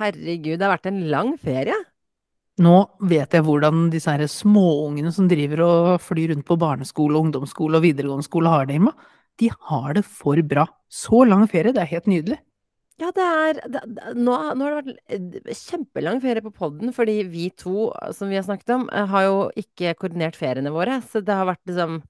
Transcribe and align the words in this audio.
Herregud, 0.00 0.56
det 0.56 0.64
har 0.66 0.74
vært 0.78 0.90
en 0.90 1.00
lang 1.12 1.34
ferie. 1.40 1.76
Nå 2.60 2.74
vet 3.08 3.32
jeg 3.32 3.44
hvordan 3.46 3.88
disse 3.92 4.12
her 4.12 4.26
småungene 4.28 5.12
som 5.16 5.28
driver 5.30 5.62
og 5.64 6.04
flyr 6.04 6.34
rundt 6.34 6.46
på 6.48 6.58
barneskole, 6.60 7.20
ungdomsskole 7.20 7.78
og 7.78 7.86
videregående 7.86 8.26
skole 8.26 8.52
har 8.52 8.68
det, 8.68 8.76
Irma. 8.80 8.92
De 9.40 9.48
har 9.70 9.96
det 9.96 10.04
for 10.04 10.40
bra. 10.44 10.66
Så 10.92 11.24
lang 11.28 11.46
ferie, 11.48 11.72
det 11.72 11.84
er 11.84 11.92
helt 11.94 12.08
nydelig. 12.10 12.40
Ja, 13.00 13.08
det 13.16 13.24
er 13.24 13.60
det, 13.72 13.80
nå, 14.18 14.34
nå 14.60 14.66
har 14.66 14.82
det 14.82 15.40
vært 15.46 15.56
kjempelang 15.56 16.20
ferie 16.20 16.44
på 16.44 16.52
podden, 16.52 16.92
fordi 16.92 17.22
vi 17.32 17.46
to, 17.56 17.88
som 18.16 18.28
vi 18.28 18.36
har 18.36 18.44
snakket 18.44 18.74
om, 18.76 18.88
eh, 18.92 19.06
har 19.08 19.24
jo 19.24 19.38
ikke 19.62 19.94
koordinert 19.96 20.36
feriene 20.36 20.72
våre. 20.74 20.98
Så 21.08 21.24
det 21.24 21.36
har 21.36 21.48
vært 21.48 21.64
liksom 21.70 22.02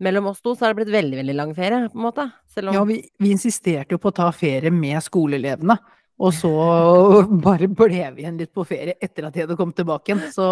Mellom 0.00 0.30
oss 0.30 0.38
to 0.40 0.54
så 0.56 0.64
har 0.64 0.72
det 0.72 0.78
blitt 0.78 0.94
veldig, 0.94 1.16
veldig 1.18 1.34
lang 1.36 1.50
ferie, 1.52 1.88
på 1.92 1.98
en 1.98 2.04
måte. 2.06 2.24
Selv 2.48 2.70
om 2.70 2.76
Ja, 2.78 2.84
vi, 2.88 3.02
vi 3.20 3.34
insisterte 3.34 3.92
jo 3.92 3.98
på 4.00 4.08
å 4.08 4.14
ta 4.16 4.30
ferie 4.32 4.70
med 4.72 4.96
skoleelevene. 5.04 5.76
Og 6.20 6.34
så 6.36 6.50
bare 7.46 7.68
ble 7.72 8.08
vi 8.14 8.24
igjen 8.24 8.40
litt 8.40 8.52
på 8.56 8.66
ferie 8.68 8.98
etter 9.00 9.28
at 9.28 9.36
de 9.36 9.44
hadde 9.46 9.56
kommet 9.58 9.78
tilbake 9.80 10.12
igjen. 10.12 10.26
Så 10.34 10.46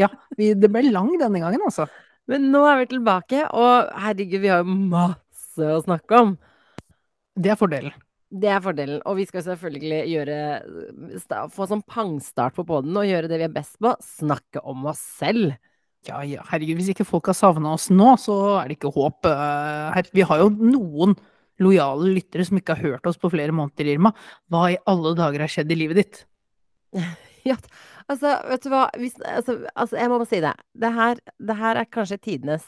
ja, 0.00 0.10
vi, 0.36 0.52
det 0.58 0.70
ble 0.72 0.84
lang 0.90 1.14
denne 1.20 1.42
gangen, 1.42 1.64
altså. 1.66 1.88
Men 2.30 2.48
nå 2.50 2.64
er 2.66 2.82
vi 2.82 2.90
tilbake, 2.90 3.44
og 3.54 3.92
herregud, 4.02 4.40
vi 4.42 4.50
har 4.50 4.64
jo 4.64 4.80
masse 4.90 5.70
å 5.76 5.82
snakke 5.84 6.24
om. 6.24 6.34
Det 7.36 7.52
er 7.52 7.60
fordelen. 7.60 7.94
Det 8.26 8.50
er 8.50 8.62
fordelen. 8.64 8.98
Og 9.06 9.20
vi 9.20 9.26
skal 9.28 9.44
selvfølgelig 9.46 10.00
gjøre 10.10 10.38
Få 11.54 11.68
sånn 11.70 11.84
pangstart 11.86 12.56
på 12.56 12.64
podden 12.66 12.96
og 12.98 13.06
gjøre 13.06 13.30
det 13.30 13.38
vi 13.38 13.46
er 13.46 13.54
best 13.54 13.78
på. 13.82 13.92
Snakke 14.02 14.62
om 14.66 14.88
oss 14.90 15.02
selv. 15.20 15.54
Ja, 16.06 16.20
ja, 16.26 16.42
herregud, 16.50 16.78
hvis 16.78 16.92
ikke 16.92 17.06
folk 17.06 17.30
har 17.30 17.34
savna 17.34 17.72
oss 17.74 17.88
nå, 17.90 18.12
så 18.22 18.36
er 18.60 18.68
det 18.68 18.76
ikke 18.76 18.92
håp 18.94 19.26
eh, 19.26 19.86
her. 19.96 20.10
Vi 20.14 20.26
har 20.26 20.42
jo 20.42 20.50
noen 20.54 21.16
lojale 21.62 22.14
lyttere 22.16 22.46
som 22.46 22.58
ikke 22.60 22.76
har 22.76 22.92
hørt 22.92 23.08
oss 23.08 23.20
på 23.20 23.30
flere 23.32 23.54
måneder, 23.54 23.92
Irma. 23.94 24.12
Hva 24.52 24.66
i 24.72 24.80
alle 24.90 25.14
dager 25.18 25.44
har 25.44 25.52
skjedd 25.52 25.72
i 25.72 25.78
livet 25.84 26.02
ditt? 26.02 26.26
Ja, 27.46 27.54
altså, 28.10 28.32
vet 28.50 28.64
du 28.64 28.72
hva 28.72 28.88
Hvis, 28.98 29.12
altså, 29.22 29.60
altså, 29.78 29.94
jeg 30.00 30.10
må 30.10 30.16
bare 30.18 30.26
si 30.26 30.40
det. 30.42 30.50
Det 30.82 30.88
her, 30.96 31.20
det 31.38 31.56
her 31.60 31.78
er 31.78 31.86
kanskje 31.94 32.18
tidenes 32.18 32.64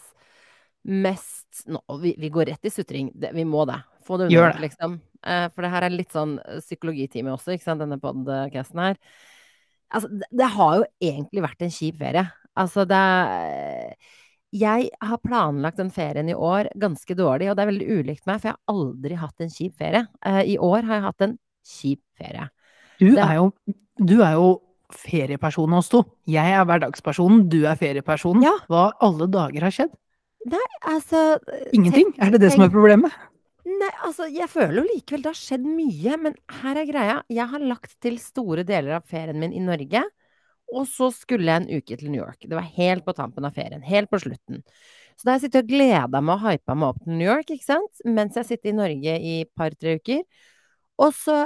mest 0.86 1.64
Nå, 1.66 1.80
vi, 1.98 2.12
vi 2.20 2.30
går 2.30 2.52
rett 2.52 2.68
i 2.68 2.70
sutring. 2.70 3.08
Det, 3.18 3.32
vi 3.34 3.42
må 3.42 3.64
det. 3.66 3.80
Få 4.06 4.20
det 4.20 4.28
unna, 4.30 4.52
liksom. 4.62 5.00
Eh, 5.26 5.48
for 5.50 5.66
det 5.66 5.72
her 5.72 5.88
er 5.88 5.96
litt 5.96 6.14
sånn 6.14 6.36
eh, 6.44 6.60
psykologitime 6.62 7.32
også, 7.34 7.56
ikke 7.56 7.66
sant, 7.66 7.82
denne 7.82 7.98
podcasten 7.98 8.84
her. 8.84 9.00
Altså, 9.90 10.12
det, 10.12 10.28
det 10.38 10.48
har 10.54 10.78
jo 10.78 10.86
egentlig 11.10 11.44
vært 11.44 11.66
en 11.66 11.74
kjip 11.74 11.98
ferie. 11.98 12.24
Altså, 12.58 12.86
det 12.88 13.02
Jeg 14.56 14.88
har 15.04 15.20
planlagt 15.20 15.76
den 15.76 15.90
ferien 15.92 16.30
i 16.32 16.36
år 16.36 16.70
ganske 16.80 17.16
dårlig, 17.18 17.50
og 17.50 17.58
det 17.58 17.64
er 17.64 17.70
veldig 17.72 17.88
ulikt 17.98 18.24
meg, 18.28 18.40
for 18.40 18.48
jeg 18.48 18.56
har 18.56 18.72
aldri 18.72 19.18
hatt 19.20 19.44
en 19.44 19.52
kjip 19.52 19.74
ferie. 19.76 20.06
Eh, 20.24 20.40
I 20.54 20.56
år 20.56 20.88
har 20.88 20.94
jeg 20.94 21.04
hatt 21.04 21.26
en 21.26 21.36
kjip 21.68 22.00
ferie. 22.16 22.48
Du 22.98 23.10
er 23.12 23.34
jo, 23.36 23.50
du 24.00 24.16
er 24.24 24.38
jo 24.38 24.48
feriepersonen 24.94 25.76
oss 25.78 25.90
to. 25.92 26.02
Jeg 26.28 26.54
er 26.56 26.64
hverdagspersonen, 26.64 27.44
du 27.52 27.60
er 27.68 27.76
feriepersonen. 27.78 28.46
Ja. 28.46 28.54
Hva 28.72 28.88
alle 29.04 29.28
dager 29.30 29.68
har 29.68 29.74
skjedd? 29.74 29.92
Nei, 30.48 30.66
Altså 30.86 31.36
Ingenting? 31.76 32.14
Er 32.22 32.32
det 32.32 32.40
det 32.40 32.54
som 32.54 32.64
er 32.64 32.72
problemet? 32.72 33.12
Nei, 33.68 33.90
altså, 34.06 34.24
jeg 34.32 34.48
føler 34.48 34.80
jo 34.80 34.86
likevel 34.88 35.26
det 35.26 35.32
har 35.34 35.38
skjedd 35.38 35.66
mye, 35.68 36.16
men 36.24 36.36
her 36.62 36.78
er 36.80 36.88
greia. 36.88 37.16
Jeg 37.28 37.50
har 37.50 37.60
lagt 37.60 37.98
til 38.00 38.16
store 38.22 38.64
deler 38.66 38.96
av 38.96 39.04
ferien 39.10 39.36
min 39.38 39.52
i 39.52 39.60
Norge, 39.60 40.06
og 40.68 40.84
så 40.90 41.08
skulle 41.14 41.48
jeg 41.48 41.62
en 41.62 41.80
uke 41.80 41.96
til 41.96 42.10
New 42.12 42.20
York. 42.20 42.42
Det 42.44 42.56
var 42.56 42.66
helt 42.76 43.04
på 43.06 43.14
tampen 43.16 43.46
av 43.48 43.56
ferien, 43.56 43.84
helt 43.84 44.10
på 44.12 44.20
slutten. 44.20 44.60
Så 45.16 45.24
da 45.24 45.32
har 45.32 45.38
jeg 45.38 45.48
sittet 45.48 45.64
og 45.64 45.72
gleda 45.72 46.20
meg 46.22 46.34
og 46.36 46.44
hypa 46.44 46.76
meg 46.78 46.92
opp 46.92 47.00
til 47.04 47.16
New 47.16 47.28
York, 47.28 47.50
ikke 47.54 47.66
sant, 47.66 48.02
mens 48.04 48.36
jeg 48.38 48.50
sitter 48.50 48.72
i 48.72 48.76
Norge 48.76 49.16
i 49.32 49.34
par-tre 49.58 49.96
uker. 49.98 50.22
Og 51.02 51.14
så 51.16 51.40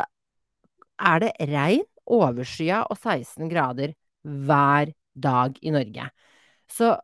er 1.02 1.22
det 1.22 1.32
regn, 1.52 1.86
overskya 2.12 2.82
og 2.90 2.98
16 2.98 3.46
grader 3.50 3.94
hver 4.22 4.90
dag 5.14 5.56
i 5.62 5.72
Norge. 5.74 6.08
Så 6.70 6.96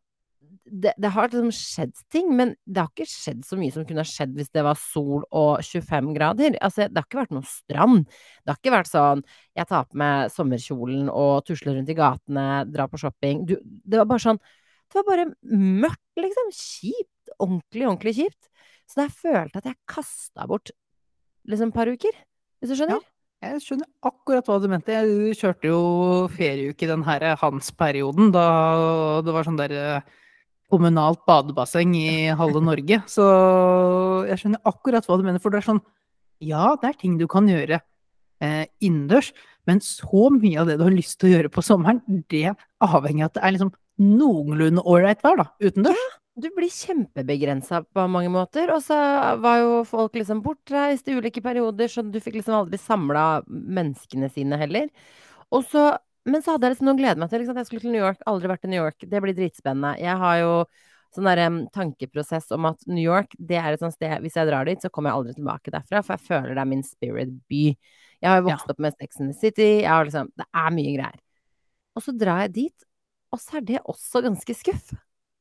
det, 0.71 0.93
det 1.01 1.11
har 1.15 1.29
liksom 1.29 1.51
skjedd 1.55 1.95
ting, 2.13 2.31
men 2.37 2.55
det 2.65 2.83
har 2.83 2.91
ikke 2.93 3.09
skjedd 3.09 3.43
så 3.47 3.59
mye 3.59 3.75
som 3.75 3.87
kunne 3.89 4.05
ha 4.05 4.09
skjedd 4.09 4.35
hvis 4.37 4.53
det 4.55 4.65
var 4.67 4.79
sol 4.81 5.25
og 5.27 5.65
25 5.65 6.13
grader. 6.17 6.57
Altså, 6.65 6.87
det 6.87 7.01
har 7.01 7.09
ikke 7.09 7.21
vært 7.23 7.35
noe 7.37 7.49
strand. 7.49 8.07
Det 8.09 8.53
har 8.53 8.61
ikke 8.61 8.75
vært 8.77 8.91
sånn 8.91 9.25
jeg 9.59 9.69
tar 9.71 9.89
på 9.89 10.01
meg 10.01 10.33
sommerkjolen 10.35 11.11
og 11.13 11.45
tusler 11.49 11.79
rundt 11.79 11.93
i 11.93 11.99
gatene, 11.99 12.47
drar 12.71 12.91
på 12.93 13.01
shopping. 13.03 13.45
Du, 13.49 13.57
det 13.63 14.01
var 14.01 14.09
bare 14.11 14.25
sånn 14.29 14.41
Det 14.89 15.01
var 15.01 15.09
bare 15.11 15.29
mørkt, 15.53 16.05
liksom. 16.17 16.53
Kjipt. 16.57 17.33
Ordentlig, 17.37 17.85
ordentlig 17.85 18.15
kjipt. 18.23 18.49
Så 18.89 19.05
jeg 19.05 19.17
følte 19.19 19.61
at 19.61 19.69
jeg 19.69 19.77
kasta 19.91 20.47
bort 20.49 20.73
liksom 21.49 21.73
et 21.73 21.77
par 21.77 21.91
uker. 21.93 22.21
Hvis 22.59 22.73
du 22.73 22.79
skjønner? 22.79 23.05
Jeg 23.39 23.61
skjønner 23.63 23.87
akkurat 24.09 24.49
hva 24.49 24.57
du 24.59 24.67
mente. 24.71 24.95
Jeg 24.95 25.37
kjørte 25.39 25.69
jo 25.71 25.83
ferieuke 26.35 26.87
i 26.87 26.91
den 26.91 27.05
her 27.07 27.27
Hans-perioden, 27.39 28.33
da 28.35 28.47
det 29.23 29.35
var 29.35 29.47
sånn 29.47 29.61
der 29.61 29.75
eh, 29.79 30.17
kommunalt 30.73 31.25
badebasseng 31.29 31.95
i 31.97 32.09
halve 32.39 32.63
Norge. 32.65 33.01
Så 33.11 33.25
jeg 34.29 34.41
skjønner 34.41 34.65
akkurat 34.69 35.07
hva 35.09 35.19
du 35.19 35.27
mener, 35.27 35.43
for 35.43 35.55
det 35.55 35.63
er 35.63 35.71
sånn 35.73 35.85
Ja, 36.45 36.77
det 36.79 36.93
er 36.93 36.99
ting 37.01 37.17
du 37.19 37.27
kan 37.31 37.49
gjøre 37.51 37.81
eh, 38.45 38.65
innendørs, 38.85 39.33
men 39.67 39.83
så 39.85 40.29
mye 40.33 40.61
av 40.63 40.71
det 40.71 40.79
du 40.79 40.87
har 40.87 40.95
lyst 40.95 41.19
til 41.19 41.31
å 41.31 41.35
gjøre 41.35 41.53
på 41.53 41.65
sommeren, 41.67 42.01
det 42.31 42.55
avhenger 42.85 43.27
av 43.27 43.33
at 43.33 43.39
det 43.39 43.45
er 43.45 43.55
liksom 43.57 43.75
noenlunde 43.99 44.85
ålreit 44.87 45.25
vær, 45.27 45.41
da, 45.43 45.49
utendørs. 45.59 46.05
Du 46.39 46.47
blir 46.55 46.71
kjempebegrensa 46.71 47.81
på 47.91 48.05
mange 48.07 48.31
måter, 48.31 48.71
og 48.71 48.85
så 48.85 48.97
var 49.43 49.59
jo 49.59 49.81
folk 49.89 50.15
liksom 50.15 50.45
bortreist 50.45 51.09
i 51.11 51.17
ulike 51.19 51.43
perioder, 51.43 51.91
så 51.91 52.05
du 52.07 52.21
fikk 52.23 52.39
liksom 52.39 52.61
aldri 52.61 52.79
samla 52.79 53.25
menneskene 53.49 54.31
sine 54.31 54.61
heller. 54.61 54.87
Og 55.51 55.67
så, 55.67 55.89
men 56.29 56.45
så 56.45 56.55
hadde 56.55 56.69
jeg 56.69 56.77
liksom 56.77 56.89
noe 56.89 56.97
å 56.97 57.01
glede 57.01 57.23
meg 57.23 57.33
til. 57.33 57.43
Liksom. 57.43 57.59
Jeg 57.61 57.69
skulle 57.69 57.85
til 57.85 57.95
New 57.95 58.05
York, 58.05 58.21
aldri 58.31 58.51
vært 58.51 58.69
i 58.69 58.71
New 58.73 58.81
York. 58.81 59.09
Det 59.11 59.23
blir 59.25 59.37
dritspennende. 59.37 59.95
Jeg 60.03 60.17
har 60.23 60.41
jo 60.43 60.53
sånn 61.15 61.29
der 61.31 61.41
um, 61.49 61.63
tankeprosess 61.73 62.51
om 62.57 62.69
at 62.69 62.85
New 62.91 63.03
York, 63.03 63.33
det 63.39 63.57
er 63.61 63.73
et 63.73 63.81
sånt 63.81 63.97
sted 63.97 64.21
Hvis 64.21 64.37
jeg 64.37 64.49
drar 64.51 64.69
dit, 64.69 64.83
så 64.83 64.91
kommer 64.93 65.11
jeg 65.11 65.21
aldri 65.21 65.39
tilbake 65.39 65.73
derfra, 65.73 66.03
for 66.05 66.17
jeg 66.17 66.27
føler 66.27 66.53
det 66.53 66.63
er 66.65 66.71
min 66.75 66.85
spirit 66.85 67.33
by. 67.49 67.63
Jeg 68.19 68.29
har 68.29 68.41
jo 68.41 68.49
vokst 68.51 68.73
opp 68.75 68.83
med 68.83 68.97
Sex 68.99 69.23
and 69.23 69.33
the 69.33 69.39
City, 69.39 69.71
liksom 69.87 70.31
Det 70.37 70.49
er 70.53 70.71
mye 70.75 70.95
greier. 70.99 71.19
Og 71.97 72.05
så 72.05 72.15
drar 72.15 72.45
jeg 72.45 72.55
dit, 72.59 72.89
og 73.35 73.41
så 73.43 73.59
er 73.59 73.67
det 73.73 73.83
også 73.85 74.23
ganske 74.25 74.57
skuff. 74.57 74.93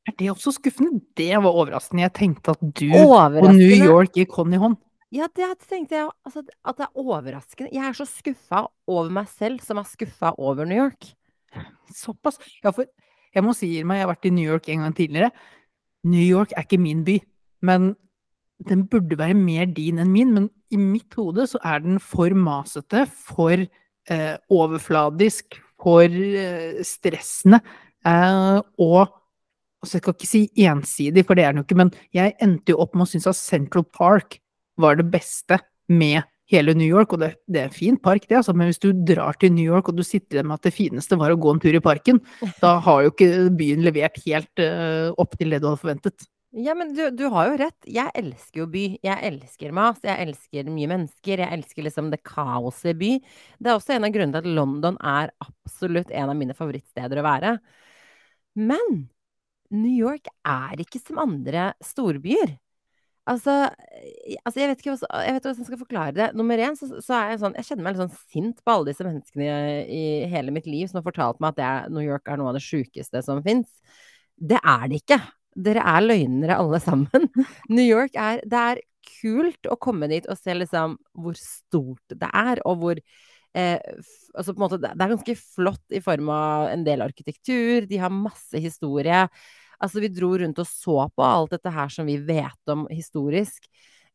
Er 0.08 0.16
det 0.18 0.30
også 0.32 0.54
skuffende? 0.56 1.02
Det 1.16 1.34
var 1.36 1.52
overraskende. 1.52 2.06
Jeg 2.06 2.14
tenkte 2.16 2.56
at 2.56 2.62
du 2.64 2.88
og 2.96 3.36
New 3.52 3.76
York 3.76 4.16
gikk 4.16 4.38
hånd 4.40 4.56
i 4.56 4.60
hånd. 4.62 4.78
Ja, 5.14 5.24
det 5.32 5.46
tenkte 5.64 5.96
jeg 5.96 6.08
altså, 6.26 6.42
at 6.44 6.76
det 6.76 6.84
er 6.84 7.00
overraskende. 7.00 7.72
Jeg 7.72 7.84
er 7.86 7.96
så 7.96 8.04
skuffa 8.08 8.66
over 8.86 9.12
meg 9.12 9.28
selv 9.32 9.62
som 9.64 9.80
er 9.80 9.88
skuffa 9.88 10.34
over 10.36 10.68
New 10.68 10.76
York. 10.76 11.14
Såpass. 11.96 12.36
Ja, 12.60 12.74
for 12.76 12.84
jeg 13.32 13.44
må 13.44 13.54
si 13.56 13.70
meg, 13.86 14.00
jeg 14.00 14.04
har 14.04 14.12
vært 14.12 14.28
i 14.28 14.34
New 14.36 14.44
York 14.44 14.68
en 14.68 14.84
gang 14.84 14.96
tidligere. 14.96 15.30
New 16.08 16.24
York 16.24 16.52
er 16.52 16.66
ikke 16.66 16.80
min 16.80 17.00
by, 17.06 17.16
men 17.64 17.94
den 18.68 18.84
burde 18.90 19.16
være 19.18 19.36
mer 19.38 19.68
din 19.72 20.00
enn 20.02 20.12
min. 20.12 20.34
Men 20.36 20.50
i 20.68 20.80
mitt 20.80 21.16
hode 21.16 21.46
så 21.48 21.60
er 21.64 21.80
den 21.84 22.00
for 22.02 22.34
masete, 22.36 23.06
for 23.08 23.54
eh, 23.56 24.34
overfladisk, 24.52 25.56
for 25.80 26.04
eh, 26.04 26.82
stressende. 26.84 27.62
Eh, 28.04 28.58
og 28.84 29.06
altså 29.80 29.96
jeg 29.96 30.04
skal 30.04 30.18
ikke 30.18 30.30
si 30.34 30.42
ensidig, 30.68 31.24
for 31.24 31.38
det 31.38 31.46
er 31.46 31.56
den 31.56 31.62
jo 31.62 31.66
ikke, 31.68 31.80
men 31.80 31.94
jeg 32.12 32.36
endte 32.44 32.74
jo 32.74 32.82
opp 32.84 32.92
med 32.92 33.06
å 33.06 33.10
synes 33.14 33.30
at 33.30 33.40
Central 33.40 33.88
Park 33.88 34.36
var 34.80 34.98
det 34.98 35.08
beste 35.12 35.60
med 35.88 36.22
hele 36.48 36.72
New 36.76 36.88
York, 36.88 37.12
og 37.12 37.20
det, 37.22 37.34
det 37.50 37.60
er 37.60 37.68
en 37.68 37.76
fin 37.76 37.98
park, 38.00 38.24
det, 38.28 38.38
altså, 38.40 38.54
men 38.56 38.70
hvis 38.70 38.80
du 38.80 38.88
drar 38.92 39.36
til 39.40 39.52
New 39.52 39.66
York 39.66 39.90
og 39.90 39.98
du 39.98 40.04
sitter 40.06 40.38
igjen 40.38 40.48
med 40.48 40.56
at 40.56 40.70
det 40.70 40.76
fineste 40.76 41.18
var 41.20 41.34
å 41.34 41.38
gå 41.40 41.52
en 41.52 41.60
tur 41.60 41.76
i 41.76 41.84
parken, 41.84 42.22
da 42.64 42.78
har 42.84 43.04
jo 43.04 43.12
ikke 43.12 43.30
byen 43.58 43.84
levert 43.84 44.16
helt 44.24 44.64
uh, 44.64 45.12
opp 45.20 45.36
til 45.36 45.52
det 45.52 45.60
du 45.60 45.68
hadde 45.68 45.82
forventet. 45.82 46.28
Ja, 46.56 46.72
men 46.72 46.94
du, 46.96 47.02
du 47.12 47.26
har 47.28 47.50
jo 47.50 47.58
rett. 47.60 47.76
Jeg 47.84 48.08
elsker 48.16 48.62
jo 48.62 48.66
by. 48.72 48.84
Jeg 49.04 49.20
elsker 49.28 49.74
mas. 49.76 49.98
Jeg 50.00 50.24
elsker 50.24 50.70
mye 50.72 50.88
mennesker. 50.88 51.42
Jeg 51.44 51.58
elsker 51.58 51.84
liksom 51.84 52.08
det 52.08 52.22
kaoset 52.24 52.94
i 52.94 52.96
by. 52.96 53.10
Det 53.60 53.68
er 53.68 53.76
også 53.76 53.98
en 53.98 54.08
av 54.08 54.14
grunnene 54.14 54.40
til 54.40 54.48
at 54.48 54.56
London 54.56 54.96
er 54.96 55.34
absolutt 55.44 56.08
en 56.08 56.32
av 56.32 56.38
mine 56.40 56.56
favorittsteder 56.56 57.20
å 57.20 57.26
være. 57.26 57.52
Men 58.56 58.96
New 59.76 59.92
York 59.92 60.32
er 60.48 60.80
ikke 60.80 61.02
som 61.02 61.20
andre 61.20 61.74
storbyer. 61.84 62.56
Altså, 63.28 63.54
altså 64.46 64.60
jeg 64.60 64.70
vet 64.70 64.82
ikke 64.82 64.94
jeg 64.94 65.34
hvordan 65.36 65.58
jeg 65.60 65.68
skal 65.68 65.80
forklare 65.80 66.16
det. 66.16 66.28
Nummer 66.38 66.60
én, 66.64 66.76
så, 66.78 66.88
så 67.04 67.16
er 67.18 67.32
jeg 67.34 67.40
sånn 67.42 67.56
Jeg 67.58 67.68
kjenner 67.68 67.84
meg 67.84 67.96
litt 67.96 68.04
sånn 68.04 68.20
sint 68.32 68.62
på 68.64 68.74
alle 68.74 68.88
disse 68.90 69.06
menneskene 69.06 69.48
i, 69.48 69.98
i 69.98 70.04
hele 70.32 70.54
mitt 70.54 70.68
liv 70.70 70.88
som 70.88 71.00
har 71.00 71.08
fortalt 71.08 71.42
meg 71.44 71.56
at 71.56 71.64
er, 71.64 71.90
New 71.92 72.04
York 72.04 72.28
er 72.28 72.40
noe 72.40 72.52
av 72.52 72.58
det 72.58 72.64
sjukeste 72.64 73.22
som 73.26 73.42
fins. 73.44 73.68
Det 74.38 74.60
er 74.62 74.86
det 74.88 75.02
ikke. 75.02 75.20
Dere 75.68 75.84
er 75.92 76.04
løgnere 76.06 76.58
alle 76.62 76.80
sammen. 76.82 77.28
New 77.76 77.84
York 77.84 78.16
er 78.16 78.44
Det 78.48 78.64
er 78.72 78.84
kult 79.08 79.68
å 79.70 79.78
komme 79.80 80.08
dit 80.10 80.26
og 80.28 80.38
se 80.38 80.54
liksom 80.56 80.98
hvor 81.16 81.36
stort 81.40 82.16
det 82.20 82.28
er, 82.28 82.60
og 82.68 82.82
hvor 82.82 82.98
eh, 83.00 83.78
altså 84.36 84.54
måte, 84.60 84.80
det 84.82 84.92
er 84.92 85.14
ganske 85.14 85.36
flott 85.40 85.96
i 85.96 86.02
form 86.04 86.30
av 86.32 86.68
en 86.72 86.84
del 86.86 87.04
arkitektur. 87.04 87.88
De 87.88 88.00
har 88.00 88.14
masse 88.14 88.60
historie. 88.62 89.26
Altså, 89.80 90.02
vi 90.02 90.10
dro 90.10 90.32
rundt 90.40 90.58
og 90.58 90.66
så 90.66 91.08
på 91.14 91.24
alt 91.24 91.52
dette 91.54 91.70
her 91.70 91.88
som 91.92 92.08
vi 92.08 92.16
vet 92.18 92.72
om 92.72 92.86
historisk. 92.90 93.68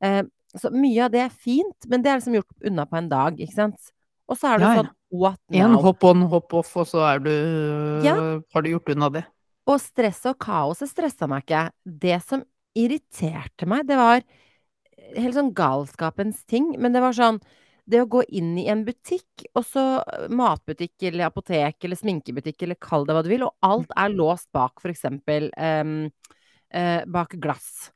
Eh, 0.04 0.24
så 0.54 0.69
mye 0.74 1.06
av 1.06 1.13
det 1.13 1.21
er 1.24 1.30
fint, 1.33 1.88
men 1.89 2.04
det 2.04 2.12
er 2.12 2.19
liksom 2.19 2.36
gjort 2.38 2.68
unna 2.69 2.86
på 2.86 3.00
en 3.00 3.07
dag, 3.10 3.39
ikke 3.42 3.56
sant. 3.56 3.92
Og 4.30 4.38
så 4.39 4.54
er 4.54 4.60
det 4.60 4.68
Ja, 4.68 4.74
ja. 4.74 4.81
sånn 4.83 4.92
what 5.24 5.39
En 5.51 5.74
hopp 5.83 6.04
on, 6.04 6.21
hopp 6.31 6.54
off, 6.54 6.75
og 6.77 6.88
så 6.88 7.01
er 7.07 7.19
du 7.24 7.31
Ja. 8.04 8.15
Har 8.54 8.62
du 8.62 8.69
gjort 8.69 8.89
unna 8.89 9.10
det? 9.10 9.25
Og 9.68 9.80
stresset 9.80 10.33
og 10.33 10.39
kaoset 10.39 10.89
stressa 10.92 11.27
meg 11.27 11.45
ikke. 11.45 11.71
Det 11.86 12.21
som 12.24 12.44
irriterte 12.75 13.66
meg, 13.69 13.88
det 13.88 13.95
var 13.95 14.24
helt 15.16 15.36
sånn 15.36 15.54
galskapens 15.56 16.44
ting. 16.45 16.74
Men 16.80 16.92
det 16.94 17.01
var 17.04 17.13
sånn 17.16 17.39
Det 17.83 18.00
å 18.00 18.07
gå 18.07 18.21
inn 18.31 18.53
i 18.62 18.68
en 18.71 18.85
butikk, 18.88 19.44
og 19.57 19.65
så 19.68 19.81
matbutikk 20.31 21.03
eller 21.09 21.27
apotek 21.27 21.83
eller 21.83 22.00
sminkebutikk 22.00 22.63
eller 22.63 22.80
kall 22.80 23.03
det 23.07 23.18
hva 23.18 23.24
du 23.25 23.31
vil, 23.33 23.44
og 23.44 23.68
alt 23.68 23.91
er 24.00 24.13
låst 24.13 24.47
bak 24.56 24.80
eksempel 24.88 25.50
em, 25.59 25.97
eh, 26.71 27.03
bak 27.06 27.35
glass. 27.44 27.91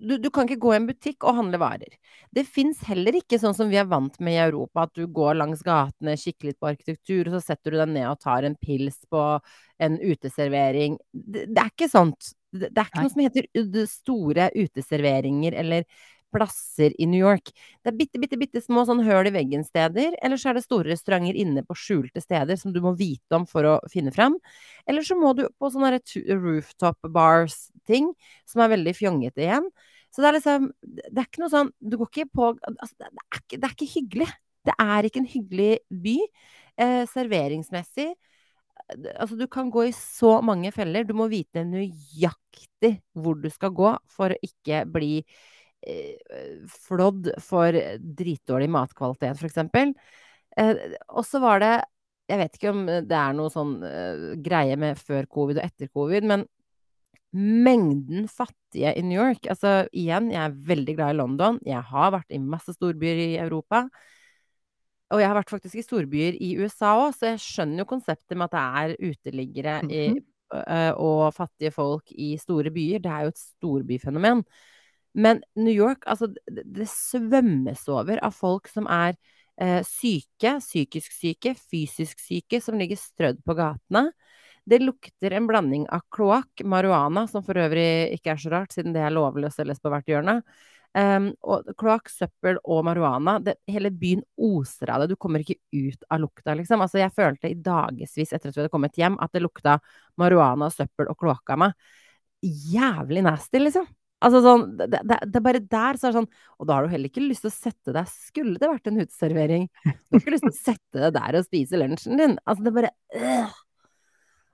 Du, 0.00 0.14
du 0.16 0.30
kan 0.32 0.46
ikke 0.48 0.62
gå 0.62 0.70
i 0.72 0.78
en 0.78 0.86
butikk 0.88 1.26
og 1.28 1.36
handle 1.36 1.58
varer. 1.60 1.96
Det 2.32 2.46
fins 2.48 2.78
heller 2.88 3.18
ikke 3.18 3.36
sånn 3.40 3.56
som 3.56 3.68
vi 3.68 3.76
er 3.76 3.88
vant 3.90 4.14
med 4.22 4.38
i 4.38 4.44
Europa, 4.46 4.86
at 4.86 4.94
du 4.96 5.04
går 5.12 5.36
langs 5.36 5.64
gatene, 5.66 6.16
kikker 6.16 6.48
litt 6.48 6.60
på 6.62 6.70
arkitektur, 6.70 7.28
og 7.28 7.36
så 7.36 7.42
setter 7.50 7.74
du 7.74 7.80
deg 7.82 7.92
ned 7.92 8.06
og 8.08 8.22
tar 8.22 8.46
en 8.48 8.56
pils 8.62 8.96
på 9.12 9.24
en 9.82 9.98
uteservering. 10.00 10.96
Det, 11.12 11.50
det 11.50 11.64
er 11.64 11.74
ikke 11.74 11.90
sånt. 11.92 12.32
Det, 12.48 12.70
det 12.70 12.80
er 12.80 12.88
ikke 12.88 13.02
Nei. 13.02 13.04
noe 13.04 13.14
som 13.16 13.26
heter 13.26 13.90
store 13.90 14.48
uteserveringer 14.56 15.58
eller 15.60 15.84
plasser 16.32 16.94
i 17.00 17.06
New 17.10 17.20
York. 17.20 17.52
Det 17.82 17.92
er 17.92 17.98
bitte, 17.98 18.20
bitte, 18.22 18.38
bitte 18.40 18.62
små 18.64 18.84
sånn 18.88 19.02
høl 19.06 19.28
i 19.30 19.34
veggen-steder, 19.34 20.16
eller 20.22 20.40
så 20.40 20.50
er 20.50 20.58
det 20.58 20.64
store 20.64 20.92
restauranter 20.92 21.38
inne 21.38 21.64
på 21.66 21.76
skjulte 21.78 22.22
steder 22.22 22.58
som 22.60 22.74
du 22.74 22.80
må 22.84 22.94
vite 22.98 23.36
om 23.36 23.46
for 23.50 23.68
å 23.68 23.76
finne 23.92 24.14
fram. 24.14 24.38
Eller 24.88 25.06
så 25.06 25.18
må 25.18 25.32
du 25.38 25.46
på 25.58 25.72
sånne 25.72 25.98
rooftop 26.40 27.10
bars-ting, 27.14 28.12
som 28.48 28.64
er 28.64 28.74
veldig 28.76 28.96
fjongete 28.98 29.46
igjen. 29.46 29.68
Så 30.10 30.22
det 30.22 30.30
er 30.30 30.34
liksom 30.38 30.64
Det 30.82 31.20
er 31.20 31.26
ikke 31.28 31.42
noe 31.44 31.52
sånn 31.52 31.68
Du 31.78 31.92
går 32.00 32.08
ikke 32.08 32.30
på 32.34 32.46
Altså, 32.66 32.96
det 32.98 33.06
er 33.06 33.36
ikke, 33.38 33.58
det 33.60 33.68
er 33.68 33.74
ikke 33.76 33.92
hyggelig. 33.92 34.26
Det 34.66 34.74
er 34.82 35.06
ikke 35.06 35.20
en 35.22 35.30
hyggelig 35.30 35.70
by. 36.02 36.16
Eh, 36.80 37.04
serveringsmessig 37.12 38.08
Altså, 38.90 39.36
du 39.38 39.46
kan 39.50 39.70
gå 39.70 39.86
i 39.88 39.94
så 39.94 40.40
mange 40.44 40.72
feller. 40.74 41.04
Du 41.06 41.14
må 41.14 41.28
vite 41.30 41.62
nøyaktig 41.66 42.96
hvor 43.14 43.38
du 43.38 43.48
skal 43.52 43.72
gå 43.76 43.92
for 44.10 44.34
å 44.34 44.40
ikke 44.46 44.82
bli 44.90 45.20
flådd 46.68 47.30
for 47.40 47.72
dritdårlig 47.98 48.68
matkvalitet, 48.70 49.40
eksempel. 49.48 49.94
Eh, 50.58 50.74
og 51.08 51.24
så 51.26 51.40
var 51.40 51.60
det 51.62 51.74
Jeg 52.30 52.38
vet 52.38 52.56
ikke 52.58 52.70
om 52.70 52.84
det 52.86 53.16
er 53.16 53.32
noe 53.34 53.50
sånn 53.50 53.72
eh, 53.82 54.36
greie 54.38 54.76
med 54.78 54.98
før 54.98 55.26
covid 55.26 55.58
og 55.58 55.64
etter 55.64 55.88
covid, 55.90 56.22
men 56.30 56.44
mengden 57.34 58.28
fattige 58.30 58.92
i 58.98 59.02
New 59.06 59.18
York 59.18 59.46
Altså 59.50 59.84
igjen, 59.94 60.30
jeg 60.30 60.40
er 60.42 60.54
veldig 60.66 60.94
glad 60.98 61.14
i 61.14 61.18
London. 61.18 61.58
Jeg 61.66 61.82
har 61.90 62.12
vært 62.14 62.30
i 62.34 62.38
masse 62.42 62.74
storbyer 62.74 63.18
i 63.24 63.36
Europa. 63.42 63.84
Og 65.10 65.18
jeg 65.18 65.26
har 65.26 65.38
vært 65.40 65.50
faktisk 65.50 65.78
i 65.78 65.82
storbyer 65.82 66.38
i 66.38 66.52
USA 66.62 66.92
òg, 67.00 67.14
så 67.18 67.32
jeg 67.32 67.42
skjønner 67.42 67.82
jo 67.82 67.90
konseptet 67.96 68.38
med 68.38 68.46
at 68.46 68.54
det 68.54 68.64
er 68.82 69.10
uteliggere 69.10 69.76
i, 69.90 70.02
Mhm. 70.14 70.24
øh, 70.54 70.92
og 71.02 71.34
fattige 71.34 71.72
folk 71.74 72.12
i 72.14 72.36
store 72.38 72.70
byer. 72.70 73.02
Det 73.02 73.10
er 73.10 73.22
jo 73.26 73.28
et 73.34 73.42
storbyfenomen. 73.42 74.44
Men 75.14 75.42
New 75.58 75.74
York, 75.74 76.04
altså 76.06 76.30
det, 76.30 76.86
svømmes 76.88 77.82
over 77.90 78.20
av 78.22 78.34
folk 78.36 78.68
som 78.70 78.86
er 78.90 79.16
eh, 79.60 79.80
syke, 79.86 80.58
psykisk 80.62 81.14
syke, 81.14 81.54
fysisk 81.58 82.20
syke, 82.22 82.60
som 82.62 82.78
ligger 82.78 83.00
strødd 83.00 83.42
på 83.46 83.56
gatene. 83.58 84.10
Det 84.70 84.78
lukter 84.82 85.34
en 85.34 85.48
blanding 85.48 85.86
av 85.90 86.04
kloakk, 86.14 86.62
marihuana, 86.68 87.24
som 87.30 87.42
for 87.42 87.58
øvrig 87.58 88.12
ikke 88.14 88.34
er 88.34 88.42
så 88.42 88.52
rart, 88.52 88.74
siden 88.76 88.94
det 88.94 89.02
er 89.02 89.14
lovlig 89.14 89.48
å 89.48 89.54
selges 89.54 89.80
på 89.82 89.90
hvert 89.90 90.10
hjørne. 90.10 90.40
Um, 90.90 91.28
og 91.46 91.68
kloakk, 91.78 92.10
søppel 92.10 92.58
og 92.66 92.82
marihuana. 92.86 93.36
Det, 93.46 93.56
hele 93.70 93.92
byen 93.94 94.24
oser 94.42 94.90
av 94.90 95.02
det. 95.02 95.12
Du 95.12 95.20
kommer 95.22 95.42
ikke 95.42 95.58
ut 95.74 96.06
av 96.10 96.22
lukta, 96.22 96.54
liksom. 96.58 96.82
Altså, 96.82 96.98
jeg 97.02 97.14
følte 97.14 97.50
i 97.50 97.58
dagevis 97.58 98.34
etter 98.34 98.50
at 98.50 98.56
vi 98.56 98.62
hadde 98.62 98.74
kommet 98.74 98.98
hjem, 98.98 99.18
at 99.22 99.34
det 99.34 99.42
lukta 99.42 99.78
marihuana, 100.20 100.70
søppel 100.74 101.10
og 101.10 101.18
kloakk 101.18 101.54
av 101.54 101.64
meg. 101.64 101.90
Jævlig 102.42 103.24
nasty, 103.26 103.62
liksom. 103.62 103.86
Altså 104.20 104.42
sånn, 104.44 104.64
det, 104.76 104.90
det, 104.92 105.16
det 105.32 105.38
er 105.40 105.44
bare 105.46 105.60
der 105.64 105.96
så 105.96 106.08
er 106.08 106.12
det 106.12 106.18
sånn 106.18 106.26
Og 106.60 106.66
da 106.68 106.74
har 106.76 106.84
du 106.84 106.90
heller 106.92 107.08
ikke 107.08 107.22
lyst 107.24 107.40
til 107.46 107.48
å 107.48 107.54
sette 107.56 107.94
deg 107.96 108.10
Skulle 108.12 108.58
det 108.60 108.68
vært 108.68 108.90
en 108.90 109.00
uteservering, 109.00 109.64
du 109.86 110.12
har 110.12 110.20
ikke 110.20 110.34
lyst 110.34 110.44
til 110.44 110.52
å 110.52 110.58
sette 110.58 111.00
deg 111.06 111.14
der 111.16 111.38
og 111.40 111.46
spise 111.48 111.80
lunsjen 111.80 112.20
din. 112.20 112.36
Altså, 112.44 112.66
det 112.66 112.70
er 112.72 112.76
bare 112.82 112.92
øh. 113.16 113.58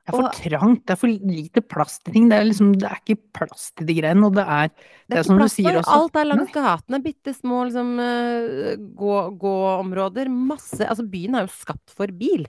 Det 0.07 0.13
er 0.13 0.15
for 0.21 0.29
Og- 0.29 0.37
trangt, 0.39 0.83
det 0.87 0.93
er 0.95 0.99
for 1.01 1.11
lite 1.11 1.63
plass 1.67 1.97
til 1.99 2.15
ting. 2.15 2.29
Det 2.31 2.37
er 2.39 2.45
liksom, 2.47 2.69
det 2.79 2.87
er 2.87 3.01
ikke 3.03 3.17
plass 3.35 3.65
til 3.75 3.89
de 3.89 3.97
greiene, 3.99 4.29
og 4.29 4.37
det 4.39 4.45
er 4.47 4.69
Det 5.11 5.19
er 5.19 5.25
som 5.27 5.35
ikke 5.35 5.41
du 5.41 5.43
plass 5.43 5.57
sier 5.59 5.73
for 5.73 5.81
også. 5.81 5.97
alt 5.97 6.21
er 6.21 6.29
langs 6.31 6.53
gatene. 6.55 7.01
Bitte 7.03 7.35
små 7.35 7.65
liksom, 7.67 7.91
gå, 9.03 9.17
gåområder. 9.43 10.31
Masse 10.31 10.87
Altså, 10.87 11.03
byen 11.11 11.35
er 11.41 11.49
jo 11.49 11.53
skapt 11.57 11.91
for 11.91 12.07
bil. 12.15 12.47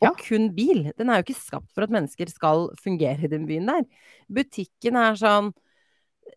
Og 0.00 0.08
Ja. 0.08 0.14
kun 0.16 0.48
bil. 0.56 0.92
Den 0.96 1.10
er 1.10 1.20
jo 1.20 1.26
ikke 1.28 1.36
skapt 1.42 1.68
for 1.74 1.82
at 1.84 1.90
mennesker 1.92 2.30
skal 2.32 2.70
fungere 2.80 3.20
i 3.24 3.28
den 3.36 3.44
byen 3.46 3.66
der. 3.66 3.84
Butikken 4.30 4.96
er 4.96 5.12
sånn 5.20 5.52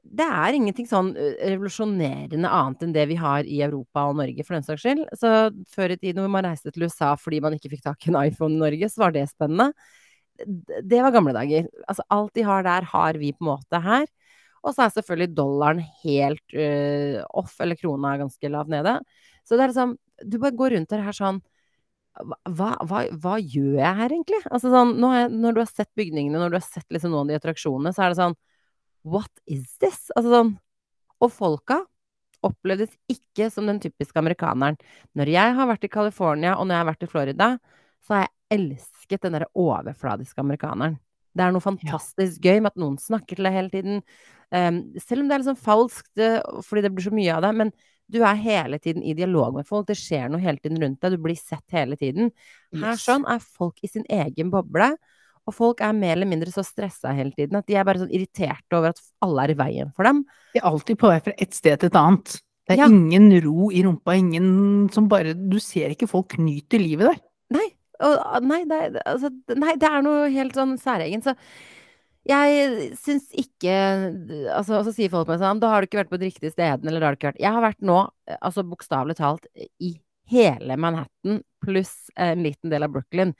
Det 0.01 0.25
er 0.25 0.55
ingenting 0.57 0.87
sånn 0.89 1.11
revolusjonerende 1.15 2.49
annet 2.49 2.85
enn 2.85 2.93
det 2.95 3.05
vi 3.09 3.17
har 3.19 3.47
i 3.47 3.61
Europa 3.65 4.05
og 4.09 4.17
Norge, 4.19 4.45
for 4.47 4.57
den 4.57 4.65
saks 4.65 4.83
skyld. 4.83 5.03
Så 5.19 5.31
før 5.71 5.93
i 5.93 5.99
tiden 5.99 6.23
hvor 6.23 6.31
man 6.33 6.47
reiste 6.47 6.73
til 6.73 6.87
USA 6.87 7.13
fordi 7.19 7.41
man 7.43 7.55
ikke 7.57 7.71
fikk 7.73 7.85
tak 7.85 8.07
i 8.07 8.11
en 8.11 8.19
iPhone 8.23 8.57
i 8.57 8.63
Norge, 8.63 8.89
så 8.91 9.05
var 9.05 9.15
det 9.15 9.27
spennende. 9.31 9.71
Det 10.41 11.01
var 11.03 11.13
gamle 11.13 11.35
dager. 11.35 11.69
Altså, 11.85 12.05
alt 12.09 12.33
de 12.37 12.45
har 12.47 12.65
der, 12.65 12.87
har 12.91 13.19
vi 13.21 13.33
på 13.35 13.45
en 13.45 13.51
måte 13.53 13.81
her. 13.83 14.07
Og 14.61 14.75
så 14.75 14.85
er 14.85 14.93
selvfølgelig 14.93 15.35
dollaren 15.37 15.81
helt 16.03 16.53
uh, 16.53 17.21
off, 17.41 17.55
eller 17.63 17.79
krona 17.79 18.13
er 18.13 18.23
ganske 18.25 18.51
lavt 18.53 18.71
nede. 18.73 18.99
Så 19.45 19.57
det 19.57 19.65
er 19.65 19.73
liksom 19.73 19.97
Du 20.21 20.37
bare 20.37 20.53
går 20.53 20.75
rundt 20.75 20.91
her 20.93 21.17
sånn 21.17 21.39
hva, 22.19 22.73
hva, 22.85 23.05
hva 23.23 23.37
gjør 23.39 23.77
jeg 23.79 23.97
her, 23.97 24.11
egentlig? 24.11 24.39
Altså 24.51 24.69
sånn, 24.73 24.97
jeg, 24.99 25.29
når 25.31 25.55
du 25.55 25.59
har 25.61 25.69
sett 25.69 25.89
bygningene, 25.97 26.37
når 26.37 26.51
du 26.51 26.57
har 26.57 26.65
sett 26.65 26.87
liksom 26.91 27.13
noen 27.13 27.23
av 27.23 27.31
de 27.31 27.37
attraksjonene, 27.39 27.93
så 27.95 28.03
er 28.03 28.11
det 28.11 28.19
sånn 28.19 28.35
What 29.03 29.31
is 29.49 29.77
this? 29.81 30.09
Altså 30.15 30.33
sånn 30.35 30.51
Og 31.21 31.31
folka 31.33 31.81
opplevdes 32.45 32.93
ikke 33.11 33.51
som 33.53 33.67
den 33.69 33.77
typiske 33.81 34.17
amerikaneren. 34.17 34.79
Når 35.17 35.29
jeg 35.29 35.55
har 35.57 35.67
vært 35.69 35.85
i 35.85 35.91
California, 35.93 36.55
og 36.57 36.65
når 36.65 36.73
jeg 36.73 36.81
har 36.81 36.89
vært 36.89 37.05
i 37.05 37.09
Florida, 37.11 37.47
så 38.01 38.15
har 38.15 38.23
jeg 38.23 38.57
elsket 38.57 39.21
den 39.27 39.37
derre 39.37 39.49
overfladiske 39.53 40.41
amerikaneren. 40.41 40.97
Det 41.37 41.45
er 41.45 41.53
noe 41.53 41.63
fantastisk 41.63 42.41
gøy 42.43 42.59
med 42.59 42.73
at 42.73 42.81
noen 42.81 42.97
snakker 42.99 43.37
til 43.37 43.47
deg 43.47 43.55
hele 43.55 43.71
tiden. 43.71 44.01
Um, 44.51 44.81
selv 44.99 45.23
om 45.23 45.29
det 45.29 45.37
er 45.37 45.45
sånn 45.45 45.61
falskt, 45.61 46.11
eh, 46.19 46.41
fordi 46.65 46.83
det 46.83 46.91
blir 46.95 47.05
så 47.05 47.13
mye 47.15 47.37
av 47.37 47.45
det. 47.45 47.53
Men 47.61 47.71
du 48.11 48.19
er 48.25 48.41
hele 48.41 48.81
tiden 48.83 49.05
i 49.07 49.15
dialog 49.15 49.55
med 49.55 49.69
folk. 49.69 49.87
Det 49.87 49.95
skjer 49.99 50.27
noe 50.31 50.41
hele 50.43 50.59
tiden 50.59 50.81
rundt 50.81 50.99
deg. 51.03 51.15
Du 51.15 51.23
blir 51.23 51.37
sett 51.39 51.63
hele 51.71 51.95
tiden. 51.99 52.33
Her 52.75 52.99
sånn 52.99 53.23
er 53.29 53.39
folk 53.39 53.79
i 53.85 53.91
sin 53.91 54.03
egen 54.11 54.51
boble. 54.51 54.89
Og 55.49 55.55
folk 55.57 55.81
er 55.81 55.95
mer 55.97 56.13
eller 56.15 56.29
mindre 56.29 56.51
så 56.53 56.63
stressa 56.65 57.13
hele 57.17 57.33
tiden 57.33 57.57
at 57.57 57.65
de 57.67 57.75
er 57.79 57.85
bare 57.87 58.03
sånn 58.03 58.13
irriterte 58.13 58.77
over 58.77 58.93
at 58.93 59.01
alle 59.25 59.47
er 59.47 59.53
i 59.55 59.57
veien 59.57 59.91
for 59.95 60.05
dem. 60.07 60.23
De 60.53 60.61
er 60.61 60.67
alltid 60.69 60.99
på 61.01 61.09
vei 61.09 61.19
fra 61.25 61.33
et 61.37 61.57
sted 61.57 61.79
til 61.81 61.89
et 61.89 61.97
annet. 61.99 62.37
Det 62.69 62.75
er 62.77 62.83
Ja. 62.83 62.87
ingen 62.87 63.31
ro 63.43 63.71
i 63.73 63.81
rumpa, 63.83 64.13
ingen 64.15 64.89
som 64.93 65.07
bare 65.09 65.33
Du 65.33 65.57
ser 65.59 65.89
ikke 65.89 66.07
folk 66.07 66.37
nyter 66.37 66.79
livet 66.79 67.09
der. 67.09 67.19
Nei, 67.51 67.67
og, 67.99 68.43
nei, 68.43 68.63
det, 68.65 69.01
altså, 69.05 69.29
nei, 69.57 69.75
det 69.75 69.89
er 69.89 70.01
noe 70.05 70.29
helt 70.29 70.53
sånn 70.53 70.77
særegent. 70.79 71.23
Så 71.25 71.35
jeg 72.29 72.91
syns 73.01 73.31
ikke 73.33 73.73
altså, 74.53 74.83
så 74.85 74.93
sier 74.93 75.09
folk 75.09 75.27
meg 75.27 75.39
sånn 75.41 75.59
Da 75.59 75.71
har 75.73 75.81
du 75.81 75.87
ikke 75.89 76.03
vært 76.03 76.11
på 76.13 76.19
de 76.21 76.29
riktige 76.29 76.53
stedene, 76.53 76.87
eller 76.91 77.01
da 77.01 77.07
har 77.09 77.15
du 77.15 77.19
ikke 77.19 77.31
vært 77.33 77.41
Jeg 77.41 77.55
har 77.55 77.65
vært 77.65 77.81
nå, 77.81 77.97
altså 78.39 78.63
bokstavelig 78.69 79.17
talt, 79.17 79.47
i 79.81 79.95
hele 80.31 80.77
Manhattan 80.77 81.41
pluss 81.65 82.09
en 82.15 82.43
liten 82.45 82.69
del 82.71 82.83
av 82.85 82.93
Brooklyn. 82.93 83.33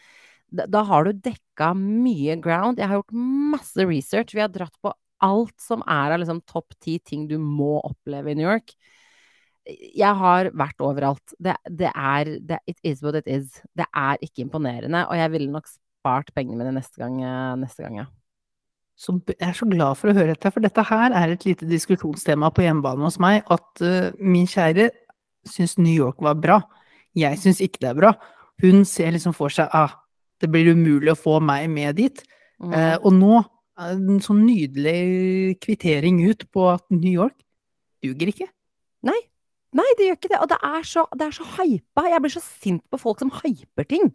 Da, 0.52 0.82
har 0.88 1.08
du 1.08 1.14
dekka 1.16 1.72
mye 1.78 2.36
ground. 2.44 2.80
Jeg 2.82 2.92
har 2.92 3.00
gjort 3.00 3.16
masse 3.56 3.86
research. 3.88 4.36
Vi 4.36 4.44
har 4.44 4.52
dratt 4.52 4.76
på 4.84 4.94
alt 5.22 5.56
som 5.62 5.84
er 5.86 6.16
av 6.16 6.22
liksom 6.22 6.42
topp 6.50 6.76
ti 6.82 6.98
ting 7.00 7.28
du 7.30 7.38
må 7.40 7.78
oppleve 7.80 8.34
i 8.34 8.38
New 8.38 8.50
York. 8.50 8.74
Jeg 9.66 10.18
har 10.18 10.50
vært 10.58 10.82
overalt. 10.84 11.36
Det, 11.40 11.56
det 11.70 11.92
er 11.94 12.34
det, 12.42 12.60
It 12.68 12.82
is 12.84 13.04
what 13.06 13.20
it 13.22 13.30
is. 13.30 13.62
Det 13.78 13.86
er 13.88 14.20
ikke 14.20 14.44
imponerende. 14.48 15.06
Og 15.08 15.20
jeg 15.20 15.32
ville 15.36 15.54
nok 15.54 15.70
spart 15.70 16.34
pengene 16.36 16.60
mine 16.60 16.74
neste 16.80 17.00
gang, 17.00 17.22
neste 17.62 17.86
gang 17.86 18.02
ja. 18.02 18.10
Så 19.02 19.16
jeg 19.26 19.38
er 19.42 19.56
så 19.58 19.66
glad 19.66 19.98
for 19.98 20.12
å 20.12 20.14
høre 20.14 20.36
dette, 20.36 20.52
for 20.54 20.62
dette 20.62 20.84
her 20.86 21.14
er 21.18 21.32
et 21.34 21.46
lite 21.48 21.66
diskusjonstema 21.66 22.52
på 22.54 22.66
hjemmebane 22.66 23.08
hos 23.08 23.18
meg, 23.24 23.40
at 23.50 23.82
uh, 23.82 24.12
min 24.22 24.46
kjære 24.50 24.92
syns 25.48 25.80
New 25.80 25.94
York 25.94 26.20
var 26.22 26.38
bra. 26.38 26.60
Jeg 27.18 27.40
syns 27.42 27.64
ikke 27.66 27.82
det 27.82 27.90
er 27.90 27.98
bra. 27.98 28.12
Hun 28.62 28.86
ser 28.86 29.10
liksom 29.16 29.34
for 29.34 29.54
seg 29.54 29.74
ah, 29.74 29.96
det 30.42 30.50
blir 30.52 30.72
umulig 30.74 31.14
å 31.14 31.20
få 31.20 31.40
meg 31.44 31.70
med 31.72 32.00
dit. 32.00 32.24
Mm. 32.62 32.74
Eh, 32.78 32.98
og 33.02 33.14
nå 33.18 33.42
det 33.42 33.92
en 33.96 34.22
sånn 34.24 34.44
nydelig 34.46 35.58
kvittering 35.64 36.20
ut 36.28 36.46
på 36.54 36.68
at 36.74 36.84
New 36.94 37.12
York 37.12 37.38
duger 38.04 38.30
ikke. 38.34 38.48
Nei, 39.78 39.88
det 39.98 40.10
gjør 40.10 40.20
ikke 40.20 40.32
det. 40.34 40.42
Og 40.44 40.50
det 40.52 40.60
er 40.68 40.86
så, 40.88 41.06
det 41.16 41.28
er 41.28 41.36
så 41.38 41.48
hypa. 41.56 42.06
Jeg 42.12 42.24
blir 42.24 42.34
så 42.34 42.44
sint 42.44 42.84
på 42.92 43.00
folk 43.00 43.22
som 43.24 43.32
hyper 43.40 43.88
ting. 43.88 44.12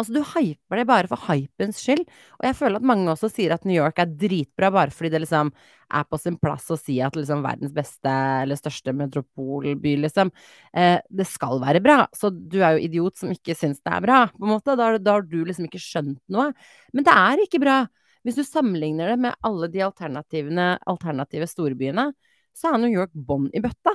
Altså, 0.00 0.14
du 0.16 0.22
hyper 0.24 0.80
det 0.80 0.86
bare 0.88 1.08
for 1.10 1.20
hypens 1.28 1.78
skyld. 1.82 2.02
Og 2.40 2.46
jeg 2.48 2.56
føler 2.58 2.80
at 2.80 2.86
mange 2.88 3.12
også 3.12 3.28
sier 3.30 3.52
at 3.54 3.66
New 3.68 3.76
York 3.76 4.00
er 4.02 4.10
dritbra 4.18 4.70
bare 4.74 4.94
fordi 4.94 5.12
det 5.12 5.22
liksom 5.24 5.52
er 5.92 6.06
på 6.08 6.18
sin 6.18 6.38
plass 6.40 6.70
å 6.72 6.78
si 6.80 6.96
at 7.04 7.16
liksom 7.18 7.42
verdens 7.44 7.74
beste 7.76 8.12
eller 8.42 8.56
største 8.58 8.94
metropolby, 8.96 9.94
liksom. 10.06 10.32
Eh, 10.72 10.98
det 11.12 11.26
skal 11.28 11.60
være 11.62 11.82
bra. 11.84 11.98
Så 12.16 12.32
du 12.32 12.60
er 12.62 12.78
jo 12.78 12.86
idiot 12.88 13.20
som 13.20 13.34
ikke 13.34 13.56
syns 13.58 13.82
det 13.84 13.92
er 13.92 14.04
bra, 14.04 14.22
på 14.32 14.46
en 14.46 14.54
måte. 14.54 14.76
Da, 14.80 14.94
da 14.96 15.18
har 15.18 15.26
du 15.28 15.42
liksom 15.44 15.68
ikke 15.68 15.82
skjønt 15.82 16.22
noe. 16.32 16.50
Men 16.96 17.08
det 17.08 17.16
er 17.16 17.44
ikke 17.44 17.60
bra. 17.62 17.82
Hvis 18.22 18.38
du 18.38 18.44
sammenligner 18.46 19.12
det 19.12 19.18
med 19.20 19.36
alle 19.44 19.68
de 19.70 19.82
alternative 19.84 21.50
storbyene, 21.50 22.12
så 22.56 22.72
er 22.72 22.80
New 22.80 22.92
York 22.92 23.12
bånn 23.12 23.50
i 23.52 23.62
bøtta. 23.64 23.94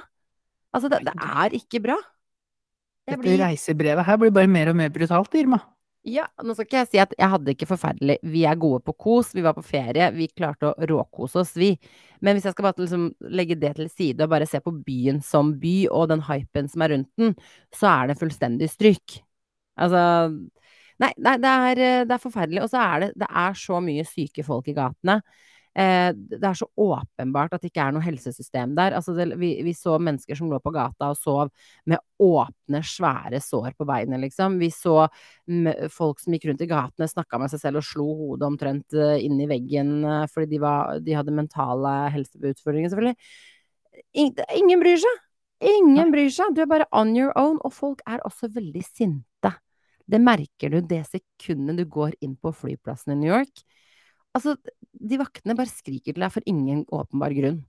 Altså, 0.76 0.92
det, 0.92 1.02
det 1.08 1.16
er 1.16 1.58
ikke 1.58 1.82
bra. 1.84 1.98
Dette 3.08 3.24
blir... 3.24 3.40
reisebrevet 3.40 4.06
her 4.06 4.20
blir 4.20 4.34
bare 4.36 4.52
mer 4.52 4.74
og 4.74 4.78
mer 4.78 4.92
brutalt, 4.94 5.36
Irma. 5.40 5.62
Ja, 6.08 6.24
nå 6.40 6.54
skal 6.56 6.68
ikke 6.68 6.78
jeg 6.80 6.88
si 6.88 7.00
at 7.04 7.14
jeg 7.20 7.28
hadde 7.34 7.52
ikke 7.52 7.68
forferdelig 7.68 8.16
Vi 8.32 8.46
er 8.48 8.60
gode 8.60 8.80
på 8.86 8.94
kos, 8.96 9.34
vi 9.36 9.44
var 9.44 9.58
på 9.58 9.64
ferie, 9.66 10.06
vi 10.16 10.30
klarte 10.32 10.70
å 10.70 10.88
råkose 10.88 11.42
oss, 11.42 11.52
vi. 11.60 11.74
Men 12.24 12.38
hvis 12.38 12.48
jeg 12.48 12.56
skal 12.56 12.68
bare 12.70 12.80
liksom 12.86 13.10
legge 13.36 13.58
det 13.60 13.74
til 13.76 13.90
side 13.92 14.24
og 14.24 14.32
bare 14.32 14.48
se 14.48 14.62
på 14.64 14.72
byen 14.88 15.20
som 15.26 15.52
by, 15.60 15.76
og 15.92 16.08
den 16.14 16.24
hypen 16.30 16.70
som 16.72 16.86
er 16.86 16.94
rundt 16.96 17.12
den, 17.20 17.36
så 17.76 17.90
er 17.92 18.12
det 18.12 18.20
fullstendig 18.22 18.70
stryk. 18.72 19.20
Altså 19.76 20.04
Nei, 20.98 21.12
nei 21.22 21.36
det, 21.38 21.50
er, 21.50 21.80
det, 22.10 22.14
er, 22.16 22.22
forferdelig. 22.22 22.64
Og 22.64 22.72
så 22.72 22.80
er 22.82 23.04
det, 23.04 23.10
det 23.22 23.28
er 23.44 23.58
så 23.60 23.78
mye 23.86 24.06
syke 24.08 24.42
folk 24.46 24.72
i 24.72 24.74
gatene. 24.78 25.20
Eh, 25.78 26.10
det 26.16 26.42
er 26.42 26.56
så 26.58 26.66
åpenbart 26.74 27.54
at 27.54 27.62
det 27.62 27.70
ikke 27.70 27.84
er 27.86 27.94
noe 27.94 28.06
helsesystem 28.06 28.72
der. 28.78 28.96
Altså 28.98 29.14
det, 29.14 29.28
vi, 29.38 29.52
vi, 29.66 29.74
så 29.78 29.98
mennesker 30.02 30.38
som 30.40 30.50
lå 30.50 30.58
på 30.64 30.74
gata 30.74 31.12
og 31.14 31.20
sov 31.20 31.52
med 31.86 32.02
åpne, 32.24 32.82
svære 32.82 33.42
sår 33.44 33.76
på 33.78 33.86
beina, 33.86 34.18
liksom. 34.24 34.58
Vi 34.58 34.72
så 34.74 35.06
folk 35.94 36.24
som 36.24 36.34
gikk 36.34 36.50
rundt 36.50 36.66
i 36.66 36.70
gatene, 36.72 37.10
snakka 37.12 37.42
med 37.42 37.54
seg 37.54 37.62
selv 37.62 37.84
og 37.84 37.86
slo 37.86 38.08
hodet 38.24 38.50
omtrent 38.50 38.98
eh, 38.98 39.20
inn 39.28 39.38
i 39.44 39.50
veggen 39.50 39.94
eh, 40.02 40.26
fordi 40.34 40.56
de, 40.56 40.64
var, 40.66 40.98
de 41.04 41.18
hadde 41.20 41.38
mentale 41.38 41.94
helseutfordringer, 42.16 42.90
selvfølgelig. 42.94 43.32
Ingen 44.18 44.82
bryr 44.82 44.98
seg! 45.06 45.24
Ingen 45.78 46.14
bryr 46.14 46.34
seg! 46.34 46.58
Du 46.58 46.64
er 46.66 46.74
bare 46.74 46.90
on 46.96 47.14
your 47.18 47.34
own. 47.38 47.62
Og 47.66 47.74
folk 47.74 48.02
er 48.10 48.24
også 48.26 48.50
veldig 48.54 48.82
sinte. 48.86 49.54
Det 50.08 50.20
merker 50.24 50.74
du 50.74 50.82
det 50.82 51.04
sekundet 51.10 51.78
du 51.82 51.86
går 51.92 52.16
inn 52.24 52.38
på 52.40 52.54
flyplassen 52.56 53.14
i 53.14 53.22
New 53.22 53.34
York. 53.34 53.66
Altså, 54.38 54.54
de 55.00 55.20
vaktene 55.22 55.56
bare 55.58 55.72
skriker 55.72 56.16
til 56.16 56.24
deg 56.24 56.34
for 56.34 56.46
ingen 56.50 56.84
åpenbar 56.94 57.36
grunn. 57.38 57.62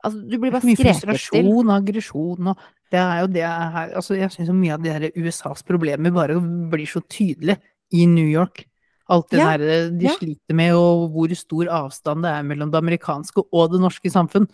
Altså, 0.00 0.22
du 0.24 0.38
blir 0.40 0.52
bare 0.54 0.64
skreket 0.64 0.80
til. 0.80 0.86
Mye 0.88 1.00
frustrasjon, 1.00 1.74
aggresjon 1.74 2.52
og 2.52 2.68
Det 2.90 2.98
er 2.98 3.20
jo 3.20 3.26
det 3.30 3.44
her 3.44 3.92
Altså, 3.98 4.16
jeg 4.16 4.32
syns 4.34 4.50
mye 4.56 4.74
av 4.74 4.82
de 4.82 4.94
her 4.94 5.10
USAs 5.14 5.62
problemer 5.66 6.14
bare 6.14 6.40
blir 6.40 6.88
så 6.88 7.02
tydelig 7.04 7.58
i 7.92 8.06
New 8.06 8.26
York. 8.26 8.64
Alt 9.10 9.30
det 9.32 9.40
ja, 9.40 9.52
der 9.58 9.90
de 9.90 10.06
ja. 10.06 10.14
sliter 10.14 10.54
med, 10.54 10.74
og 10.78 11.10
hvor 11.10 11.32
stor 11.34 11.70
avstand 11.82 12.22
det 12.24 12.30
er 12.30 12.44
mellom 12.46 12.70
det 12.70 12.78
amerikanske 12.78 13.42
og 13.42 13.72
det 13.72 13.80
norske 13.82 14.10
samfunn. 14.10 14.46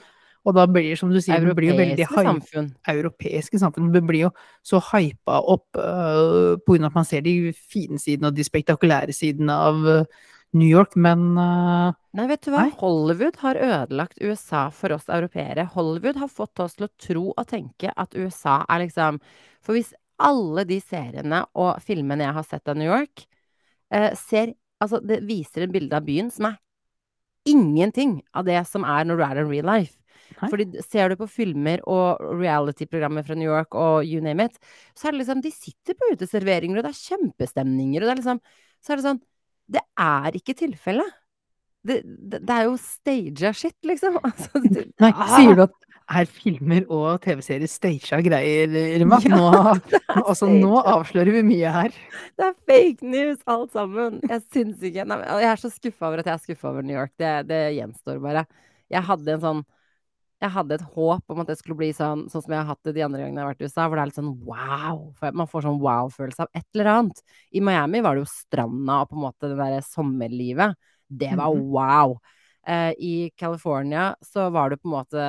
Og 0.47 0.55
da 0.55 0.65
blir 0.71 0.95
som 0.97 1.11
du 1.11 1.19
sier, 1.21 1.43
det 1.43 1.57
blir 1.59 1.73
jo 1.73 1.77
veldig 1.77 2.07
samfunn. 2.07 2.71
Europeiske 2.89 3.59
samfunn. 3.61 3.91
Det 3.93 4.03
blir 4.07 4.29
jo 4.29 4.31
så 4.65 4.81
hypa 4.93 5.41
opp 5.43 5.77
uh, 5.77 6.55
på 6.63 6.77
grunn 6.77 6.87
av 6.87 6.95
at 6.95 7.01
man 7.01 7.09
ser 7.09 7.25
de 7.27 7.53
fine 7.53 7.99
sidene 8.01 8.31
og 8.31 8.37
de 8.37 8.47
spektakulære 8.47 9.15
sidene 9.17 9.57
av 9.67 9.83
uh, 9.83 10.25
New 10.57 10.69
York, 10.69 10.95
men 10.97 11.37
uh, 11.37 11.93
Nei, 12.17 12.27
vet 12.31 12.47
du 12.47 12.53
hva? 12.53 12.67
Nei? 12.67 12.75
Hollywood 12.81 13.39
har 13.43 13.59
ødelagt 13.61 14.21
USA 14.23 14.67
for 14.73 14.95
oss 14.97 15.09
europeere. 15.13 15.67
Hollywood 15.75 16.21
har 16.21 16.31
fått 16.33 16.63
oss 16.63 16.79
til 16.79 16.87
å 16.87 16.93
tro 17.03 17.25
og 17.33 17.49
tenke 17.51 17.93
at 17.93 18.15
USA 18.17 18.63
er 18.71 18.87
liksom 18.87 19.19
For 19.65 19.77
hvis 19.77 19.93
alle 20.17 20.65
de 20.65 20.79
seriene 20.81 21.43
og 21.61 21.83
filmene 21.85 22.25
jeg 22.25 22.37
har 22.39 22.47
sett 22.49 22.73
av 22.73 22.79
New 22.79 22.89
York, 22.89 23.27
uh, 23.95 24.13
ser 24.17 24.55
Altså, 24.77 24.99
det 25.01 25.23
viser 25.25 25.65
et 25.65 25.73
bilde 25.73 25.97
av 25.97 26.05
byen 26.05 26.27
som 26.29 26.51
er 26.51 26.59
ingenting 27.49 28.19
av 28.37 28.45
det 28.45 28.59
som 28.69 28.85
er 28.85 29.07
når 29.07 29.17
du 29.17 29.23
er 29.25 29.39
in 29.41 29.49
real 29.49 29.69
life. 29.71 29.95
Nei. 30.41 30.51
Fordi 30.51 30.83
ser 30.85 31.13
du 31.13 31.17
på 31.21 31.29
filmer 31.31 31.81
og 31.89 32.21
reality-programmer 32.41 33.25
fra 33.25 33.37
New 33.39 33.49
York 33.49 33.77
og 33.79 34.05
you 34.05 34.21
name 34.25 34.49
it, 34.49 34.59
så 34.97 35.09
er 35.09 35.15
det 35.15 35.23
liksom 35.23 35.41
De 35.45 35.53
sitter 35.55 35.97
på 35.97 36.11
uteserveringer, 36.13 36.81
og 36.81 36.85
det 36.85 36.93
er 36.93 37.05
kjempestemninger, 37.05 38.03
og 38.03 38.09
det 38.09 38.15
er 38.15 38.21
liksom 38.21 38.43
Så 38.85 38.93
er 38.93 39.01
det 39.01 39.07
sånn 39.07 39.23
det 39.73 39.83
er 39.99 40.37
ikke 40.39 40.57
tilfellet. 40.59 41.17
Det, 41.87 42.01
det, 42.03 42.41
det, 42.43 42.51
er 42.55 42.67
jo 42.67 42.79
staged 42.83 43.59
shit, 43.59 43.77
liksom. 43.87 44.19
Altså, 44.27 44.63
du, 44.63 44.81
Nei, 45.03 45.13
sier 45.31 45.59
du 45.59 45.67
at 45.67 45.77
er 46.07 46.29
filmer 46.31 46.85
og 46.93 47.19
TV-serier 47.25 47.71
staged 47.71 48.27
greier, 48.27 48.75
Irma? 48.97 49.19
Ja, 49.27 49.39
nå, 49.39 50.21
altså, 50.23 50.49
nå 50.51 50.81
avslører 50.83 51.35
vi 51.35 51.45
mye 51.47 51.73
her. 51.75 51.97
Det 52.39 52.47
er 52.47 52.59
fake 52.71 53.11
news, 53.15 53.41
alt 53.51 53.75
sammen. 53.75 54.21
Jeg 54.27 54.45
syns 54.55 54.85
ikke 54.87 55.07
Nei, 55.11 55.19
Jeg 55.43 55.51
er 55.53 55.63
så 55.63 55.71
skuffa 55.73 56.11
over 56.11 56.23
at 56.23 56.31
jeg 56.31 56.39
er 56.39 56.45
skuffa 56.45 56.71
over 56.71 56.87
New 56.87 56.97
York. 56.97 57.15
Det, 57.19 57.33
det 57.51 57.63
gjenstår 57.79 58.23
bare. 58.23 58.47
Jeg 58.93 59.03
hadde 59.07 59.35
en 59.35 59.43
sånn 59.43 59.65
jeg 60.43 60.53
hadde 60.53 60.77
et 60.77 60.89
håp 60.93 61.33
om 61.33 61.39
at 61.41 61.49
det 61.49 61.57
skulle 61.57 61.79
bli 61.79 61.89
sånn, 61.97 62.27
sånn 62.29 62.43
som 62.45 62.53
jeg 62.53 62.61
har 62.61 62.69
hatt 62.69 62.85
det 62.85 62.93
de 62.99 63.05
andre 63.07 63.23
gangene 63.23 63.41
jeg 63.41 63.47
har 63.47 63.53
vært 63.55 63.63
i 63.63 63.69
USA, 63.71 63.87
hvor 63.87 63.97
det 63.97 64.03
er 64.03 64.11
litt 64.11 64.19
sånn 64.19 64.35
wow. 64.45 64.99
Man 65.41 65.49
får 65.49 65.65
sånn 65.65 65.79
wow-følelse 65.81 66.45
av 66.45 66.59
et 66.61 66.67
eller 66.77 66.91
annet. 66.93 67.23
I 67.57 67.63
Miami 67.65 68.03
var 68.05 68.17
det 68.17 68.27
jo 68.27 68.33
stranda 68.35 68.99
og 69.01 69.09
på 69.13 69.17
en 69.17 69.25
måte 69.25 69.49
det 69.49 69.57
derre 69.63 69.87
sommerlivet. 69.87 70.77
Det 71.09 71.33
var 71.33 71.57
mhm. 71.57 71.71
wow. 71.73 72.19
Eh, 72.69 72.93
I 73.01 73.15
California 73.39 74.11
så 74.21 74.51
var 74.53 74.75
det 74.75 74.81
på 74.83 74.91
en 74.91 74.97
måte 74.99 75.25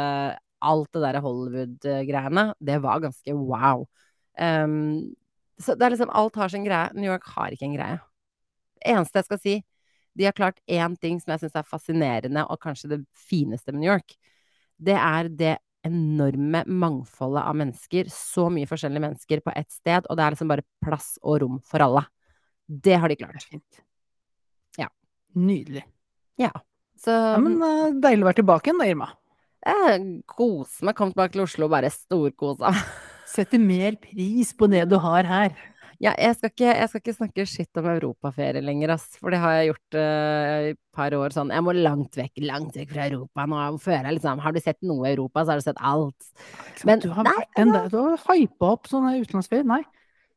alt 0.67 0.91
det 0.91 1.05
derre 1.05 1.23
Hollywood-greiene. 1.23 2.49
Det 2.59 2.77
var 2.83 3.07
ganske 3.07 3.39
wow. 3.39 3.87
Um, 4.37 5.15
så 5.57 5.73
det 5.73 5.87
er 5.87 5.95
liksom 5.95 6.11
Alt 6.13 6.35
har 6.37 6.51
sin 6.51 6.65
greie. 6.67 6.91
New 6.97 7.07
York 7.07 7.25
har 7.37 7.53
ikke 7.53 7.69
en 7.69 7.77
greie. 7.79 7.99
Det 8.77 8.91
eneste 8.91 9.21
jeg 9.21 9.29
skal 9.31 9.39
si, 9.41 9.59
de 10.17 10.25
har 10.25 10.35
klart 10.35 10.59
én 10.67 10.97
ting 10.99 11.21
som 11.21 11.31
jeg 11.33 11.45
syns 11.45 11.55
er 11.55 11.69
fascinerende, 11.69 12.43
og 12.49 12.59
kanskje 12.59 12.89
det 12.91 13.05
fineste 13.29 13.71
med 13.71 13.85
New 13.85 13.93
York 13.93 14.17
det 14.77 14.95
er 14.97 15.29
det 15.33 15.55
enorme 15.87 16.63
mangfoldet 16.67 17.43
av 17.43 17.57
mennesker. 17.57 18.09
Så 18.11 18.47
mye 18.53 18.69
forskjellige 18.69 19.03
mennesker 19.03 19.43
på 19.45 19.53
ett 19.55 19.71
sted, 19.73 20.07
og 20.07 20.17
det 20.17 20.25
er 20.25 20.35
liksom 20.35 20.51
bare 20.51 20.65
plass 20.83 21.15
og 21.23 21.41
rom 21.43 21.59
for 21.65 21.83
alle. 21.85 22.03
Det 22.67 22.97
har 22.99 23.11
de 23.11 23.19
klart. 23.19 23.45
Fint. 23.47 23.83
Ja. 24.79 24.89
Nydelig. 25.35 25.85
Ja. 26.41 26.51
Så 26.97 27.13
ja, 27.13 27.37
Men 27.41 27.61
uh, 27.61 27.93
deilig 28.01 28.25
å 28.25 28.29
være 28.31 28.41
tilbake 28.41 28.69
igjen 28.69 28.81
da, 28.81 28.89
Irma. 28.89 29.11
Jeg 29.67 30.01
koser 30.29 30.87
meg. 30.87 30.97
Kom 30.97 31.13
tilbake 31.13 31.35
til 31.35 31.45
Oslo 31.45 31.67
og 31.67 31.73
bare 31.75 31.93
storkosa. 31.93 32.73
Setter 33.27 33.61
mer 33.61 33.97
pris 34.01 34.53
på 34.55 34.69
det 34.71 34.85
du 34.91 34.97
har 35.03 35.27
her. 35.27 35.55
Ja, 35.97 36.11
jeg 36.21 36.35
skal, 36.37 36.51
ikke, 36.53 36.73
jeg 36.77 36.89
skal 36.91 37.01
ikke 37.01 37.15
snakke 37.15 37.43
skitt 37.49 37.79
om 37.81 37.87
europaferie 37.89 38.61
lenger, 38.61 38.93
ass. 38.93 39.15
For 39.17 39.33
det 39.33 39.39
har 39.41 39.55
jeg 39.57 39.71
gjort 39.71 39.97
uh, 39.97 40.67
et 40.69 40.79
par 40.93 41.15
år 41.17 41.33
sånn. 41.33 41.53
Jeg 41.55 41.65
må 41.65 41.73
langt 41.73 42.19
vekk, 42.19 42.43
langt 42.45 42.77
vekk 42.77 42.91
fra 42.93 43.07
Europa 43.09 43.47
nå. 43.49 43.61
Føler 43.81 44.13
liksom 44.13 44.43
Har 44.43 44.53
du 44.53 44.61
sett 44.61 44.77
noe 44.85 45.07
i 45.07 45.15
Europa, 45.15 45.41
så 45.41 45.55
har 45.55 45.61
du 45.61 45.65
sett 45.65 45.81
alt. 45.81 46.29
Men 46.85 47.01
du 47.01 47.09
har 47.15 47.25
nei, 47.25 47.33
vært 47.39 47.57
den 47.57 47.73
du 47.89 47.97
har 48.03 48.21
hypa 48.29 48.73
opp 48.75 48.91
sånne 48.91 49.15
utenlandsferie. 49.23 49.65
Nei. 49.65 49.81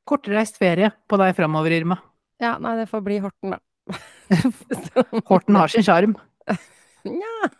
Kortreist 0.09 0.57
ferie 0.61 0.95
på 1.11 1.21
deg 1.21 1.37
framover, 1.37 1.77
Irma. 1.77 2.01
Ja, 2.41 2.57
nei, 2.63 2.79
det 2.81 2.89
får 2.89 3.05
bli 3.05 3.21
Horten, 3.21 3.53
da. 3.53 3.61
Horten 5.29 5.61
har 5.61 5.73
sin 5.73 5.85
sjarm. 5.85 6.17
Nja. 7.05 7.51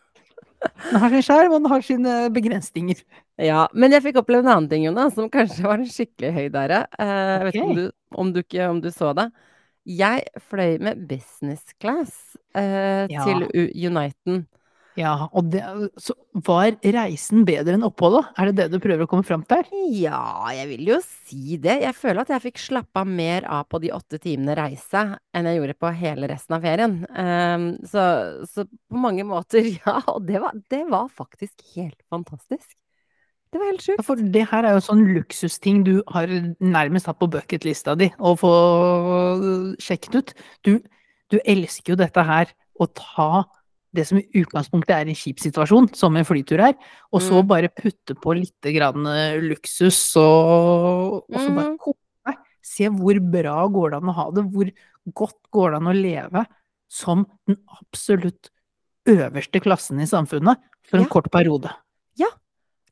Den 0.61 1.01
har 1.01 1.13
sin 1.13 1.25
sjarm, 1.25 1.53
og 1.55 1.63
den 1.63 1.71
har 1.73 1.85
sine 1.85 2.15
begrensninger. 2.35 2.99
Ja, 3.41 3.63
men 3.73 3.95
jeg 3.95 4.05
fikk 4.05 4.21
oppleve 4.21 4.45
en 4.45 4.53
annen 4.53 4.69
ting, 4.71 4.85
Jonas, 4.85 5.15
som 5.17 5.31
kanskje 5.33 5.65
var 5.65 5.81
en 5.81 5.89
skikkelig 5.89 6.33
høydare. 6.37 6.83
Uh, 7.01 7.07
jeg 7.11 7.47
vet 7.47 7.59
ikke 7.59 7.69
om 7.69 7.79
du, 7.79 7.87
om, 8.25 8.33
du 8.35 8.43
ikke, 8.43 8.67
om 8.69 8.83
du 8.85 8.91
så 8.93 9.15
det. 9.17 9.31
Jeg 9.89 10.27
fløy 10.51 10.77
med 10.85 11.07
business 11.09 11.73
class 11.81 12.37
eh, 12.55 13.09
ja. 13.09 13.25
til 13.25 13.47
Uniten. 13.89 14.43
Ja, 14.99 15.29
og 15.37 15.51
det, 15.53 15.61
så 16.03 16.15
var 16.47 16.75
reisen 16.83 17.45
bedre 17.47 17.77
enn 17.77 17.87
oppholdet? 17.87 18.33
Er 18.41 18.51
det 18.51 18.57
det 18.59 18.67
du 18.73 18.83
prøver 18.83 19.07
å 19.07 19.11
komme 19.11 19.27
fram 19.27 19.45
til? 19.49 19.63
Ja, 19.95 20.51
jeg 20.55 20.67
vil 20.73 20.91
jo 20.91 20.99
si 21.05 21.59
det. 21.63 21.79
Jeg 21.85 21.97
føler 21.99 22.25
at 22.25 22.33
jeg 22.35 22.45
fikk 22.49 22.61
slappa 22.63 23.05
mer 23.07 23.47
av 23.47 23.69
på 23.71 23.81
de 23.83 23.93
åtte 23.95 24.19
timene 24.23 24.57
reise 24.59 25.05
enn 25.37 25.49
jeg 25.49 25.61
gjorde 25.61 25.79
på 25.79 25.93
hele 26.01 26.31
resten 26.33 26.59
av 26.59 26.67
ferien. 26.67 26.99
Um, 27.15 27.69
så, 27.87 28.05
så, 28.51 28.67
på 28.67 29.03
mange 29.07 29.27
måter, 29.29 29.71
ja. 29.79 30.01
Og 30.11 30.27
det 30.27 30.43
var, 30.43 30.59
det 30.73 30.83
var 30.91 31.11
faktisk 31.15 31.63
helt 31.77 31.99
fantastisk. 32.11 32.75
Det 33.51 33.59
var 33.59 33.73
helt 33.73 33.83
sjukt. 33.83 33.99
Ja, 33.99 34.07
for 34.07 34.27
det 34.35 34.43
her 34.53 34.67
er 34.67 34.77
jo 34.77 34.83
sånn 34.85 35.07
luksusting 35.15 35.85
du 35.87 35.97
har 36.11 36.31
nærmest 36.63 37.09
hatt 37.11 37.19
på 37.19 37.31
bucketlista 37.31 37.97
di 37.99 38.11
å 38.19 38.35
få 38.39 38.53
sjekket 39.83 40.19
ut. 40.19 40.35
Du, 40.67 40.77
du 41.35 41.41
elsker 41.43 41.95
jo 41.95 41.99
dette 41.99 42.27
her, 42.27 42.53
å 42.81 42.87
ta 42.97 43.43
det 43.97 44.05
som 44.07 44.21
i 44.21 44.27
utgangspunktet 44.43 44.93
er 44.95 45.11
en 45.11 45.19
kjip 45.19 45.41
situasjon, 45.43 45.91
som 45.99 46.17
en 46.17 46.27
flytur 46.27 46.63
er, 46.63 46.77
og 47.11 47.25
så 47.25 47.41
mm. 47.41 47.49
bare 47.51 47.73
putte 47.75 48.15
på 48.19 48.37
litt 48.39 48.71
grann 48.77 49.09
eh, 49.11 49.41
luksus, 49.43 49.99
og, 50.21 51.27
og 51.27 51.37
så 51.37 51.51
bare 51.57 51.75
mm. 51.75 51.99
deg. 52.31 52.41
Se 52.71 52.91
hvor 52.95 53.21
bra 53.33 53.57
går 53.73 53.93
det 53.93 54.01
an 54.01 54.13
å 54.13 54.17
ha 54.21 54.27
det, 54.37 54.47
hvor 54.55 54.73
godt 55.21 55.39
går 55.55 55.73
det 55.73 55.81
an 55.81 55.91
å 55.91 55.97
leve 55.97 56.45
som 56.91 57.25
den 57.49 57.59
absolutt 57.81 58.51
øverste 59.11 59.63
klassen 59.63 60.03
i 60.03 60.09
samfunnet 60.11 60.61
for 60.87 61.01
en 61.01 61.07
ja. 61.07 61.13
kort 61.13 61.31
periode. 61.33 61.73
Ja, 62.19 62.29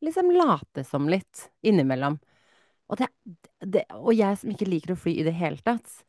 liksom 0.04 0.32
late 0.34 0.84
som 0.86 1.08
litt 1.10 1.48
innimellom. 1.66 2.18
Og, 2.88 3.00
det, 3.00 3.10
det, 3.60 3.84
og 3.94 4.14
jeg 4.16 4.38
som 4.40 4.52
ikke 4.54 4.70
liker 4.70 4.94
å 4.94 4.98
fly 4.98 5.18
i 5.20 5.26
det 5.26 5.34
hele 5.36 5.60
tatt, 5.62 6.00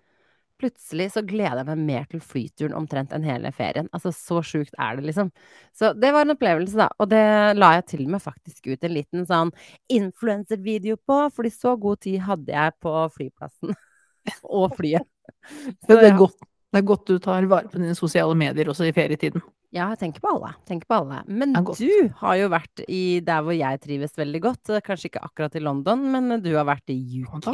plutselig 0.59 1.09
så 1.13 1.23
gleder 1.25 1.61
jeg 1.61 1.67
meg 1.69 1.83
mer 1.87 2.07
til 2.11 2.21
flyturen 2.23 2.75
omtrent 2.77 3.13
enn 3.15 3.25
hele 3.27 3.51
ferien. 3.55 3.89
Altså, 3.95 4.11
så 4.15 4.41
sjukt 4.45 4.75
er 4.77 4.99
det, 4.99 5.07
liksom. 5.09 5.31
Så 5.75 5.93
det 5.97 6.11
var 6.15 6.27
en 6.27 6.35
opplevelse, 6.35 6.77
da. 6.79 6.89
Og 6.99 7.09
det 7.11 7.23
la 7.57 7.73
jeg 7.77 7.87
til 7.93 8.05
og 8.07 8.13
med 8.15 8.23
faktisk 8.23 8.71
ut 8.71 8.83
en 8.85 8.95
liten 8.95 9.27
sånn 9.29 9.53
influenservideo 9.95 10.99
på, 11.07 11.21
fordi 11.35 11.53
så 11.55 11.75
god 11.79 12.03
tid 12.05 12.19
hadde 12.27 12.55
jeg 12.55 12.75
på 12.83 12.95
flyplassen 13.15 13.73
og 14.59 14.75
flyet. 14.77 15.07
Så 15.85 15.93
det 15.93 16.09
er, 16.09 16.17
godt, 16.17 16.35
det 16.73 16.81
er 16.81 16.85
godt 16.89 17.07
du 17.07 17.19
tar 17.21 17.45
vare 17.47 17.69
på 17.69 17.77
dine 17.77 17.95
sosiale 17.97 18.33
medier 18.37 18.71
også 18.71 18.87
i 18.89 18.93
ferietiden. 18.95 19.43
Ja, 19.69 19.91
jeg 19.93 19.99
tenker 20.01 20.23
på 20.23 20.31
alle. 20.33 20.55
Tenker 20.65 20.89
på 20.89 20.97
alle. 20.97 21.19
Men 21.29 21.53
du 21.53 22.09
har 22.17 22.37
jo 22.39 22.47
vært 22.49 22.81
i 22.89 23.19
der 23.21 23.43
hvor 23.45 23.53
jeg 23.53 23.81
trives 23.83 24.15
veldig 24.17 24.41
godt. 24.41 24.71
Kanskje 24.85 25.11
ikke 25.11 25.21
akkurat 25.27 25.57
i 25.59 25.61
London, 25.61 26.07
men 26.09 26.39
du 26.41 26.49
har 26.55 26.65
vært 26.65 26.89
i 26.89 26.97
UK? 27.21 27.51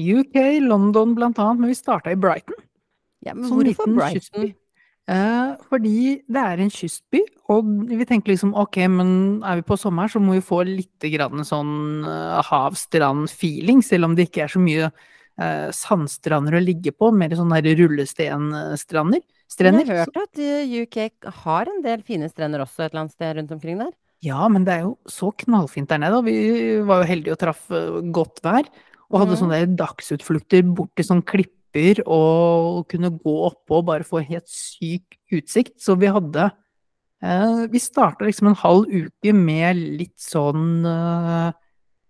UK, 0.00 0.36
London 0.64 1.14
annet, 1.14 1.60
men 1.60 1.70
vi 1.70 1.78
starta 1.78 2.12
i 2.12 2.18
Brighton. 2.18 2.56
Ja, 3.24 3.34
men 3.34 3.48
hvorfor 3.48 3.94
Brighton? 3.94 4.52
Eh, 5.04 5.56
fordi 5.68 6.22
det 6.32 6.40
er 6.40 6.60
en 6.64 6.70
kystby, 6.72 7.20
og 7.52 7.66
vi 7.90 8.06
tenker 8.08 8.32
liksom 8.32 8.54
ok, 8.56 8.78
men 8.88 9.08
er 9.44 9.60
vi 9.60 9.66
på 9.68 9.76
sommer, 9.76 10.08
så 10.08 10.20
må 10.22 10.38
vi 10.38 10.44
få 10.44 10.62
litt 10.64 11.04
grann 11.12 11.44
sånn 11.44 12.06
uh, 12.08 12.40
hav-strand-feeling, 12.48 13.82
selv 13.84 14.08
om 14.08 14.14
det 14.16 14.30
ikke 14.30 14.46
er 14.46 14.54
så 14.54 14.62
mye 14.64 14.88
uh, 14.88 15.68
sandstrander 15.76 16.56
å 16.56 16.62
ligge 16.64 16.94
på, 16.96 17.12
mer 17.12 17.36
sånne 17.36 17.60
rullestenstrander. 17.68 19.20
Strender. 19.52 19.84
Jeg 19.84 19.92
har 19.92 20.08
hørt 20.08 20.22
at 20.22 20.40
UK 20.40 21.28
har 21.44 21.68
en 21.68 21.84
del 21.84 22.00
fine 22.08 22.30
strender 22.32 22.64
også 22.64 22.86
et 22.86 22.94
eller 22.94 23.04
annet 23.04 23.14
sted 23.14 23.36
rundt 23.36 23.52
omkring 23.54 23.84
der? 23.84 23.92
Ja, 24.24 24.48
men 24.48 24.64
det 24.64 24.72
er 24.72 24.86
jo 24.86 24.94
så 25.04 25.28
knallfint 25.44 25.92
der 25.92 26.00
nede, 26.00 26.16
og 26.16 26.24
vi 26.24 26.80
var 26.88 27.02
jo 27.02 27.10
heldige 27.12 27.36
og 27.36 27.42
traff 27.44 27.68
godt 28.16 28.40
vær. 28.42 28.72
Og 29.14 29.22
hadde 29.22 29.38
sånne 29.38 29.60
dagsutflukter 29.78 30.66
bort 30.74 30.90
til 30.98 31.06
sånne 31.06 31.26
klipper 31.28 32.00
og 32.02 32.84
kunne 32.90 33.12
gå 33.14 33.34
oppå 33.48 33.78
og 33.78 33.88
bare 33.88 34.06
få 34.06 34.24
helt 34.26 34.50
syk 34.50 35.18
utsikt. 35.34 35.76
Så 35.82 35.94
vi 36.00 36.10
hadde 36.10 36.48
eh, 37.22 37.60
Vi 37.70 37.82
starta 37.82 38.26
liksom 38.26 38.50
en 38.50 38.58
halv 38.58 38.90
uke 38.90 39.34
med 39.38 39.78
litt 40.02 40.18
sånn 40.18 40.82
eh, 40.90 41.52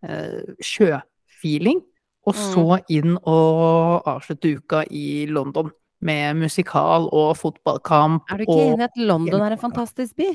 eh 0.08 0.54
sjøfeeling. 0.64 1.84
Og 2.24 2.36
så 2.40 2.64
mm. 2.64 2.84
inn 2.96 3.16
og 3.20 4.06
avslutte 4.08 4.54
uka 4.56 4.86
i 4.88 5.26
London 5.28 5.68
med 6.04 6.40
musikal 6.40 7.10
og 7.12 7.36
fotballkamp. 7.36 8.24
Er 8.32 8.40
du 8.40 8.46
ikke 8.46 8.64
enig 8.70 8.80
i 8.80 8.88
at 8.88 8.96
London 9.12 9.44
er 9.44 9.56
en 9.56 9.60
fantastisk 9.60 10.16
by? 10.16 10.30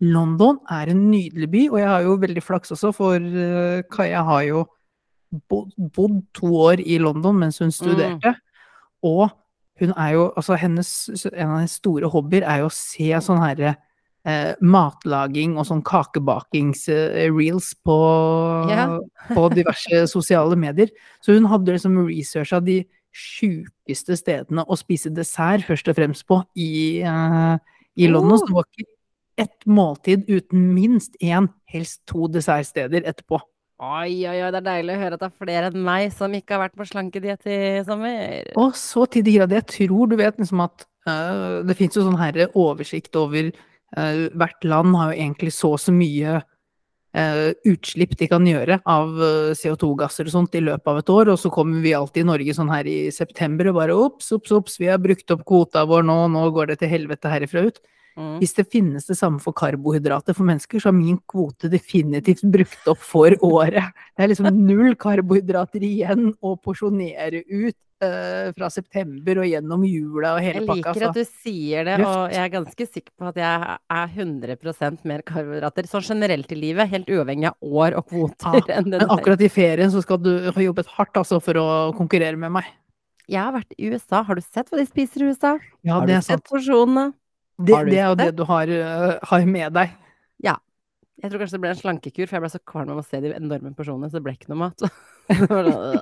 London 0.00 0.60
er 0.72 0.92
en 0.92 1.00
nydelig 1.10 1.48
by, 1.52 1.62
og 1.68 1.78
jeg 1.80 1.88
har 1.88 2.04
jo 2.06 2.18
veldig 2.20 2.42
flaks 2.44 2.72
også, 2.76 2.92
for 2.96 3.16
uh, 3.20 3.80
Kaja 3.92 4.22
har 4.24 4.44
jo 4.48 4.62
bodd 5.30 6.22
to 6.34 6.54
år 6.66 6.82
i 6.82 6.98
London 7.02 7.38
mens 7.38 7.60
hun 7.62 7.72
studerte. 7.74 8.34
Mm. 8.34 8.40
Og 9.06 9.28
hun 9.80 9.94
er 9.96 10.10
jo 10.16 10.32
Altså, 10.36 10.56
hennes 10.60 10.90
En 11.32 11.48
av 11.48 11.56
hennes 11.60 11.78
store 11.80 12.10
hobbyer 12.12 12.44
er 12.44 12.62
jo 12.62 12.68
å 12.68 12.74
se 12.74 13.08
sånn 13.24 13.40
herre 13.40 13.76
eh, 14.28 14.52
matlaging 14.60 15.56
og 15.58 15.66
sånn 15.68 15.82
kakebakings-reels 15.86 17.72
på, 17.86 17.98
yeah. 18.68 18.96
på 19.32 19.48
diverse 19.54 20.04
sosiale 20.14 20.58
medier. 20.60 20.92
Så 21.24 21.38
hun 21.38 21.48
hadde 21.48 21.76
liksom 21.76 21.96
researcha 22.04 22.60
de 22.64 22.82
sjukeste 23.10 24.14
stedene 24.18 24.64
å 24.68 24.78
spise 24.78 25.10
dessert, 25.14 25.64
først 25.66 25.88
og 25.90 25.98
fremst 25.98 26.26
på, 26.28 26.42
i, 26.54 27.00
eh, 27.00 27.56
i 27.96 28.10
London. 28.10 28.36
Oh. 28.36 28.42
Så 28.42 28.50
det 28.50 28.58
var 28.58 28.68
ikke 28.68 28.90
ett 29.40 29.66
måltid 29.66 30.28
uten 30.28 30.68
minst 30.76 31.16
én, 31.24 31.48
helst 31.72 32.02
to 32.10 32.28
dessertsteder 32.28 33.06
etterpå. 33.08 33.40
Oi, 33.80 34.26
oi, 34.28 34.36
oi, 34.44 34.48
det 34.52 34.58
er 34.58 34.64
deilig 34.66 34.92
å 34.92 35.00
høre 35.00 35.16
at 35.16 35.22
det 35.22 35.28
er 35.30 35.40
flere 35.40 35.68
enn 35.70 35.84
meg 35.86 36.10
som 36.12 36.34
ikke 36.36 36.52
har 36.52 36.66
vært 36.66 36.76
på 36.76 36.84
slankediett 36.90 37.46
i 37.48 37.60
sommer. 37.86 38.50
Og 38.60 38.74
så 38.76 39.06
til 39.08 39.24
de 39.24 39.38
grader. 39.38 39.62
Jeg 39.62 39.68
tror 39.72 40.10
du 40.10 40.18
vet 40.20 40.36
liksom 40.36 40.60
at 40.66 40.84
uh, 41.08 41.62
det 41.64 41.78
fins 41.78 41.96
jo 41.96 42.04
sånn 42.04 42.20
her 42.20 42.42
oversikt 42.50 43.16
over 43.16 43.48
uh, 43.48 44.26
Hvert 44.36 44.66
land 44.68 44.98
har 45.00 45.14
jo 45.14 45.22
egentlig 45.24 45.54
så 45.56 45.72
og 45.78 45.80
så 45.80 45.94
mye 45.96 46.34
uh, 46.42 47.48
utslipp 47.72 48.12
de 48.20 48.28
kan 48.28 48.44
gjøre 48.44 48.82
av 48.84 49.16
CO2-gasser 49.56 50.28
og 50.28 50.34
sånt 50.34 50.60
i 50.60 50.64
løpet 50.66 50.92
av 50.92 51.00
et 51.00 51.14
år, 51.16 51.32
og 51.32 51.40
så 51.40 51.48
kommer 51.54 51.80
vi 51.80 51.96
alltid 51.96 52.26
i 52.26 52.30
Norge 52.34 52.58
sånn 52.58 52.74
her 52.74 52.84
i 52.84 52.98
september 53.16 53.72
og 53.72 53.80
bare 53.80 53.96
ops, 53.96 54.28
ops, 54.36 54.52
ops, 54.60 54.76
vi 54.82 54.92
har 54.92 55.00
brukt 55.00 55.32
opp 55.32 55.48
kvota 55.48 55.88
vår 55.88 56.04
nå, 56.04 56.20
nå 56.36 56.44
går 56.52 56.74
det 56.74 56.82
til 56.84 56.92
helvete 56.98 57.32
herifra 57.32 57.64
ut. 57.70 57.80
Mm. 58.18 58.38
Hvis 58.40 58.56
det 58.56 58.66
finnes 58.72 59.06
det 59.06 59.16
samme 59.18 59.40
for 59.42 59.56
karbohydrater 59.56 60.36
for 60.36 60.48
mennesker, 60.48 60.82
så 60.82 60.90
har 60.90 60.96
min 60.96 61.20
kvote 61.30 61.70
definitivt 61.72 62.42
brukt 62.50 62.90
opp 62.90 63.04
for 63.04 63.36
året. 63.46 63.92
Det 64.16 64.24
er 64.24 64.32
liksom 64.32 64.50
null 64.56 64.96
karbohydrater 65.00 65.84
igjen 65.86 66.32
å 66.42 66.56
porsjonere 66.60 67.44
ut 67.46 67.76
uh, 68.04 68.50
fra 68.56 68.70
september 68.72 69.42
og 69.42 69.48
gjennom 69.48 69.84
jula 69.86 70.34
og 70.36 70.42
hele 70.44 70.64
pakka. 70.64 70.74
Jeg 70.80 70.96
liker 70.96 71.06
at 71.10 71.20
du 71.20 71.24
sier 71.44 71.88
det, 71.88 71.96
og 72.02 72.34
jeg 72.34 72.42
er 72.42 72.52
ganske 72.56 72.88
sikker 72.88 73.12
på 73.14 73.30
at 73.30 73.40
jeg 73.40 73.78
er 74.00 74.18
100% 74.24 75.06
mer 75.10 75.24
karbohydrater 75.30 75.90
sånn 75.90 76.08
generelt 76.10 76.52
i 76.52 76.58
livet, 76.58 76.90
helt 76.92 77.10
uavhengig 77.12 77.52
av 77.52 77.80
år 77.84 77.98
og 78.00 78.10
kvoter. 78.10 78.60
Ja, 78.66 78.82
men 78.84 79.06
akkurat 79.06 79.46
i 79.46 79.52
ferien 79.52 79.92
så 79.92 80.02
skal 80.04 80.20
du 80.22 80.34
ha 80.50 80.66
jobbet 80.66 80.90
hardt 80.98 81.22
altså 81.22 81.40
for 81.44 81.60
å 81.60 81.70
konkurrere 81.96 82.38
med 82.40 82.58
meg. 82.58 82.68
Jeg 83.30 83.38
har 83.44 83.54
vært 83.54 83.76
i 83.78 83.90
USA. 83.92 84.24
Har 84.26 84.38
du 84.38 84.42
sett 84.42 84.70
hva 84.70 84.80
de 84.80 84.86
spiser 84.88 85.22
i 85.22 85.30
USA? 85.30 85.54
Ja, 85.86 86.00
har 86.00 86.08
du 86.08 86.16
sett 86.26 86.42
porsjonene? 86.50 87.12
Det, 87.60 87.76
det 87.90 88.00
er 88.00 88.08
jo 88.08 88.18
det 88.18 88.30
du 88.38 88.42
har, 88.48 88.70
uh, 88.70 89.12
har, 89.30 89.46
med 89.48 89.76
deg. 89.76 89.92
Ja. 90.44 90.56
Jeg 91.20 91.30
tror 91.30 91.42
kanskje 91.42 91.58
det 91.58 91.62
ble 91.64 91.72
en 91.74 91.80
slankekur, 91.80 92.26
for 92.26 92.38
jeg 92.38 92.44
ble 92.46 92.52
så 92.52 92.62
kvalm 92.72 92.92
av 92.94 93.02
å 93.02 93.04
se 93.06 93.20
de 93.20 93.34
enorme 93.36 93.74
porsjonene, 93.76 94.08
så 94.08 94.18
det 94.18 94.24
ble 94.24 94.34
ikke 94.38 94.52
noe 94.52 94.62
mat. 94.62 94.84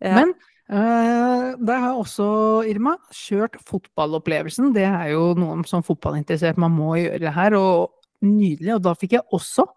ja. 0.00 0.14
Men 0.18 0.32
uh, 0.72 1.52
der 1.60 1.82
har 1.84 2.00
også, 2.00 2.26
Irma, 2.70 2.96
kjørt 3.14 3.60
fotballopplevelsen. 3.68 4.72
Det 4.76 4.86
er 4.88 5.12
jo 5.12 5.32
noe 5.38 5.60
som 5.68 5.84
fotballinteressert 5.84 6.60
man 6.60 6.72
må 6.74 6.94
gjøre 7.02 7.34
her, 7.36 7.58
og 7.60 8.24
nydelig. 8.24 8.78
Og 8.78 8.84
da 8.86 8.96
fikk 8.98 9.18
jeg 9.18 9.28
også 9.36 9.68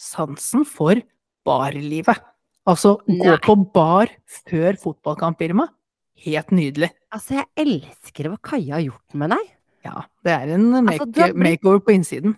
sansen 0.00 0.64
for 0.68 1.02
barlivet. 1.46 2.22
Altså 2.68 2.98
gå 3.08 3.36
på 3.42 3.56
bar 3.74 4.12
før 4.46 4.78
fotballkamp, 4.80 5.40
Irma. 5.42 5.66
Helt 6.20 6.52
nydelig. 6.52 6.90
Altså, 7.14 7.40
jeg 7.40 7.48
elsker 7.62 8.28
hva 8.28 8.36
Kaja 8.44 8.76
har 8.76 8.84
gjort 8.84 9.16
med 9.16 9.32
deg. 9.32 9.46
Ja, 9.86 10.04
det 10.26 10.36
er 10.36 10.54
en 10.56 10.70
make, 10.84 11.00
altså, 11.06 11.30
makeover 11.38 11.82
på 11.84 11.94
innsiden. 11.96 12.36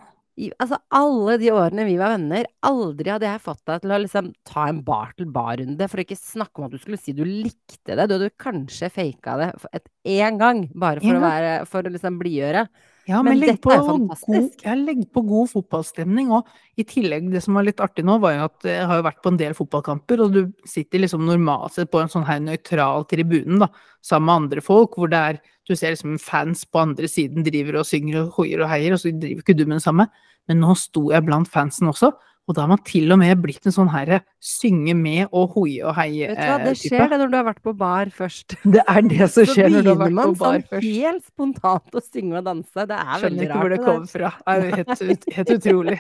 Altså, 0.57 0.79
alle 0.97 1.35
de 1.43 1.51
årene 1.53 1.85
vi 1.85 1.99
var 2.01 2.15
venner, 2.15 2.47
aldri 2.65 3.11
hadde 3.13 3.29
jeg 3.29 3.43
fått 3.45 3.61
deg 3.69 3.83
til 3.83 3.93
å 3.93 3.99
liksom 4.01 4.31
ta 4.49 4.65
en 4.71 4.81
bar-til-bar-runde, 4.87 5.89
for 5.91 6.01
å 6.01 6.05
ikke 6.07 6.17
snakke 6.17 6.61
om 6.61 6.69
at 6.69 6.73
du 6.73 6.81
skulle 6.81 7.01
si 7.01 7.13
du 7.17 7.25
likte 7.27 7.93
det. 7.93 8.07
Du 8.09 8.17
hadde 8.17 8.31
kanskje 8.41 8.89
faka 8.95 9.37
det 9.43 9.83
én 10.09 10.41
gang, 10.41 10.65
bare 10.73 11.05
for, 11.05 11.19
å, 11.19 11.23
være, 11.23 11.53
for 11.69 11.85
å 11.85 11.93
liksom 11.93 12.17
blidgjøre. 12.23 12.65
Ja, 13.09 13.19
men, 13.25 13.41
men 13.41 13.51
er 13.51 13.59
fantastisk. 13.59 14.29
God, 14.31 14.63
jeg 14.63 14.79
legger 14.79 15.07
på 15.11 15.23
god 15.27 15.51
fotballstemning. 15.51 16.31
Og 16.37 16.79
i 16.79 16.85
tillegg, 16.87 17.31
det 17.33 17.43
som 17.43 17.59
var 17.59 17.67
litt 17.67 17.83
artig 17.83 18.05
nå, 18.07 18.19
var 18.23 18.37
jo 18.37 18.45
at 18.47 18.69
jeg 18.69 18.89
har 18.91 19.01
jo 19.01 19.07
vært 19.09 19.23
på 19.25 19.33
en 19.33 19.41
del 19.41 19.57
fotballkamper, 19.59 20.23
og 20.23 20.37
du 20.37 20.69
sitter 20.69 21.03
liksom 21.03 21.25
normalt 21.27 21.75
sett 21.75 21.91
på 21.91 22.03
en 22.03 22.13
sånn 22.13 22.27
her 22.29 22.43
nøytral 22.45 23.07
tribune 23.11 23.59
da, 23.65 23.71
sammen 24.07 24.29
med 24.29 24.37
andre 24.37 24.65
folk, 24.65 24.99
hvor 24.99 25.11
det 25.13 25.25
er 25.33 25.43
Du 25.63 25.77
ser 25.79 25.93
liksom 25.95 26.17
fans 26.19 26.65
på 26.67 26.81
andre 26.81 27.07
siden 27.07 27.45
driver 27.47 27.77
og 27.79 27.87
synger 27.87 28.25
og 28.25 28.33
hoier 28.41 28.65
og 28.65 28.71
heier, 28.73 28.97
og 28.97 28.99
så 28.99 29.13
driver 29.15 29.45
ikke 29.45 29.55
du 29.55 29.63
med 29.63 29.77
det 29.77 29.85
samme. 29.85 30.09
Men 30.51 30.59
nå 30.59 30.75
sto 30.75 31.05
jeg 31.13 31.23
blant 31.23 31.47
fansen 31.47 31.87
også, 31.87 32.11
og 32.51 32.57
da 32.57 32.65
har 32.65 32.71
man 32.73 32.81
til 32.87 33.13
og 33.15 33.21
med 33.21 33.39
blitt 33.39 33.67
en 33.69 33.75
sånn 33.75 33.91
herre 33.93 34.19
synge 34.43 34.97
med 34.99 35.31
og 35.31 35.55
hoie 35.55 35.85
og 35.87 35.95
heie-type. 35.95 36.35
Vet 36.35 36.43
du 36.43 36.51
hva, 36.51 36.59
det 36.67 36.75
skjer 36.81 37.13
det 37.13 37.19
når 37.21 37.31
du 37.31 37.37
har 37.39 37.47
vært 37.47 37.63
på 37.63 37.75
bar 37.79 38.13
først. 38.17 38.57
Det 38.65 38.83
er 38.83 39.03
det 39.07 39.29
som 39.31 39.49
skjer 39.53 39.71
når 39.71 39.87
du 39.87 39.91
har 39.93 40.01
vært 40.03 40.17
på 40.19 40.35
bar 40.43 40.59
først. 40.59 40.73
Så 40.73 40.83
begynner 40.83 40.83
man 40.83 40.83
sånn 40.83 40.89
helt 40.89 41.29
spontant 41.31 41.99
å 41.99 42.05
synge 42.05 42.41
og 42.41 42.49
danse. 42.51 42.87
Det 42.91 42.99
er 42.99 43.13
veldig 43.13 43.13
rart. 43.13 43.23
Skjønner 43.23 43.47
ikke 43.47 43.61
hvor 43.63 43.75
det 43.75 43.83
kommer 43.87 44.13
fra. 44.17 44.33
Det 44.43 44.57
er 44.57 44.81
helt, 44.81 45.29
helt 45.39 45.55
utrolig. 45.57 45.99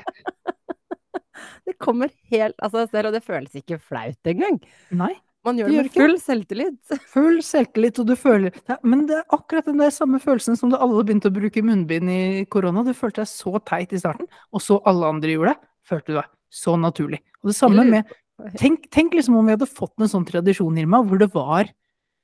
det 1.71 1.77
kommer 1.83 2.17
helt 2.35 2.57
Altså, 2.59 2.89
selv 2.91 3.13
og 3.13 3.19
det 3.19 3.23
føles 3.27 3.61
ikke 3.63 3.79
flaut 3.79 4.35
engang. 4.35 4.59
Nei. 4.91 5.15
Man 5.43 5.59
gjør 5.59 5.73
det, 5.73 5.79
med 5.79 5.95
full 5.97 6.15
selvtillit. 6.23 6.93
Full 7.15 7.41
selvtillit, 7.43 7.99
og 7.99 8.07
du 8.07 8.15
føler 8.19 8.55
ja, 8.71 8.77
Men 8.87 9.09
det 9.09 9.17
er 9.19 9.35
akkurat 9.35 9.67
den 9.67 9.81
der 9.83 9.91
samme 9.91 10.21
følelsen 10.23 10.59
som 10.59 10.71
da 10.71 10.79
alle 10.83 11.03
begynte 11.03 11.33
å 11.33 11.35
bruke 11.35 11.65
munnbind 11.67 12.11
i 12.15 12.23
korona. 12.51 12.85
Du 12.87 12.93
følte 12.95 13.25
deg 13.25 13.31
så 13.31 13.59
teit 13.67 13.95
i 13.95 13.99
starten, 13.99 14.31
og 14.55 14.63
så 14.63 14.79
alle 14.87 15.11
andre 15.11 15.35
gjorde 15.35 15.55
det. 15.57 15.69
Følte 15.93 16.15
du 16.15 16.19
deg 16.19 16.33
så 16.53 16.75
naturlig. 16.81 17.21
Og 17.43 17.53
det 17.53 17.59
samme 17.59 17.87
med 17.89 18.19
Tenk, 18.59 18.89
tenk 18.91 19.13
liksom 19.15 19.37
om 19.39 19.47
vi 19.47 19.55
hadde 19.55 19.69
fått 19.71 20.03
en 20.03 20.11
sånn 20.11 20.25
tradisjon, 20.27 20.79
Irma, 20.81 20.99
hvor 21.07 21.21
det 21.21 21.29
var 21.35 21.69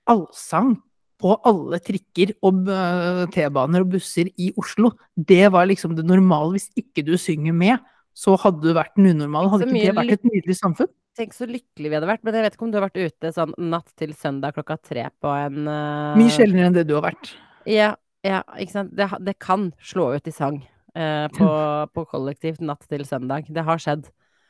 allsang 0.09 0.72
på 1.18 1.35
alle 1.46 1.81
trikker 1.83 2.33
og 2.46 2.68
øh, 2.70 3.24
T-baner 3.35 3.85
og 3.85 3.92
busser 3.96 4.31
i 4.38 4.50
Oslo. 4.59 4.92
Det 5.14 5.44
var 5.54 5.68
liksom 5.70 5.96
det 5.98 6.07
normale. 6.07 6.57
Hvis 6.57 6.68
ikke 6.78 7.04
du 7.07 7.16
synger 7.20 7.54
med, 7.54 7.85
så 8.18 8.35
hadde 8.40 8.62
du 8.64 8.72
vært 8.74 8.96
den 8.98 9.11
unormale. 9.12 9.50
Hadde 9.52 9.68
ikke 9.68 9.90
det 9.90 9.98
vært 9.98 10.16
et 10.16 10.26
nydelig 10.26 10.59
samfunn? 10.59 10.90
Tenk 11.18 11.35
så 11.35 11.48
lykkelig 11.50 11.90
vi 11.90 11.98
hadde 11.98 12.11
vært. 12.11 12.24
Men 12.26 12.38
jeg 12.38 12.46
vet 12.46 12.57
ikke 12.57 12.66
om 12.66 12.72
du 12.72 12.78
har 12.78 12.87
vært 12.87 13.02
ute 13.02 13.33
sånn 13.35 13.54
natt 13.70 13.94
til 13.98 14.14
søndag 14.18 14.59
klokka 14.59 14.78
tre 14.78 15.09
på 15.22 15.35
en 15.35 15.66
uh... 15.66 16.18
Mye 16.18 16.35
sjeldnere 16.35 16.70
enn 16.70 16.78
det 16.78 16.87
du 16.88 16.96
har 16.98 17.09
vært. 17.11 17.33
Ja, 17.68 17.92
ja 18.26 18.42
ikke 18.59 18.76
sant. 18.78 18.94
Det, 18.98 19.11
det 19.26 19.38
kan 19.42 19.70
slå 19.83 20.12
ut 20.14 20.31
i 20.31 20.35
sang 20.35 20.62
uh, 20.98 21.26
på, 21.34 21.50
på 21.94 22.06
kollektivt 22.11 22.64
natt 22.64 22.82
til 22.90 23.06
søndag. 23.08 23.46
Det 23.48 23.64
har 23.64 23.80
skjedd. 23.82 24.08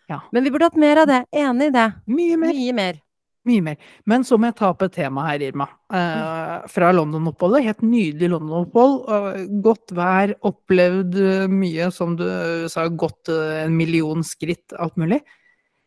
Ja. 0.08 0.22
Men 0.32 0.46
vi 0.46 0.50
burde 0.54 0.70
hatt 0.70 0.80
mer 0.80 1.02
av 1.04 1.10
det. 1.10 1.20
Enig 1.36 1.68
i 1.68 1.74
det. 1.74 1.90
Mye 2.08 2.40
mer. 2.40 2.56
Mye 2.56 2.74
mer. 2.76 3.04
Mye 3.48 3.64
mer. 3.64 3.76
Men 4.08 4.24
så 4.26 4.36
må 4.36 4.48
jeg 4.48 4.56
ta 4.58 4.70
opp 4.72 4.82
et 4.84 4.94
tema 4.96 5.24
her, 5.28 5.42
Irma. 5.44 5.68
Eh, 5.94 6.54
fra 6.72 6.90
London-oppholdet. 6.92 7.64
Helt 7.68 7.84
nydelig 7.84 8.30
London-opphold. 8.32 8.96
Eh, 9.14 9.42
godt 9.64 9.92
vær, 9.96 10.34
opplevd 10.48 11.18
eh, 11.22 11.44
mye, 11.52 11.90
som 11.94 12.16
du 12.18 12.26
sa, 12.72 12.86
gått 12.88 13.30
eh, 13.32 13.64
en 13.66 13.76
million 13.76 14.24
skritt, 14.26 14.74
alt 14.76 14.96
mulig. 15.00 15.20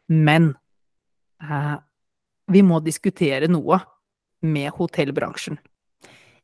Men 0.09 0.53
eh, 1.43 1.75
vi 2.51 2.63
må 2.65 2.81
diskutere 2.85 3.49
noe 3.51 3.81
med 4.41 4.71
hotellbransjen. 4.77 5.59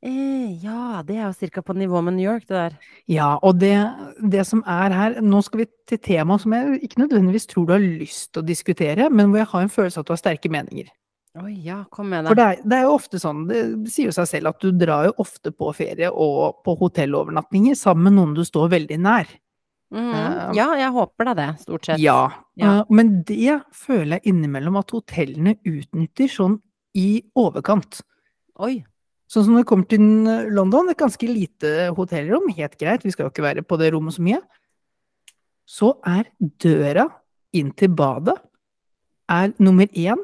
Eh, 0.06 0.54
ja, 0.62 1.02
det 1.02 1.16
er 1.18 1.26
jo 1.26 1.50
ca. 1.50 1.62
på 1.66 1.74
nivå 1.74 2.04
med 2.06 2.14
New 2.18 2.26
York, 2.28 2.46
det 2.46 2.56
der. 2.56 2.76
Ja, 3.10 3.32
og 3.42 3.58
det, 3.58 3.74
det 4.22 4.44
som 4.46 4.62
er 4.70 4.94
her 4.94 5.16
Nå 5.26 5.42
skal 5.42 5.64
vi 5.64 5.66
til 5.90 6.00
tema 6.06 6.38
som 6.38 6.54
jeg 6.54 6.84
ikke 6.86 7.02
nødvendigvis 7.02 7.50
tror 7.50 7.66
du 7.66 7.74
har 7.74 7.82
lyst 7.82 8.30
til 8.32 8.44
å 8.44 8.46
diskutere, 8.46 9.10
men 9.10 9.32
hvor 9.32 9.42
jeg 9.42 9.52
har 9.54 9.66
en 9.66 9.74
følelse 9.74 9.98
av 9.98 10.06
at 10.06 10.12
du 10.12 10.14
har 10.14 10.22
sterke 10.22 10.52
meninger. 10.54 10.92
Oi, 11.38 11.54
ja, 11.66 11.84
kom 11.94 12.10
med 12.10 12.30
For 12.30 12.38
det. 12.38 12.44
det 12.44 12.62
er, 12.62 12.70
det 12.70 12.78
er 12.78 12.86
jo 12.88 12.94
ofte 12.98 13.20
sånn, 13.22 13.44
det 13.50 13.64
sier 13.94 14.10
jo 14.10 14.16
seg 14.16 14.30
selv 14.30 14.54
at 14.54 14.64
du 14.64 14.72
drar 14.74 15.10
jo 15.10 15.18
ofte 15.22 15.52
på 15.54 15.70
ferie 15.78 16.10
og 16.10 16.64
på 16.66 16.74
hotellovernattinger 16.80 17.78
sammen 17.78 18.10
med 18.10 18.18
noen 18.18 18.34
du 18.38 18.44
står 18.48 18.72
veldig 18.74 18.98
nær. 19.02 19.30
Mm, 19.94 20.10
uh, 20.12 20.50
Ja, 20.58 20.68
jeg 20.76 20.92
håper 20.96 21.30
da 21.30 21.36
det, 21.38 21.48
stort 21.62 21.90
sett. 21.90 22.02
Ja, 22.04 22.44
Ja. 22.58 22.80
Uh, 22.80 22.90
men 22.90 23.22
det 23.28 23.62
føler 23.76 24.18
jeg 24.18 24.34
innimellom 24.34 24.80
at 24.82 24.92
hotellene 24.96 25.56
utnytter 25.62 26.32
sånn 26.32 26.58
i 26.98 27.22
overkant. 27.38 28.02
Oi. 28.66 28.82
Sånn 29.28 29.44
som 29.44 29.56
når 29.56 29.66
det 29.66 29.70
kommer 29.70 29.88
til 29.92 30.04
London, 30.56 30.90
et 30.92 31.00
ganske 31.00 31.28
lite 31.28 31.90
hotellrom, 31.98 32.48
helt 32.56 32.78
greit, 32.80 33.04
vi 33.04 33.12
skal 33.12 33.28
jo 33.28 33.34
ikke 33.34 33.44
være 33.44 33.66
på 33.68 33.80
det 33.80 33.92
rommet 33.96 34.16
så 34.16 34.24
mye. 34.24 34.40
Så 35.68 35.92
er 36.08 36.30
døra 36.64 37.10
inn 37.58 37.74
til 37.76 37.92
badet 37.92 38.38
er 39.28 39.54
nummer 39.60 39.88
én 39.92 40.24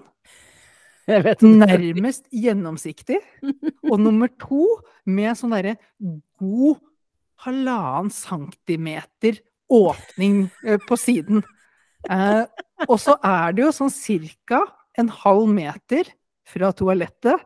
nærmest 1.44 2.30
gjennomsiktig, 2.32 3.20
og 3.92 4.00
nummer 4.00 4.32
to 4.40 4.64
med 5.04 5.36
sånn 5.36 5.52
derre 5.52 5.76
god 6.40 6.80
halvannen 7.44 8.14
centimeter 8.14 9.42
åpning 9.74 10.46
eh, 10.64 10.80
på 10.88 10.96
siden. 11.00 11.44
Eh, 12.08 12.46
og 12.88 12.96
så 13.02 13.18
er 13.20 13.56
det 13.56 13.66
jo 13.66 13.74
sånn 13.76 13.92
cirka 13.92 14.62
en 15.00 15.12
halv 15.12 15.50
meter 15.52 16.08
fra 16.48 16.72
toalettet 16.76 17.44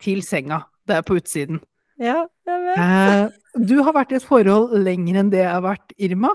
til 0.00 0.22
senga. 0.24 0.62
Det 0.86 0.98
er 0.98 1.06
på 1.06 1.18
utsiden. 1.18 1.62
Ja, 2.00 2.26
jeg 2.46 2.62
vet. 2.66 2.82
Eh, 2.82 3.64
du 3.66 3.78
har 3.86 3.96
vært 3.96 4.12
i 4.12 4.18
et 4.18 4.26
forhold 4.26 4.74
lenger 4.84 5.22
enn 5.22 5.32
det 5.32 5.42
jeg 5.42 5.52
har 5.52 5.64
vært, 5.64 5.96
Irma. 5.96 6.34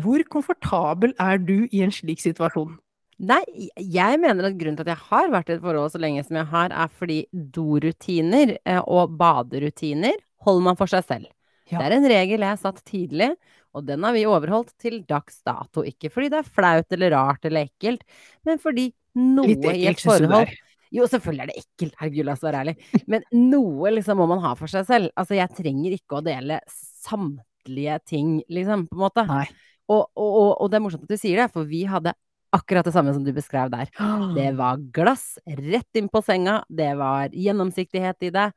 Hvor 0.00 0.22
komfortabel 0.30 1.14
er 1.18 1.40
du 1.42 1.64
i 1.70 1.82
en 1.82 1.92
slik 1.94 2.20
situasjon? 2.22 2.76
Nei, 3.20 3.42
jeg 3.76 4.20
mener 4.20 4.48
at 4.48 4.56
grunnen 4.56 4.78
til 4.78 4.86
at 4.86 4.94
jeg 4.94 5.08
har 5.10 5.32
vært 5.32 5.50
i 5.50 5.56
et 5.58 5.64
forhold 5.64 5.92
så 5.92 6.00
lenge 6.00 6.22
som 6.24 6.38
jeg 6.38 6.48
har, 6.52 6.72
er 6.72 6.92
fordi 7.00 7.18
dorutiner 7.32 8.54
eh, 8.64 8.80
og 8.80 9.16
baderutiner 9.20 10.16
holder 10.46 10.66
man 10.70 10.78
for 10.78 10.88
seg 10.88 11.04
selv. 11.08 11.28
Ja. 11.70 11.78
Det 11.78 11.86
er 11.86 11.96
en 11.98 12.08
regel 12.10 12.40
jeg 12.40 12.48
har 12.48 12.60
satt 12.60 12.80
tidlig, 12.88 13.34
og 13.76 13.84
den 13.86 14.06
har 14.06 14.16
vi 14.16 14.24
overholdt 14.26 14.72
til 14.80 15.02
dags 15.08 15.42
dato. 15.46 15.84
Ikke 15.86 16.10
fordi 16.12 16.30
det 16.32 16.40
er 16.40 16.48
flaut 16.56 16.96
eller 16.96 17.14
rart 17.14 17.44
eller 17.46 17.68
ekkelt, 17.68 18.02
men 18.48 18.60
fordi 18.62 18.88
noe 19.20 19.52
ekkelt, 19.52 19.76
i 19.76 19.86
et 19.92 20.02
forhold? 20.02 20.56
Jo, 20.92 21.04
selvfølgelig 21.06 21.42
er 21.44 21.50
det 21.52 21.60
ekkelt, 21.62 21.94
herregud, 22.00 22.24
la 22.26 22.32
oss 22.34 22.42
være 22.42 22.60
ærlig. 22.64 22.76
Men 23.06 23.22
noe 23.32 23.92
liksom 23.94 24.18
må 24.18 24.26
man 24.30 24.40
ha 24.42 24.54
for 24.58 24.66
seg 24.72 24.86
selv. 24.88 25.10
Altså, 25.16 25.36
jeg 25.38 25.52
trenger 25.54 25.94
ikke 25.94 26.18
å 26.18 26.24
dele 26.26 26.58
samtlige 27.04 27.98
ting, 28.10 28.40
liksom, 28.50 28.86
på 28.90 28.98
en 28.98 29.04
måte. 29.04 29.24
Og, 29.90 30.02
og, 30.14 30.26
og, 30.40 30.50
og 30.64 30.70
det 30.72 30.78
er 30.80 30.84
morsomt 30.84 31.06
at 31.06 31.14
du 31.14 31.20
sier 31.20 31.44
det, 31.44 31.48
for 31.54 31.66
vi 31.70 31.84
hadde 31.90 32.12
akkurat 32.54 32.86
det 32.86 32.92
samme 32.96 33.14
som 33.14 33.22
du 33.26 33.30
beskrev 33.34 33.70
der. 33.72 33.90
Det 34.34 34.48
var 34.60 34.82
glass 34.94 35.36
rett 35.46 35.98
inn 36.00 36.10
på 36.10 36.22
senga, 36.26 36.60
det 36.70 36.92
var 36.98 37.30
gjennomsiktighet 37.34 38.26
i 38.26 38.34
det. 38.34 38.50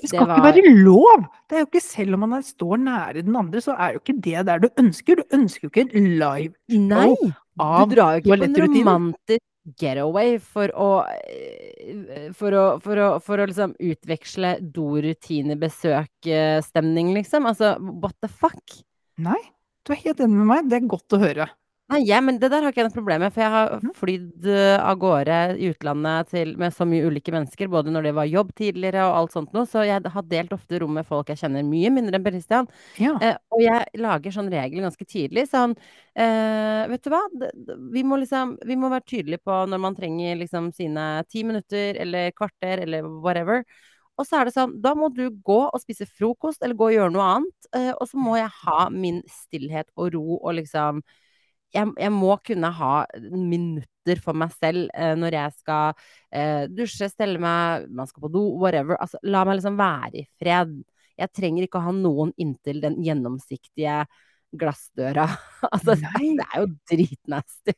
Det 0.00 0.06
Det 0.06 0.08
skal 0.14 0.26
var- 0.30 0.38
ikke 0.38 0.62
være 0.62 0.84
lov! 0.86 1.26
Det 1.50 1.56
er 1.58 1.60
jo 1.64 1.68
ikke 1.68 1.82
Selv 1.84 2.14
om 2.16 2.20
man 2.24 2.38
er, 2.38 2.46
står 2.46 2.78
nære 2.80 3.24
den 3.26 3.36
andre, 3.36 3.60
så 3.60 3.74
er 3.76 3.92
jo 3.92 4.00
ikke 4.00 4.14
det 4.24 4.46
der 4.48 4.62
du 4.62 4.68
ønsker. 4.80 5.16
Du 5.20 5.36
ønsker 5.36 5.66
jo 5.66 5.70
ikke 5.74 5.88
en 5.90 6.06
live 6.22 6.54
Nei! 6.70 7.10
av 7.60 7.88
Du 7.90 7.94
drar 7.96 8.14
jo 8.16 8.22
ikke 8.22 8.38
på 8.38 8.46
en 8.46 8.56
romantisk 8.62 9.42
getaway 9.78 10.38
for 10.40 10.70
å 10.72 11.04
eh, 11.06 12.32
For 12.36 12.52
å, 12.54 12.78
for 12.82 12.96
å, 13.00 13.20
for 13.24 13.38
å 13.40 13.46
liksom 13.48 13.74
utveksle 13.80 14.58
dorutinebesøkstemning, 14.74 17.14
liksom. 17.16 17.46
Altså, 17.50 17.76
what 17.80 18.14
the 18.22 18.28
fuck? 18.28 18.62
Nei, 19.20 19.40
du 19.84 19.92
er 19.94 20.02
helt 20.04 20.20
enig 20.24 20.36
med 20.38 20.46
meg. 20.50 20.68
Det 20.70 20.76
er 20.80 20.90
godt 20.90 21.16
å 21.16 21.22
høre. 21.22 21.46
Nei, 21.90 22.04
ja, 22.06 22.20
men 22.22 22.36
det 22.38 22.48
der 22.52 22.62
har 22.62 22.70
ikke 22.70 22.84
jeg 22.84 22.86
noe 22.86 22.94
problem 22.94 23.22
med, 23.24 23.32
for 23.34 23.42
jeg 23.42 23.50
har 23.50 23.72
Mhm. 23.80 23.92
flydd 23.98 24.46
eh, 24.46 24.78
av 24.78 24.96
gårde 25.02 25.38
i 25.58 25.70
utlandet 25.72 26.28
til, 26.30 26.52
med 26.56 26.70
så 26.72 26.86
mye 26.86 27.02
ulike 27.10 27.32
mennesker, 27.34 27.66
både 27.68 27.90
når 27.90 28.02
det 28.06 28.12
var 28.14 28.28
jobb 28.30 28.52
tidligere 28.54 29.02
og 29.08 29.16
alt 29.18 29.32
sånt 29.32 29.52
noe, 29.52 29.66
så 29.66 29.82
jeg 29.84 30.04
har 30.06 30.22
delt 30.30 30.52
ofte 30.54 30.78
rom 30.78 30.94
med 30.94 31.06
folk 31.08 31.26
jeg 31.32 31.38
kjenner 31.42 31.64
mye 31.66 31.90
mindre 31.90 32.14
enn 32.14 32.22
Per 32.22 32.30
Christian. 32.36 32.68
Ja. 32.96 33.16
Eh, 33.20 33.34
og 33.50 33.62
jeg 33.64 33.84
lager 33.98 34.30
sånn 34.30 34.50
regel 34.52 34.84
ganske 34.86 35.04
tidlig, 35.04 35.48
sånn 35.50 35.74
eh, 36.14 36.86
Vet 36.90 37.02
du 37.02 37.10
hva, 37.10 37.20
vi 37.92 38.02
må 38.06 38.16
liksom 38.22 38.56
Vi 38.66 38.76
må 38.76 38.88
være 38.88 39.04
tydelige 39.10 39.42
på 39.44 39.66
når 39.68 39.78
man 39.82 39.94
trenger 39.96 40.36
liksom 40.38 40.70
sine 40.72 41.24
ti 41.28 41.42
minutter 41.42 41.96
eller 42.00 42.30
kvarter 42.32 42.82
eller 42.86 43.02
whatever. 43.20 43.64
Og 44.18 44.26
så 44.26 44.40
er 44.40 44.44
det 44.46 44.54
sånn, 44.54 44.80
da 44.80 44.94
må 44.94 45.08
du 45.12 45.30
gå 45.30 45.58
og 45.72 45.80
spise 45.80 46.06
frokost 46.06 46.62
eller 46.62 46.74
gå 46.76 46.90
og 46.90 46.92
gjøre 46.94 47.12
noe 47.14 47.26
annet. 47.38 47.68
Eh, 47.74 47.90
og 47.98 48.06
så 48.06 48.16
må 48.20 48.36
jeg 48.38 48.50
ha 48.62 48.88
min 48.90 49.22
stillhet 49.26 49.88
og 49.96 50.12
ro 50.14 50.38
og 50.42 50.54
liksom 50.60 51.02
jeg, 51.74 51.90
jeg 52.00 52.12
må 52.14 52.34
kunne 52.46 52.70
ha 52.74 52.94
minutter 53.30 54.22
for 54.22 54.36
meg 54.38 54.54
selv 54.56 54.88
eh, 54.96 55.12
når 55.18 55.36
jeg 55.36 55.56
skal 55.60 55.92
eh, 56.34 56.64
dusje, 56.72 57.10
stelle 57.12 57.40
meg, 57.42 57.86
man 57.94 58.08
skal 58.10 58.26
på 58.26 58.32
do, 58.32 58.46
whatever. 58.60 58.98
Altså, 59.00 59.20
la 59.26 59.44
meg 59.46 59.60
liksom 59.60 59.78
være 59.78 60.22
i 60.22 60.26
fred. 60.40 60.74
Jeg 61.20 61.34
trenger 61.36 61.66
ikke 61.66 61.80
å 61.80 61.86
ha 61.88 61.94
noen 61.94 62.34
inntil 62.40 62.80
den 62.82 62.98
gjennomsiktige 63.04 64.02
glassdøra. 64.60 65.28
altså, 65.74 65.96
Nei. 66.00 66.34
det 66.40 66.48
er 66.48 66.64
jo 66.64 66.70
dritnasty. 66.90 67.76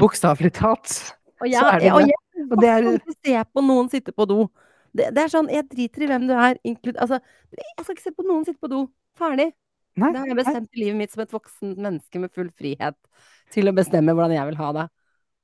Bokstavelig 0.00 0.54
talt. 0.56 0.94
Og 1.42 1.50
Så 1.50 1.64
er 1.68 1.82
det 1.82 1.90
og 1.92 2.06
jeg 2.08 2.46
Og 2.48 2.60
det 2.60 2.70
er 2.70 2.86
se 3.24 3.40
på 3.52 3.62
noen 3.64 3.90
sitte 3.92 4.14
på 4.16 4.26
do. 4.28 4.46
Det, 4.94 5.10
det 5.14 5.24
er 5.24 5.30
sånn, 5.32 5.50
jeg 5.50 5.66
driter 5.70 6.04
i 6.04 6.08
hvem 6.10 6.26
du 6.28 6.34
er, 6.36 6.58
inklud... 6.62 6.96
Altså, 7.02 7.18
jeg 7.54 7.82
skal 7.82 7.96
ikke 7.96 8.04
se 8.04 8.14
på 8.14 8.26
noen 8.26 8.44
sitte 8.46 8.62
på 8.62 8.70
do. 8.70 8.84
Ferdig. 9.18 9.50
Nei, 9.94 10.10
Det 10.10 10.20
har 10.20 10.30
jeg 10.32 10.40
bestemt 10.40 10.70
nei. 10.72 10.82
livet 10.82 10.98
mitt 10.98 11.14
som 11.14 11.22
et 11.22 11.32
voksent 11.34 11.78
menneske 11.78 12.20
med 12.22 12.32
full 12.34 12.50
frihet 12.58 12.96
til 13.54 13.70
å 13.70 13.74
bestemme 13.76 14.14
hvordan 14.14 14.34
jeg 14.34 14.50
vil 14.50 14.60
ha 14.60 14.70
det. 14.80 14.88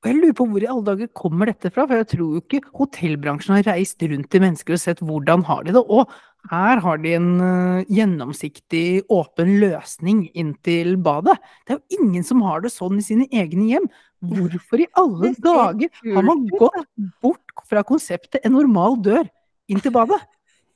Og 0.01 0.09
jeg 0.09 0.17
lurer 0.17 0.37
på 0.39 0.47
hvor 0.49 0.65
i 0.65 0.69
alle 0.73 0.87
dager 0.87 1.09
kommer 1.13 1.51
dette 1.51 1.69
fra, 1.75 1.85
for 1.85 2.01
jeg 2.01 2.09
tror 2.15 2.29
jo 2.33 2.41
ikke 2.41 2.61
hotellbransjen 2.73 3.53
har 3.59 3.67
reist 3.69 4.01
rundt 4.01 4.31
til 4.33 4.41
mennesker 4.41 4.77
og 4.77 4.81
sett 4.81 5.03
hvordan 5.05 5.45
har 5.45 5.67
de 5.67 5.75
det. 5.77 5.83
Og 5.93 6.09
her 6.49 6.81
har 6.81 7.03
de 7.03 7.13
en 7.19 7.29
eh, 7.45 7.91
gjennomsiktig, 7.93 9.03
åpen 9.13 9.59
løsning 9.61 10.23
inn 10.33 10.55
til 10.65 10.95
badet. 11.05 11.37
Det 11.69 11.77
er 11.77 11.83
jo 11.83 12.01
ingen 12.01 12.25
som 12.25 12.41
har 12.47 12.65
det 12.65 12.73
sånn 12.73 12.97
i 12.97 13.05
sine 13.05 13.29
egne 13.29 13.67
hjem. 13.75 13.91
Hvorfor 14.25 14.81
i 14.81 14.89
alle 15.01 15.35
dager 15.37 15.93
har 16.17 16.25
man 16.25 16.47
gått 16.49 16.89
bort 17.21 17.65
fra 17.69 17.85
konseptet 17.85 18.41
en 18.41 18.57
normal 18.57 18.97
dør 19.05 19.29
inn 19.69 19.85
til 19.85 19.93
badet? 19.93 20.23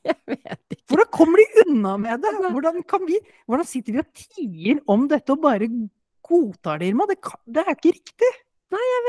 Jeg 0.08 0.18
vet 0.28 0.74
ikke. 0.76 0.84
Hvordan 0.92 1.10
kommer 1.16 1.40
de 1.40 1.64
unna 1.64 1.96
med 2.00 2.24
det? 2.24 2.32
Hvordan, 2.44 2.80
kan 2.88 3.04
vi, 3.08 3.18
hvordan 3.48 3.68
sitter 3.68 3.96
vi 3.96 4.02
og 4.02 4.24
tier 4.24 4.80
om 4.90 5.06
dette 5.10 5.32
og 5.34 5.44
bare 5.44 5.68
godtar 6.24 6.80
det, 6.80 6.90
Irma? 6.92 7.06
Det, 7.10 7.20
kan, 7.24 7.40
det 7.48 7.64
er 7.64 7.76
ikke 7.76 7.94
riktig. 7.96 8.32
Nei, 8.74 8.82
Jeg 8.90 9.04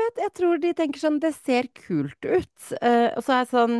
vet, 0.00 0.18
jeg 0.24 0.32
tror 0.34 0.58
de 0.62 0.72
tenker 0.76 1.02
sånn, 1.02 1.20
det 1.22 1.34
ser 1.36 1.68
kult 1.76 2.26
ut. 2.26 2.52
Uh, 2.80 3.14
og 3.14 3.22
så 3.22 3.36
er 3.36 3.40
jeg 3.42 3.50
sånn, 3.52 3.78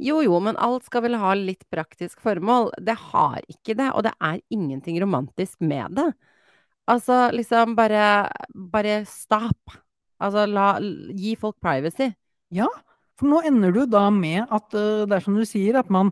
jo 0.00 0.20
jo, 0.24 0.38
men 0.40 0.58
alt 0.62 0.86
skal 0.88 1.04
vel 1.04 1.18
ha 1.20 1.34
litt 1.36 1.66
praktisk 1.72 2.22
formål. 2.24 2.70
Det 2.80 2.96
har 3.10 3.40
ikke 3.50 3.76
det, 3.76 3.90
og 3.92 4.06
det 4.06 4.14
er 4.16 4.40
ingenting 4.54 5.00
romantisk 5.02 5.60
med 5.60 5.98
det. 5.98 6.08
Altså, 6.90 7.28
liksom, 7.36 7.76
bare, 7.78 8.30
bare 8.72 9.02
stop. 9.06 9.76
Altså, 10.20 10.46
la, 10.48 10.72
gi 11.16 11.36
folk 11.38 11.60
privacy. 11.62 12.10
Ja, 12.54 12.68
for 13.20 13.30
nå 13.30 13.44
ender 13.46 13.74
du 13.76 13.84
da 13.90 14.08
med 14.14 14.48
at 14.48 14.74
eh, 14.76 15.04
det 15.06 15.18
er 15.18 15.24
som 15.24 15.36
du 15.36 15.44
sier, 15.48 15.76
at 15.80 15.92
man 15.92 16.10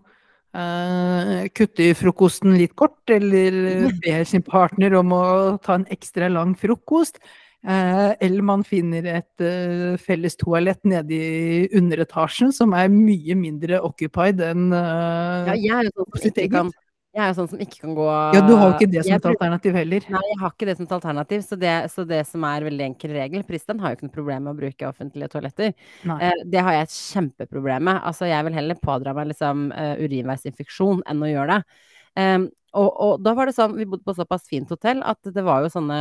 eh, 0.53 1.49
kutter 1.57 1.97
frokosten 1.99 2.57
litt 2.61 2.77
kort, 2.79 3.01
eller 3.11 3.89
ber 4.05 4.25
sin 4.29 4.45
partner 4.47 4.99
om 5.01 5.13
å 5.17 5.27
ta 5.65 5.79
en 5.81 5.89
ekstra 5.93 6.31
lang 6.33 6.55
frokost. 6.59 7.21
eh, 7.67 8.13
eller 8.21 8.43
man 8.47 8.63
finner 8.63 9.09
et 9.19 9.43
eh, 9.43 9.97
felles 9.99 10.37
toalett 10.39 10.85
nede 10.87 11.17
i 11.17 11.69
underetasjen 11.75 12.53
som 12.55 12.77
er 12.79 12.87
mye 12.93 13.35
mindre 13.35 13.81
occupied 13.83 14.39
enn 14.47 14.69
eh, 14.71 15.49
Ja, 15.49 15.57
jeg 15.57 15.75
er 15.75 15.91
sånn 15.91 16.13
som 16.13 16.29
ikke 16.31 16.53
kan, 16.55 16.71
jeg 17.19 17.25
er 17.25 17.33
jo 17.33 17.37
sånn 17.41 17.51
som 17.51 17.63
ikke 17.65 17.81
kan 17.83 17.95
gå 17.99 18.07
Ja, 18.37 18.43
du 18.47 18.53
har 18.55 18.71
jo 18.71 18.75
ikke 18.77 18.91
det 18.93 19.03
som 19.03 19.17
et 19.17 19.29
alternativ 19.33 19.79
heller. 19.79 20.05
Nei, 20.15 20.25
jeg 20.31 20.39
har 20.43 20.53
ikke 20.55 20.69
det 20.69 20.77
som 20.79 20.87
et 20.87 20.95
alternativ, 20.99 21.41
så 21.47 21.59
det, 21.59 21.73
så 21.91 22.05
det 22.07 22.21
som 22.29 22.45
er 22.47 22.67
veldig 22.69 22.85
enkel 22.87 23.15
regel 23.17 23.47
Pristan 23.49 23.83
har 23.83 23.93
jo 23.93 23.99
ikke 23.99 24.09
noe 24.09 24.15
problem 24.15 24.47
med 24.47 24.53
å 24.53 24.59
bruke 24.61 24.87
offentlige 24.89 25.31
toaletter. 25.33 25.75
Eh, 26.15 26.45
det 26.47 26.63
har 26.63 26.77
jeg 26.77 26.87
et 26.87 26.95
kjempeproblem 26.99 27.89
med. 27.91 27.99
Altså, 28.07 28.29
jeg 28.31 28.47
vil 28.47 28.59
heller 28.61 28.79
pådra 28.83 29.17
meg 29.17 29.33
liksom 29.33 29.67
uh, 29.75 29.97
urinveisinfeksjon 29.99 31.03
enn 31.11 31.27
å 31.27 31.33
gjøre 31.33 31.59
det. 31.59 31.83
Um, 32.19 32.47
og, 32.79 32.89
og, 32.89 33.13
da 33.25 33.33
var 33.35 33.49
det 33.49 33.57
sånn, 33.57 33.75
vi 33.79 33.87
bodde 33.89 34.05
på 34.07 34.15
såpass 34.15 34.45
fint 34.51 34.71
hotell 34.71 35.01
at 35.07 35.31
det 35.33 35.43
var 35.43 35.65
jo 35.65 35.73
sånne 35.73 35.99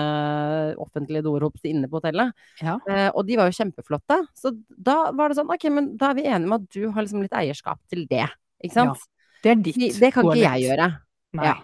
offentlige 0.84 1.24
doer 1.26 1.48
inne 1.70 1.90
på 1.90 2.02
hotellet. 2.02 2.36
Ja. 2.62 2.78
Uh, 2.86 3.10
og 3.14 3.24
de 3.30 3.40
var 3.40 3.50
jo 3.50 3.58
kjempeflotte. 3.58 4.20
Så 4.38 4.54
da 4.68 5.08
var 5.16 5.32
det 5.32 5.40
sånn, 5.40 5.50
ok, 5.54 5.70
men 5.74 5.94
da 5.98 6.12
er 6.12 6.20
vi 6.20 6.28
enige 6.28 6.52
om 6.52 6.58
at 6.60 6.68
du 6.70 6.82
har 6.92 7.08
liksom 7.08 7.24
litt 7.26 7.38
eierskap 7.38 7.82
til 7.90 8.06
det. 8.12 8.28
Ikke 8.62 8.78
sant? 8.82 9.08
Ja, 9.08 9.42
det 9.46 9.54
er 9.54 9.62
ditt. 9.64 9.80
Det, 9.80 9.92
det 10.02 10.14
kan 10.16 10.28
ikke 10.28 10.44
jeg 10.44 10.68
gjøre. 10.68 10.92
Nei. 11.36 11.50
Ja. 11.50 11.58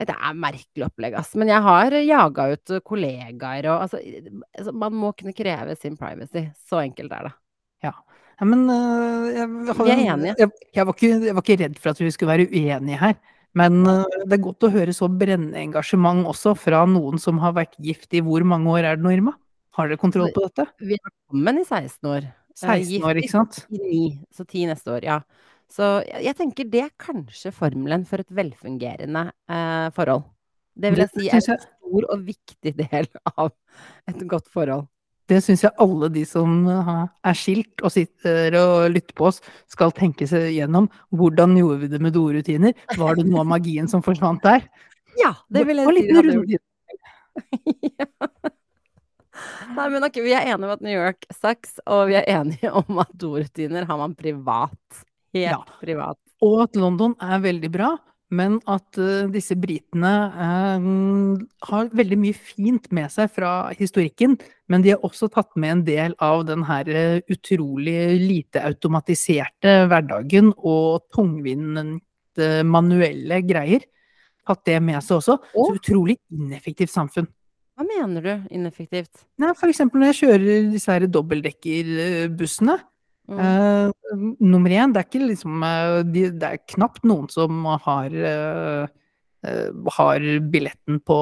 Det 0.00 0.14
er 0.16 0.36
merkelig 0.40 0.86
opplegg, 0.86 1.16
ass. 1.20 1.34
Men 1.36 1.50
jeg 1.52 1.60
har 1.60 1.96
jaga 1.98 2.46
ut 2.54 2.72
kollegaer 2.88 3.66
og 3.68 3.82
altså, 3.84 3.98
altså 4.56 4.72
Man 4.72 4.94
må 4.96 5.10
kunne 5.16 5.34
kreve 5.36 5.74
sin 5.76 5.98
privacy. 6.00 6.46
Så 6.68 6.80
enkelt 6.80 7.12
er 7.12 7.28
det. 7.28 7.32
Ja. 7.84 7.92
ja 8.40 8.48
men 8.48 8.64
uh, 8.70 9.28
jeg, 9.28 9.50
Vi 9.50 9.92
er 9.92 10.06
enige. 10.14 10.32
Jeg, 10.40 10.54
jeg, 10.78 10.86
var 10.88 10.96
ikke, 10.96 11.12
jeg, 11.12 11.36
var 11.36 11.44
ikke, 11.44 11.58
redd 11.64 11.76
for 11.82 11.92
at 11.92 12.00
vi 12.00 12.14
skulle 12.16 12.32
være 12.32 12.48
uenige 12.48 13.02
her. 13.02 13.20
Men 13.60 13.82
uh, 13.84 14.06
det 14.24 14.38
er 14.38 14.44
godt 14.46 14.64
å 14.64 14.72
høre 14.72 14.96
så 14.96 15.10
brennende 15.12 15.60
engasjement 15.60 16.24
også 16.32 16.54
fra 16.56 16.86
noen 16.88 17.20
som 17.20 17.42
har 17.44 17.52
vært 17.58 17.76
gift 17.82 18.16
i 18.16 18.24
hvor 18.24 18.46
mange 18.46 18.72
år 18.72 18.88
er 18.94 18.96
det 18.96 19.04
nå, 19.04 19.12
Irma? 19.18 19.36
Har 19.76 19.90
dere 19.90 20.00
kontroll 20.00 20.32
på 20.32 20.48
dette? 20.48 20.70
Vi 20.80 20.96
er 20.96 21.12
sammen 21.28 21.60
i 21.60 21.66
16 21.66 22.08
år. 22.08 22.30
16 22.60 23.04
år, 23.04 23.20
ikke 23.20 23.32
sant? 23.32 23.62
I 23.68 23.80
9, 23.84 24.00
så 24.36 24.44
10 24.44 24.66
neste 24.72 24.96
år, 24.96 25.04
ja. 25.06 25.20
Så 25.70 25.88
jeg, 26.08 26.34
tenker 26.38 26.66
det 26.70 26.84
er 26.88 26.94
kanskje 26.98 27.52
formelen 27.54 28.02
for 28.08 28.22
et 28.22 28.32
velfungerende 28.34 29.28
eh, 29.30 29.88
forhold. 29.94 30.24
Det 30.80 30.92
vil 30.92 31.04
jeg 31.04 31.12
si 31.12 31.28
er 31.28 31.38
en 31.38 31.62
stor 31.62 32.06
og 32.14 32.24
viktig 32.26 32.72
del 32.78 33.06
av 33.36 33.52
et 34.10 34.24
godt 34.30 34.50
forhold. 34.50 34.88
Det 35.30 35.38
syns 35.44 35.62
jeg 35.62 35.78
alle 35.78 36.08
de 36.10 36.24
som 36.26 36.64
er 36.66 37.36
skilt 37.38 37.84
og 37.86 37.92
sitter 37.94 38.56
og 38.58 38.88
lytter 38.90 39.14
på 39.14 39.28
oss, 39.28 39.38
skal 39.70 39.92
tenke 39.94 40.26
seg 40.26 40.48
gjennom. 40.56 40.88
Hvordan 41.14 41.54
gjorde 41.54 41.84
vi 41.84 41.90
det 41.92 42.00
med 42.02 42.16
dorutiner? 42.16 42.74
Var 42.98 43.20
det 43.20 43.28
noe 43.28 43.44
av 43.44 43.52
magien 43.52 43.86
som 43.90 44.02
forsvant 44.02 44.42
der? 44.42 44.66
Ja, 45.20 45.36
det 45.54 45.62
vil 45.68 45.84
jeg 45.84 46.02
si. 46.48 46.58
ja. 47.94 48.08
Nei, 49.76 49.86
men 49.92 50.04
ok, 50.04 50.18
Vi 50.24 50.34
er 50.34 50.50
enige 50.50 50.66
om 50.66 50.74
at 50.74 50.82
New 50.84 50.94
York 50.94 51.28
sucks, 51.32 51.78
og 51.86 52.10
vi 52.10 52.18
er 52.18 52.26
enige 52.40 52.72
om 52.82 52.98
at 53.02 53.14
dorutiner 53.14 53.86
har 53.88 54.00
man 54.00 54.18
privat. 54.18 55.04
Helt 55.36 55.52
ja. 55.52 55.60
privat. 55.82 56.18
Og 56.44 56.62
at 56.64 56.78
London 56.78 57.14
er 57.22 57.42
veldig 57.44 57.70
bra, 57.72 57.90
men 58.34 58.58
at 58.70 58.98
uh, 59.00 59.26
disse 59.30 59.56
britene 59.58 60.12
uh, 60.30 60.84
har 61.66 61.90
veldig 61.98 62.18
mye 62.22 62.36
fint 62.36 62.86
med 62.94 63.10
seg 63.12 63.32
fra 63.34 63.52
historikken. 63.78 64.36
Men 64.70 64.84
de 64.84 64.94
har 64.94 65.06
også 65.06 65.30
tatt 65.34 65.50
med 65.58 65.74
en 65.74 65.82
del 65.88 66.14
av 66.22 66.44
den 66.48 66.62
her 66.68 66.90
uh, 66.94 67.18
utrolig 67.30 67.98
lite 68.22 68.62
automatiserte 68.66 69.80
hverdagen 69.90 70.52
og 70.58 71.10
tungvinte 71.14 72.62
manuelle 72.64 73.42
greier. 73.42 73.82
Tatt 74.46 74.62
det 74.66 74.78
med 74.82 75.02
seg 75.04 75.18
også. 75.18 75.36
Og? 75.52 75.74
Så 75.74 75.82
utrolig 75.82 76.16
ineffektivt 76.32 76.94
samfunn. 76.94 77.28
Hva 77.80 77.86
mener 77.88 78.24
du 78.24 78.54
ineffektivt? 78.54 79.22
Nei, 79.40 79.54
for 79.56 79.72
eksempel 79.72 80.02
når 80.02 80.10
jeg 80.12 80.18
kjører 80.20 80.66
disse 80.74 80.92
her 80.92 81.06
dobbeltdekkerbussene. 81.08 82.76
Uh, 83.30 83.90
nummer 84.42 84.72
én, 84.74 84.90
det 84.90 85.04
er 85.04 85.06
ikke 85.06 85.22
liksom 85.22 85.62
uh, 85.62 86.00
de, 86.02 86.24
Det 86.34 86.48
er 86.48 86.62
knapt 86.72 87.04
noen 87.06 87.28
som 87.30 87.62
har 87.84 88.10
uh, 88.10 88.90
har 89.96 90.24
billetten 90.52 90.98
på 91.06 91.16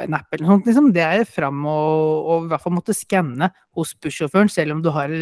en 0.00 0.16
app 0.16 0.32
eller 0.32 0.48
noe 0.48 0.56
sånt, 0.56 0.66
liksom. 0.66 0.88
Det 0.96 1.04
er 1.04 1.28
fram 1.28 1.60
og, 1.62 2.24
og, 2.24 2.46
i 2.46 2.50
hvert 2.50 2.64
fall 2.64 2.74
måtte 2.74 2.96
skanne 2.96 3.52
hos 3.78 3.92
bussjåføren. 4.02 4.50
Selv 4.50 4.74
om 4.74 4.80
du 4.82 4.88
har 4.90 5.12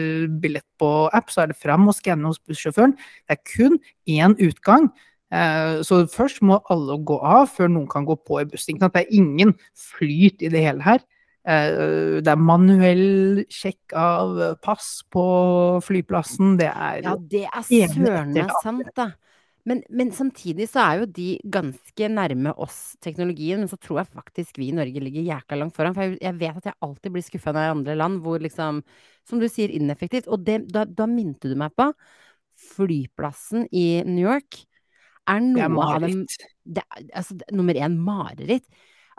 billett 0.41 0.65
på 0.81 0.89
app, 1.13 1.29
så 1.29 1.43
er 1.43 1.51
det 1.51 1.59
fram 1.61 1.91
og 1.91 1.99
skanne 1.99 2.31
hos 2.31 2.41
bussjåføren. 2.41 2.95
Det 3.29 3.37
er 3.37 3.43
kun 3.45 3.77
én 4.09 4.39
utgang. 4.41 4.89
Så 5.85 6.01
først 6.11 6.41
må 6.41 6.63
alle 6.73 6.97
gå 7.05 7.21
av 7.21 7.53
før 7.53 7.69
noen 7.75 7.91
kan 7.93 8.09
gå 8.09 8.17
på 8.25 8.41
i 8.41 8.49
bussen. 8.49 8.81
Det 8.81 9.03
er 9.03 9.13
ingen 9.21 9.53
flyt 9.77 10.41
i 10.41 10.49
det 10.49 10.65
hele 10.65 10.87
her. 10.87 11.05
Eh, 11.49 12.21
det 12.21 12.29
er 12.29 12.41
manuell 12.41 13.45
sjekk 13.49 13.95
av 13.97 14.37
pass 14.65 15.01
på 15.09 15.25
flyplassen. 15.85 16.59
Det 16.61 16.69
er 16.69 17.03
Ja, 17.07 17.17
det 17.17 17.47
er 17.49 17.67
søren 17.67 18.37
sant, 18.63 18.93
da. 18.97 19.13
Men, 19.69 19.83
men, 19.93 20.09
samtidig 20.13 20.71
så 20.71 20.81
er 20.83 21.01
jo 21.03 21.09
de 21.19 21.29
ganske 21.53 22.09
nærme 22.09 22.53
oss 22.65 22.97
teknologien, 23.05 23.61
men 23.61 23.69
så 23.69 23.77
tror 23.77 24.01
jeg 24.01 24.13
faktisk 24.15 24.57
vi 24.59 24.71
i 24.71 24.77
Norge 24.77 25.03
ligger 25.05 25.27
jækla 25.27 25.59
langt 25.61 25.77
foran. 25.77 25.95
For 25.97 26.09
jeg, 26.09 26.17
jeg 26.25 26.39
vet 26.41 26.61
at 26.63 26.71
jeg 26.71 26.79
alltid 26.87 27.15
blir 27.15 27.27
skuffa 27.27 27.53
når 27.53 27.61
jeg 27.61 27.69
er 27.69 27.73
i 27.73 27.77
andre 27.77 27.99
land 28.01 28.23
hvor 28.25 28.41
liksom, 28.41 28.81
som 29.29 29.43
du 29.43 29.47
sier, 29.53 29.73
ineffektivt. 29.77 30.31
Og 30.33 30.47
det, 30.47 30.63
da, 30.73 30.87
da 30.89 31.09
minte 31.11 31.51
du 31.51 31.57
meg 31.61 31.77
på 31.77 31.91
flyplassen 32.71 33.69
i 33.73 34.03
New 34.09 34.25
York. 34.25 34.63
Er 35.29 35.45
noe 35.45 35.85
av 35.87 36.09
dem 36.09 36.25
det, 36.65 36.85
altså, 37.13 37.37
Nummer 37.53 37.77
én 37.77 38.01
mareritt. 38.01 38.67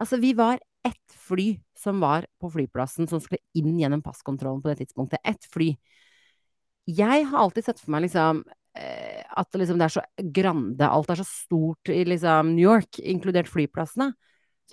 Altså, 0.01 0.17
vi 0.21 0.33
var 0.37 0.57
ett 0.87 1.15
fly 1.27 1.59
som 1.77 1.99
var 2.03 2.25
på 2.41 2.51
flyplassen, 2.53 3.07
som 3.07 3.21
skulle 3.21 3.41
inn 3.57 3.79
gjennom 3.79 4.03
passkontrollen 4.05 4.61
på 4.63 4.71
det 4.71 4.81
tidspunktet. 4.81 5.21
Ett 5.23 5.45
fly. 5.53 5.75
Jeg 6.89 7.27
har 7.29 7.45
alltid 7.45 7.67
sett 7.67 7.79
for 7.79 7.93
meg 7.93 8.07
liksom 8.07 8.43
eh, 8.77 9.21
at 9.37 9.55
liksom 9.55 9.79
det 9.79 9.87
er 9.87 9.95
så 9.99 10.03
grande, 10.33 10.87
alt 10.87 11.11
er 11.13 11.21
så 11.21 11.27
stort 11.27 11.91
i 11.93 12.03
liksom 12.07 12.55
New 12.55 12.65
York, 12.65 12.99
inkludert 12.99 13.51
flyplassene. 13.51 14.11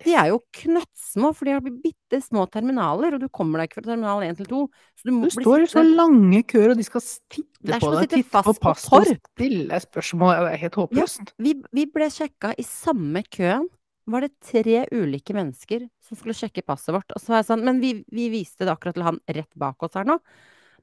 De 0.04 0.14
er 0.14 0.28
jo 0.30 0.38
knøttsmå, 0.54 1.32
for 1.34 1.48
de 1.48 1.56
har 1.56 1.62
bitte 1.82 2.20
små 2.22 2.44
terminaler, 2.52 3.16
og 3.16 3.22
du 3.24 3.26
kommer 3.34 3.58
deg 3.58 3.70
ikke 3.70 3.80
fra 3.80 3.88
terminal 3.88 4.22
1 4.28 4.38
til 4.38 4.50
2. 4.52 4.60
Så 4.94 5.08
du, 5.08 5.16
du 5.24 5.32
står 5.34 5.64
i 5.64 5.70
så 5.72 5.82
lange 5.82 6.42
køer, 6.46 6.70
og 6.72 6.78
de 6.78 6.86
skal 6.86 7.02
titte 7.02 7.80
på 7.82 7.90
deg, 7.96 8.12
titte 8.12 8.42
på 8.46 8.54
pass 8.62 8.86
og 8.94 9.08
stille 9.10 9.80
spørsmål. 9.82 10.36
Det 10.36 10.52
er 10.52 10.62
helt 10.62 10.78
håpløst. 10.78 11.32
Ja, 11.34 11.48
vi, 11.48 11.56
vi 11.74 11.86
ble 11.90 12.10
sjekka 12.14 12.54
i 12.54 12.66
samme 12.66 13.24
køen 13.26 13.66
var 14.08 14.24
det 14.24 14.34
tre 14.44 14.82
ulike 14.94 15.34
mennesker 15.36 15.86
som 16.04 16.18
skulle 16.18 16.36
sjekke 16.36 16.64
passet 16.66 16.94
vårt. 16.94 17.10
Og 17.14 17.20
så 17.20 17.34
var 17.34 17.42
jeg 17.42 17.50
sånn, 17.50 17.64
men 17.66 17.80
vi, 17.82 17.92
vi 18.14 18.28
viste 18.32 18.64
det 18.64 18.72
akkurat 18.72 18.96
til 18.96 19.06
han 19.06 19.20
rett 19.28 19.50
bak 19.58 19.84
oss 19.84 19.96
her 19.98 20.08
nå. 20.08 20.18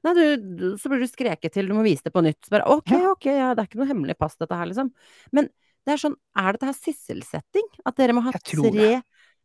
Nei, 0.06 0.12
du, 0.14 0.66
så 0.78 0.90
blir 0.92 1.02
du 1.02 1.08
skreket 1.10 1.56
til, 1.56 1.66
du 1.66 1.74
må 1.74 1.82
vise 1.86 2.06
det 2.06 2.12
på 2.14 2.22
nytt. 2.22 2.38
Så 2.46 2.54
bare 2.54 2.68
ok, 2.70 2.92
ok, 3.16 3.26
ja, 3.32 3.52
det 3.56 3.64
er 3.64 3.70
ikke 3.70 3.80
noe 3.80 3.90
hemmelig 3.90 4.18
pass, 4.20 4.36
dette 4.38 4.58
her, 4.58 4.68
liksom. 4.70 4.92
Men 5.34 5.50
det 5.86 5.94
er 5.94 6.02
sånn, 6.02 6.16
er 6.38 6.54
dette 6.54 6.68
her 6.68 6.78
sysselsetting? 6.78 7.68
At 7.86 7.98
dere 7.98 8.14
må 8.14 8.22
ha 8.26 8.34
tre 8.36 8.72
det. 8.74 8.94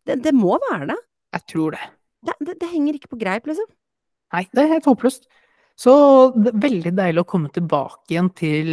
Det, 0.06 0.18
det. 0.26 0.34
må 0.34 0.58
være 0.70 0.92
det. 0.94 0.98
Jeg 1.38 1.48
tror 1.54 1.78
det. 1.78 1.86
Det, 2.28 2.56
det. 2.62 2.70
henger 2.70 2.98
ikke 2.98 3.14
på 3.14 3.22
greip, 3.22 3.50
liksom. 3.50 3.70
Nei, 4.36 4.46
det 4.54 4.64
er 4.64 4.74
helt 4.76 4.90
håpløst. 4.90 5.30
Så 5.82 5.94
det 6.36 6.52
er 6.52 6.64
veldig 6.66 6.94
deilig 6.98 7.24
å 7.24 7.30
komme 7.30 7.50
tilbake 7.54 8.14
igjen 8.14 8.30
til 8.38 8.72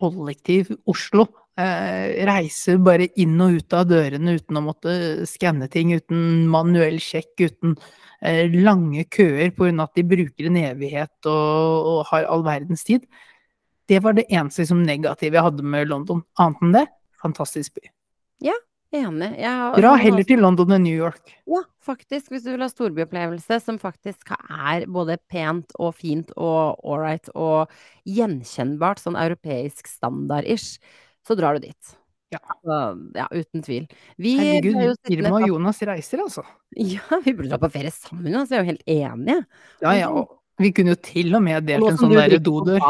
kollektiv 0.00 0.72
Oslo 0.88 1.26
reiser 1.56 2.80
bare 2.84 3.08
inn 3.16 3.38
og 3.40 3.56
ut 3.56 3.76
av 3.76 3.86
dørene 3.88 4.36
uten 4.36 4.58
å 4.60 4.64
måtte 4.66 4.96
skanne 5.28 5.70
ting, 5.72 5.94
uten 5.96 6.44
manuell 6.52 6.98
sjekk, 7.00 7.32
uten 7.40 7.76
eh, 8.20 8.44
lange 8.52 9.06
køer 9.08 9.54
pga. 9.56 9.72
at 9.86 9.96
de 9.96 10.04
bruker 10.04 10.50
en 10.50 10.60
evighet 10.60 11.30
og, 11.30 11.88
og, 11.94 12.04
har 12.10 12.28
all 12.28 12.44
verdens 12.44 12.84
tid. 12.84 13.08
Det 13.88 14.02
var 14.02 14.18
det 14.18 14.26
eneste 14.28 14.64
liksom, 14.64 14.84
negative 14.84 15.38
jeg 15.38 15.48
hadde 15.48 15.62
med 15.64 15.88
London. 15.88 16.24
Annet 16.38 16.62
enn 16.62 16.76
det, 16.76 16.86
fantastisk 17.22 17.78
by. 17.78 17.88
Ja, 18.44 18.56
Enig. 18.94 19.32
Dra 19.76 19.94
heller 19.98 20.26
til 20.26 20.40
London 20.40 20.76
enn 20.76 20.84
New 20.86 20.94
York. 20.94 21.32
Ja, 21.50 21.64
faktisk. 21.82 22.30
Hvis 22.30 22.44
du 22.44 22.52
vil 22.52 22.62
ha 22.62 22.68
storbyopplevelse 22.70 23.58
som 23.64 23.80
faktisk 23.82 24.30
er 24.36 24.86
både 24.86 25.18
pent 25.30 25.74
og 25.80 25.96
fint 25.98 26.30
og 26.36 26.78
ålreit 26.86 27.28
og 27.34 27.72
gjenkjennbart, 28.06 29.02
sånn 29.02 29.18
europeisk 29.18 29.90
standard-ish, 29.90 30.78
så 31.26 31.36
drar 31.38 31.56
du 31.56 31.66
dit. 31.66 31.96
Ja. 32.28 32.40
Så, 32.62 32.78
ja, 33.14 33.26
uten 33.30 33.62
tvil. 33.62 33.86
Vi 34.18 34.34
Herregud, 34.40 34.98
Irma 35.10 35.36
og 35.38 35.46
Jonas 35.48 35.82
reiser, 35.86 36.24
altså. 36.24 36.42
Ja, 36.96 37.20
vi 37.22 37.34
burde 37.34 37.52
dra 37.52 37.60
på 37.62 37.70
ferie 37.74 37.92
sammen, 37.94 38.34
altså. 38.34 38.56
Vi 38.56 38.58
er 38.58 38.64
jo 38.64 38.72
helt 38.72 38.90
enige. 38.96 39.38
Ja, 39.84 39.94
ja. 39.94 40.10
Og 40.10 40.34
vi 40.62 40.72
kunne 40.74 40.94
jo 40.94 41.00
til 41.04 41.36
og 41.36 41.44
med 41.44 41.68
delt 41.68 41.86
en 41.86 42.00
sånn 42.00 42.16
derre 42.16 42.42
dodør. 42.42 42.82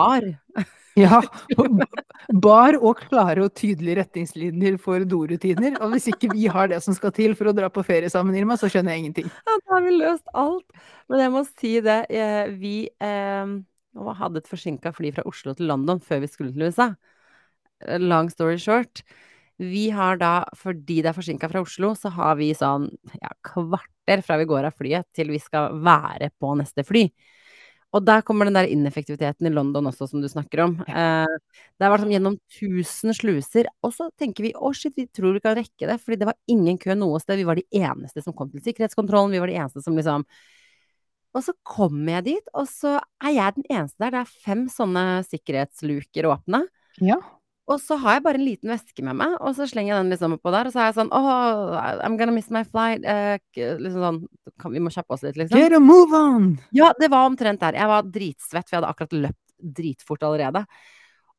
Ja. 0.96 1.18
Bar 2.40 2.78
og 2.80 3.02
klare 3.02 3.42
og 3.44 3.50
tydelige 3.52 3.98
retningslinjer 3.98 4.78
for 4.80 5.04
dorutiner. 5.04 5.74
Og 5.84 5.90
hvis 5.92 6.06
ikke 6.08 6.30
vi 6.32 6.46
har 6.48 6.70
det 6.72 6.78
som 6.80 6.96
skal 6.96 7.12
til 7.12 7.34
for 7.36 7.50
å 7.50 7.52
dra 7.52 7.68
på 7.68 7.84
ferie 7.84 8.08
sammen, 8.08 8.32
Irma, 8.38 8.56
så 8.56 8.70
skjønner 8.72 8.96
jeg 8.96 9.02
ingenting. 9.02 9.26
Ja, 9.28 9.58
da 9.58 9.74
har 9.74 9.84
vi 9.84 9.92
løst 9.92 10.32
alt. 10.32 10.64
Men 11.12 11.20
jeg 11.20 11.34
må 11.34 11.42
si 11.50 11.74
det, 11.84 11.98
eh, 12.08 12.48
vi 12.56 12.72
eh, 12.88 13.52
hadde 14.22 14.40
et 14.40 14.48
forsinka 14.48 14.94
fly 14.96 15.12
fra 15.18 15.26
Oslo 15.28 15.52
til 15.58 15.68
London 15.68 16.00
før 16.00 16.24
vi 16.24 16.32
skulle 16.32 16.56
til 16.56 16.64
USA 16.64 16.94
long 18.00 18.30
story 18.32 18.58
short. 18.58 19.02
Vi 19.56 19.88
har 19.90 20.18
da, 20.20 20.44
fordi 20.56 21.00
det 21.00 21.10
er 21.10 21.16
forsinka 21.16 21.48
fra 21.48 21.62
Oslo, 21.64 21.94
så 21.96 22.10
har 22.12 22.36
vi 22.36 22.50
sånn 22.56 22.90
ja, 23.22 23.30
kvarter 23.46 24.20
fra 24.24 24.36
vi 24.40 24.48
går 24.48 24.68
av 24.68 24.76
flyet 24.76 25.08
til 25.16 25.32
vi 25.32 25.40
skal 25.40 25.78
være 25.80 26.28
på 26.36 26.52
neste 26.60 26.84
fly. 26.84 27.06
Og 27.96 28.02
der 28.04 28.20
kommer 28.26 28.48
den 28.48 28.56
der 28.58 28.68
ineffektiviteten 28.68 29.46
i 29.48 29.52
London 29.54 29.88
også, 29.88 30.08
som 30.10 30.20
du 30.20 30.28
snakker 30.28 30.64
om. 30.66 30.74
Eh, 30.84 31.36
det 31.78 31.86
var 31.86 31.94
vært 31.94 32.04
sånn 32.04 32.12
gjennom 32.12 32.36
tusen 32.52 33.14
sluser. 33.16 33.70
Og 33.86 33.94
så 33.96 34.10
tenker 34.20 34.44
vi 34.44 34.52
å 34.52 34.72
shit, 34.76 34.92
vi 34.98 35.06
tror 35.08 35.38
vi 35.38 35.42
kan 35.44 35.56
rekke 35.56 35.88
det. 35.88 35.96
Fordi 36.02 36.18
det 36.20 36.28
var 36.28 36.36
ingen 36.50 36.76
kø 36.82 36.96
noe 36.98 37.22
sted. 37.22 37.40
Vi 37.40 37.46
var 37.48 37.56
de 37.56 37.64
eneste 37.78 38.24
som 38.24 38.36
kom 38.36 38.50
til 38.52 38.64
sikkerhetskontrollen. 38.66 39.32
Vi 39.32 39.40
var 39.40 39.52
de 39.52 39.56
eneste 39.62 39.84
som 39.84 39.96
liksom 39.96 40.26
Og 41.36 41.42
så 41.44 41.52
kommer 41.68 42.18
jeg 42.18 42.24
dit, 42.24 42.46
og 42.56 42.64
så 42.64 42.94
er 43.20 43.32
jeg 43.36 43.56
den 43.58 43.66
eneste 43.68 44.00
der. 44.00 44.12
Det 44.14 44.20
er 44.22 44.36
fem 44.44 44.62
sånne 44.72 45.06
sikkerhetsluker 45.28 46.28
åpne. 46.32 46.62
Ja. 47.04 47.20
Og 47.66 47.80
så 47.82 47.96
har 47.98 48.16
jeg 48.16 48.22
bare 48.22 48.38
en 48.38 48.46
liten 48.46 48.70
veske 48.70 49.02
med 49.02 49.16
meg, 49.18 49.32
og 49.42 49.56
så 49.56 49.66
slenger 49.66 49.90
jeg 49.90 50.04
den 50.04 50.12
liksom 50.14 50.36
oppå 50.36 50.52
der, 50.54 50.68
og 50.68 50.74
så 50.74 50.84
er 50.84 50.90
jeg 50.90 50.96
sånn 51.00 51.08
Oh, 51.16 51.74
I'm 52.06 52.14
gonna 52.18 52.34
miss 52.34 52.50
my 52.54 52.62
flight. 52.62 53.02
Eh, 53.02 53.40
liksom 53.56 54.04
sånn 54.04 54.20
kan, 54.62 54.74
Vi 54.74 54.82
må 54.84 54.92
kjappe 54.94 55.16
oss 55.16 55.24
litt, 55.26 55.38
liksom. 55.40 55.58
Get 55.58 55.74
a 55.74 55.80
move 55.82 56.14
on! 56.14 56.52
Ja, 56.76 56.92
det 57.00 57.10
var 57.10 57.26
omtrent 57.26 57.64
der. 57.64 57.78
Jeg 57.78 57.90
var 57.90 58.06
dritsvett, 58.06 58.68
for 58.68 58.76
jeg 58.76 58.80
hadde 58.80 58.92
akkurat 58.94 59.18
løpt 59.26 59.42
dritfort 59.80 60.22
allerede. 60.28 60.62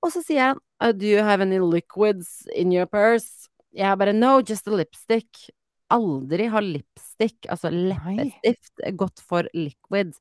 Og 0.04 0.12
så 0.13 0.24
sier 0.26 0.52
han 0.52 0.60
uh, 0.84 0.92
Do 0.92 1.08
you 1.08 1.24
have 1.24 1.46
any 1.46 1.62
liquids 1.63 2.44
in 2.52 2.76
your 2.76 2.90
purse? 2.92 3.48
Jeg 3.78 3.96
bare 4.00 4.16
No, 4.16 4.42
just 4.42 4.68
a 4.68 4.76
lipstick. 4.76 5.48
Aldri 5.94 6.50
har 6.52 6.66
lipstick, 6.66 7.48
altså 7.48 7.72
leppestift, 7.72 8.74
gått 9.00 9.24
for 9.24 9.48
liquid. 9.56 10.12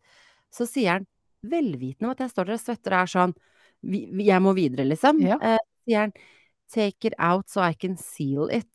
Så 0.54 0.68
sier 0.70 1.00
han, 1.00 1.08
velvitende 1.46 2.08
om 2.08 2.14
at 2.14 2.22
jeg 2.22 2.32
står 2.32 2.46
der 2.48 2.56
og 2.56 2.62
svetter 2.62 2.94
og 2.94 3.02
er 3.02 3.10
sånn 3.10 3.34
Jeg 3.86 4.42
må 4.42 4.54
videre, 4.56 4.86
liksom. 4.86 5.18
Ja. 5.26 5.38
Sier 5.86 6.06
han 6.06 6.16
Take 6.66 7.06
it 7.06 7.14
out 7.22 7.48
so 7.48 7.62
I 7.62 7.76
can 7.78 7.94
seal 7.96 8.50
it. 8.50 8.66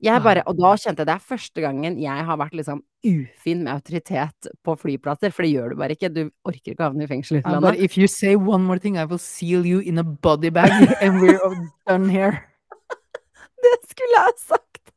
Jeg 0.00 0.22
bare, 0.24 0.42
og 0.48 0.56
da 0.56 0.72
kjente 0.80 1.02
jeg 1.02 1.08
det 1.08 1.14
er 1.14 1.24
første 1.28 1.60
gangen 1.60 1.96
jeg 2.00 2.24
har 2.24 2.38
vært 2.40 2.54
liksom 2.56 2.78
ufin 3.04 3.64
med 3.66 3.72
autoritet 3.74 4.48
på 4.64 4.74
flyplasser, 4.80 5.32
for 5.32 5.44
det 5.44 5.50
gjør 5.52 5.72
du 5.72 5.80
bare 5.80 5.96
ikke. 5.96 6.08
Du 6.12 6.22
orker 6.48 6.72
ikke 6.72 6.84
å 6.84 6.88
havne 6.88 7.04
i 7.04 7.10
fengsel 7.10 7.38
i 7.38 7.40
utlandet. 7.42 7.64
but 7.64 7.84
if 7.84 7.98
you 8.00 8.08
say 8.08 8.34
one 8.36 8.64
more 8.64 8.80
thing, 8.80 8.96
I 8.96 9.04
will 9.04 9.20
seal 9.20 9.66
you 9.68 9.80
in 9.80 10.00
a 10.00 10.04
body 10.04 10.48
bag, 10.48 10.72
and 11.04 11.20
we're 11.20 11.40
done 11.88 12.08
here. 12.08 12.46
Det 13.64 13.76
skulle 13.90 14.24
jeg 14.24 14.38
sagt! 14.40 14.92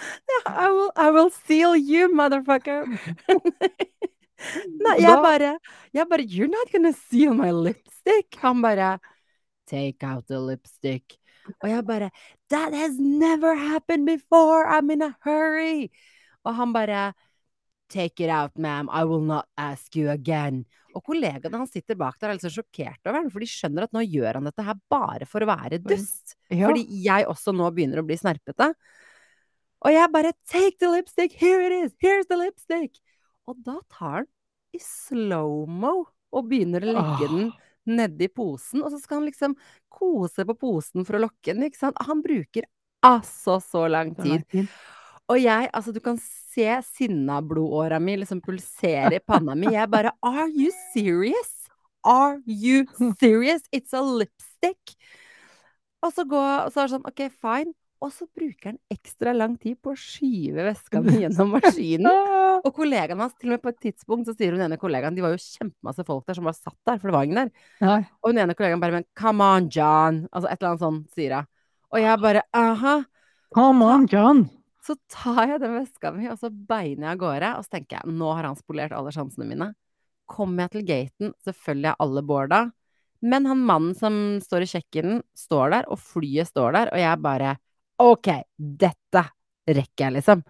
Yeah, 0.00 0.48
I 0.48 0.68
will, 0.72 0.92
I 0.96 1.10
will 1.12 1.30
seal 1.30 1.76
you, 1.76 2.08
motherfucker! 2.08 2.88
Nei, 4.86 4.96
jeg 5.04 5.16
bare, 5.20 5.58
jeg 5.92 6.06
bare 6.08 6.24
You're 6.24 6.48
not 6.48 6.72
gonna 6.72 6.94
seal 6.96 7.36
my 7.36 7.52
lipstick! 7.52 8.40
Han 8.40 8.64
bare 8.64 8.94
Take 9.70 10.06
out 10.06 10.26
the 10.26 10.40
lipstick. 10.42 11.16
Og 11.60 11.70
jeg 11.70 11.86
bare 11.92 12.10
That 12.50 12.74
has 12.74 12.98
never 12.98 13.54
happened 13.54 14.06
before! 14.06 14.66
I'm 14.66 14.90
in 14.90 15.02
a 15.06 15.14
hurry! 15.22 15.90
Og 16.44 16.56
han 16.58 16.74
bare 16.74 17.12
Take 17.90 18.22
it 18.22 18.30
out, 18.30 18.54
ma'am. 18.54 18.88
I 18.92 19.02
will 19.04 19.24
not 19.26 19.48
ask 19.58 19.96
you 19.96 20.10
again. 20.10 20.64
Og 20.94 21.02
kollegaene 21.06 21.58
hans 21.58 21.72
sitter 21.74 21.98
bak 21.98 22.18
der 22.18 22.28
og 22.28 22.32
er 22.32 22.38
litt 22.38 22.44
så 22.46 22.52
sjokkert 22.54 23.02
over 23.06 23.18
den, 23.18 23.30
for 23.34 23.42
de 23.42 23.48
skjønner 23.50 23.86
at 23.86 23.94
nå 23.94 24.02
gjør 24.06 24.38
han 24.38 24.46
dette 24.46 24.66
her 24.66 24.78
bare 24.90 25.26
for 25.26 25.42
å 25.42 25.48
være 25.50 25.80
dust. 25.82 26.36
Ja. 26.50 26.68
Fordi 26.70 26.84
jeg 27.02 27.26
også 27.30 27.54
nå 27.54 27.66
begynner 27.74 28.02
å 28.02 28.06
bli 28.06 28.18
snerpete. 28.18 28.72
Og 29.80 29.94
jeg 29.94 30.12
bare 30.14 30.34
Take 30.50 30.78
the 30.78 30.90
lipstick! 30.92 31.34
Here 31.38 31.62
it 31.66 31.74
is! 31.74 31.96
Here's 32.02 32.30
the 32.30 32.38
lipstick! 32.38 32.98
Og 33.50 33.58
da 33.66 33.78
tar 33.90 34.20
han 34.20 34.30
i 34.70 34.78
slow-mo 34.82 35.94
og 36.30 36.46
begynner 36.46 36.84
å 36.84 36.92
legge 36.94 37.26
oh. 37.26 37.34
den 37.34 37.48
nedi 37.88 38.28
posen, 38.28 38.82
og 38.84 38.92
så 38.92 39.00
skal 39.00 39.20
han 39.20 39.28
liksom 39.30 39.56
kose 39.92 40.44
på 40.46 40.56
posen 40.58 41.06
for 41.06 41.18
å 41.18 41.24
lokke 41.26 41.54
den, 41.54 41.64
ikke 41.68 41.80
sant? 41.80 42.00
Han 42.06 42.22
bruker 42.24 42.68
altså 43.06 43.58
så 43.64 43.86
lang 43.90 44.12
tid. 44.18 44.44
Og 45.30 45.38
jeg, 45.38 45.70
altså 45.72 45.94
du 45.94 46.00
kan 46.02 46.18
se 46.20 46.66
sinnablodåra 46.84 48.00
mi 48.02 48.16
liksom 48.18 48.42
pulsere 48.42 49.20
i 49.20 49.24
panna 49.24 49.54
mi. 49.54 49.70
Jeg 49.76 49.90
bare 49.92 50.12
Are 50.26 50.48
you 50.50 50.72
serious? 50.92 51.68
Are 52.02 52.40
you 52.46 52.86
serious? 53.20 53.62
It's 53.72 53.94
a 53.94 54.02
lipstick! 54.02 54.96
Og 56.00 56.12
så, 56.16 56.24
går, 56.24 56.66
og 56.66 56.72
så 56.72 56.80
er 56.80 56.88
det 56.88 56.94
sånn, 56.94 57.06
OK, 57.06 57.26
fine. 57.28 57.74
Og 58.00 58.12
så 58.14 58.24
bruker 58.32 58.72
han 58.72 58.78
ekstra 58.88 59.34
lang 59.36 59.58
tid 59.60 59.76
på 59.84 59.92
å 59.92 59.98
skyve 59.98 60.64
veska 60.70 61.02
mi 61.04 61.18
gjennom 61.20 61.52
maskinen. 61.58 62.08
Og 62.60 62.74
kollegaen 62.76 63.20
hans, 63.22 63.34
til 63.38 63.50
og 63.50 63.56
med 63.56 63.62
på 63.64 63.72
et 63.72 63.80
tidspunkt, 63.86 64.28
så 64.28 64.34
sier 64.36 64.54
hun 64.54 64.62
ene 64.64 64.78
kollegaen 64.80 65.16
De 65.16 65.24
var 65.24 65.32
jo 65.34 65.40
kjempemasse 65.40 66.04
folk 66.06 66.26
der 66.28 66.36
som 66.38 66.48
bare 66.48 66.58
satt 66.58 66.78
der, 66.88 66.98
for 66.98 67.08
det 67.08 67.16
var 67.16 67.28
ingen 67.28 67.40
der. 67.42 67.50
Nei. 67.84 68.00
Og 68.20 68.32
hun 68.32 68.42
ene 68.42 68.56
kollegaen 68.58 68.82
bare 68.82 68.98
Men 68.98 69.08
come 69.18 69.46
on, 69.46 69.68
John. 69.72 70.24
Altså 70.30 70.50
et 70.50 70.58
eller 70.58 70.72
annet 70.72 70.84
sånt, 70.84 71.06
sier 71.16 71.36
hun. 71.38 71.50
Og 71.90 72.02
jeg 72.04 72.22
bare 72.22 72.46
aha. 72.54 72.96
Come 73.54 73.86
on, 73.86 74.06
John! 74.10 74.44
Så 74.86 74.94
tar 75.10 75.42
jeg 75.50 75.60
den 75.62 75.74
veska 75.76 76.12
mi, 76.14 76.28
og 76.30 76.38
så 76.40 76.48
beiner 76.50 77.08
jeg 77.08 77.16
av 77.16 77.22
gårde. 77.22 77.48
Og 77.58 77.66
så 77.66 77.76
tenker 77.76 77.98
jeg, 77.98 78.14
nå 78.16 78.28
har 78.32 78.46
han 78.48 78.58
spolert 78.58 78.94
alle 78.96 79.12
sjansene 79.14 79.48
mine. 79.48 79.72
Kommer 80.30 80.66
jeg 80.66 80.74
til 80.76 80.86
gaten, 80.86 81.34
selvfølgelig 81.46 81.90
er 81.90 82.04
alle 82.04 82.22
boarda. 82.26 82.60
Men 83.20 83.48
han 83.50 83.66
mannen 83.68 83.96
som 83.98 84.14
står 84.40 84.64
i 84.64 84.70
kjøkkenen, 84.70 85.20
står 85.36 85.74
der, 85.74 85.90
og 85.92 86.00
flyet 86.00 86.48
står 86.48 86.78
der, 86.78 86.92
og 86.94 87.02
jeg 87.02 87.20
bare 87.26 87.56
OK, 88.00 88.30
dette 88.56 89.24
rekker 89.68 90.06
jeg, 90.06 90.14
liksom. 90.16 90.44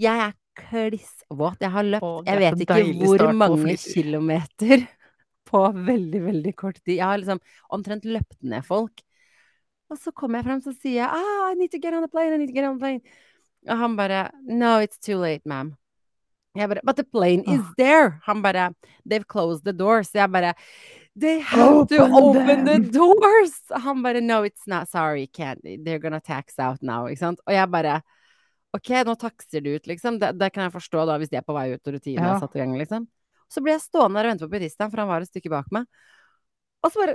Jeg 0.00 0.22
er 0.24 0.32
kliss 0.58 1.24
våt. 1.30 1.56
Jeg 1.60 1.70
har 1.74 1.86
løpt 1.86 2.04
Åh, 2.06 2.20
Jeg 2.26 2.42
vet 2.42 2.64
ikke 2.64 2.78
hvor 3.00 3.24
mange 3.36 3.76
kilometer 3.80 4.84
på 5.50 5.62
veldig, 5.74 6.22
veldig 6.24 6.54
kort 6.56 6.78
tid. 6.82 6.96
Jeg 6.98 7.04
har 7.06 7.20
liksom 7.20 7.40
omtrent 7.74 8.06
løpt 8.08 8.38
ned 8.42 8.64
folk. 8.66 9.02
Og 9.92 10.00
så 10.00 10.10
kommer 10.16 10.40
jeg 10.40 10.48
frem, 10.48 10.60
så 10.64 10.72
sier 10.74 11.02
jeg 11.02 11.08
ah, 11.12 11.50
I 11.52 11.54
need 11.58 11.70
to 11.74 11.78
get 11.78 11.94
on 11.94 12.02
the 12.02 12.10
plane, 12.10 12.34
I 12.34 12.40
need 12.40 12.50
to 12.50 12.56
get 12.56 12.66
on 12.66 12.78
the 12.78 12.82
plane. 12.82 13.00
Og 13.68 13.78
han 13.80 13.96
bare 13.96 14.30
No, 14.48 14.78
it's 14.82 14.98
too 14.98 15.18
late, 15.20 15.44
ma'am. 15.48 15.74
Jeg 16.56 16.68
bare 16.70 16.80
But 16.86 16.96
the 16.96 17.04
plane 17.04 17.44
is 17.50 17.62
there. 17.78 18.20
Han 18.26 18.42
bare 18.42 18.72
They've 19.04 19.26
closed 19.28 19.64
the 19.64 19.72
doors. 19.72 20.14
Jeg 20.14 20.30
bare 20.32 20.54
They 21.16 21.40
have 21.40 21.86
to 21.88 22.02
Open 22.10 22.46
them. 22.46 22.64
the 22.66 22.78
doors! 22.90 23.54
Han 23.70 24.02
bare 24.02 24.20
No, 24.20 24.42
it's 24.42 24.66
not. 24.66 24.88
Sorry, 24.88 25.26
can't. 25.26 25.60
They're 25.62 26.00
gonna 26.00 26.20
tax 26.20 26.58
out 26.58 26.82
now. 26.82 27.06
Ikke 27.06 27.20
sant? 27.20 27.40
Og 27.46 27.54
jeg 27.54 27.70
bare 27.70 28.00
OK, 28.74 28.90
nå 29.06 29.14
takser 29.20 29.62
du 29.64 29.70
ut, 29.76 29.86
liksom. 29.90 30.18
Det, 30.22 30.32
det 30.40 30.50
kan 30.54 30.66
jeg 30.66 30.74
forstå, 30.74 31.04
da, 31.06 31.18
hvis 31.22 31.30
de 31.32 31.38
er 31.38 31.46
på 31.46 31.54
vei 31.56 31.68
ut 31.74 31.86
og 31.86 31.94
rutinen 31.96 32.24
Ja. 32.24 32.32
er 32.34 32.42
satt 32.42 32.56
i 32.58 32.62
gang, 32.64 32.74
liksom. 32.80 33.06
Så 33.52 33.62
blir 33.62 33.76
jeg 33.76 33.84
stående 33.84 34.18
der 34.18 34.26
og 34.26 34.34
vente 34.34 34.48
på 34.48 34.54
bilistene, 34.56 34.90
for 34.90 35.02
han 35.04 35.10
var 35.12 35.22
et 35.22 35.30
stykke 35.30 35.52
bak 35.52 35.70
meg. 35.74 35.86
Og 36.82 36.90
så 36.92 37.00
bare 37.04 37.14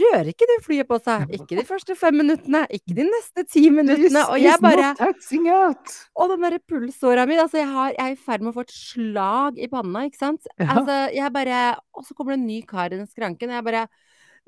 rører 0.00 0.30
ikke 0.30 0.46
det 0.48 0.58
flyet 0.64 0.88
på 0.88 0.96
seg. 1.04 1.26
Ikke 1.36 1.56
de 1.58 1.64
første 1.68 1.96
fem 1.98 2.16
minuttene, 2.16 2.62
ikke 2.72 2.94
de 2.96 3.04
neste 3.08 3.44
ti 3.50 3.66
minuttene. 3.74 4.22
Og 4.32 4.38
jeg 4.40 4.56
bare! 4.62 4.92
Og 6.16 6.30
den 6.32 6.46
derre 6.46 6.60
pulsåra 6.70 7.26
mi, 7.28 7.36
altså 7.42 7.60
jeg, 7.60 7.68
har, 7.68 7.90
jeg 7.96 8.06
er 8.06 8.14
i 8.14 8.20
ferd 8.20 8.44
med 8.46 8.52
å 8.54 8.56
få 8.56 8.64
et 8.64 8.72
slag 8.76 9.58
i 9.60 9.68
panna, 9.72 10.06
ikke 10.08 10.22
sant. 10.22 10.48
Ja. 10.56 10.70
Altså, 10.78 10.96
jeg 11.16 11.34
bare 11.34 11.58
Og 11.98 12.06
så 12.06 12.14
kommer 12.16 12.36
det 12.36 12.40
en 12.40 12.46
ny 12.48 12.60
kar 12.68 12.88
i 12.94 12.96
den 13.00 13.10
skranken, 13.10 13.50
og 13.52 13.58
jeg 13.58 13.66
bare 13.68 13.84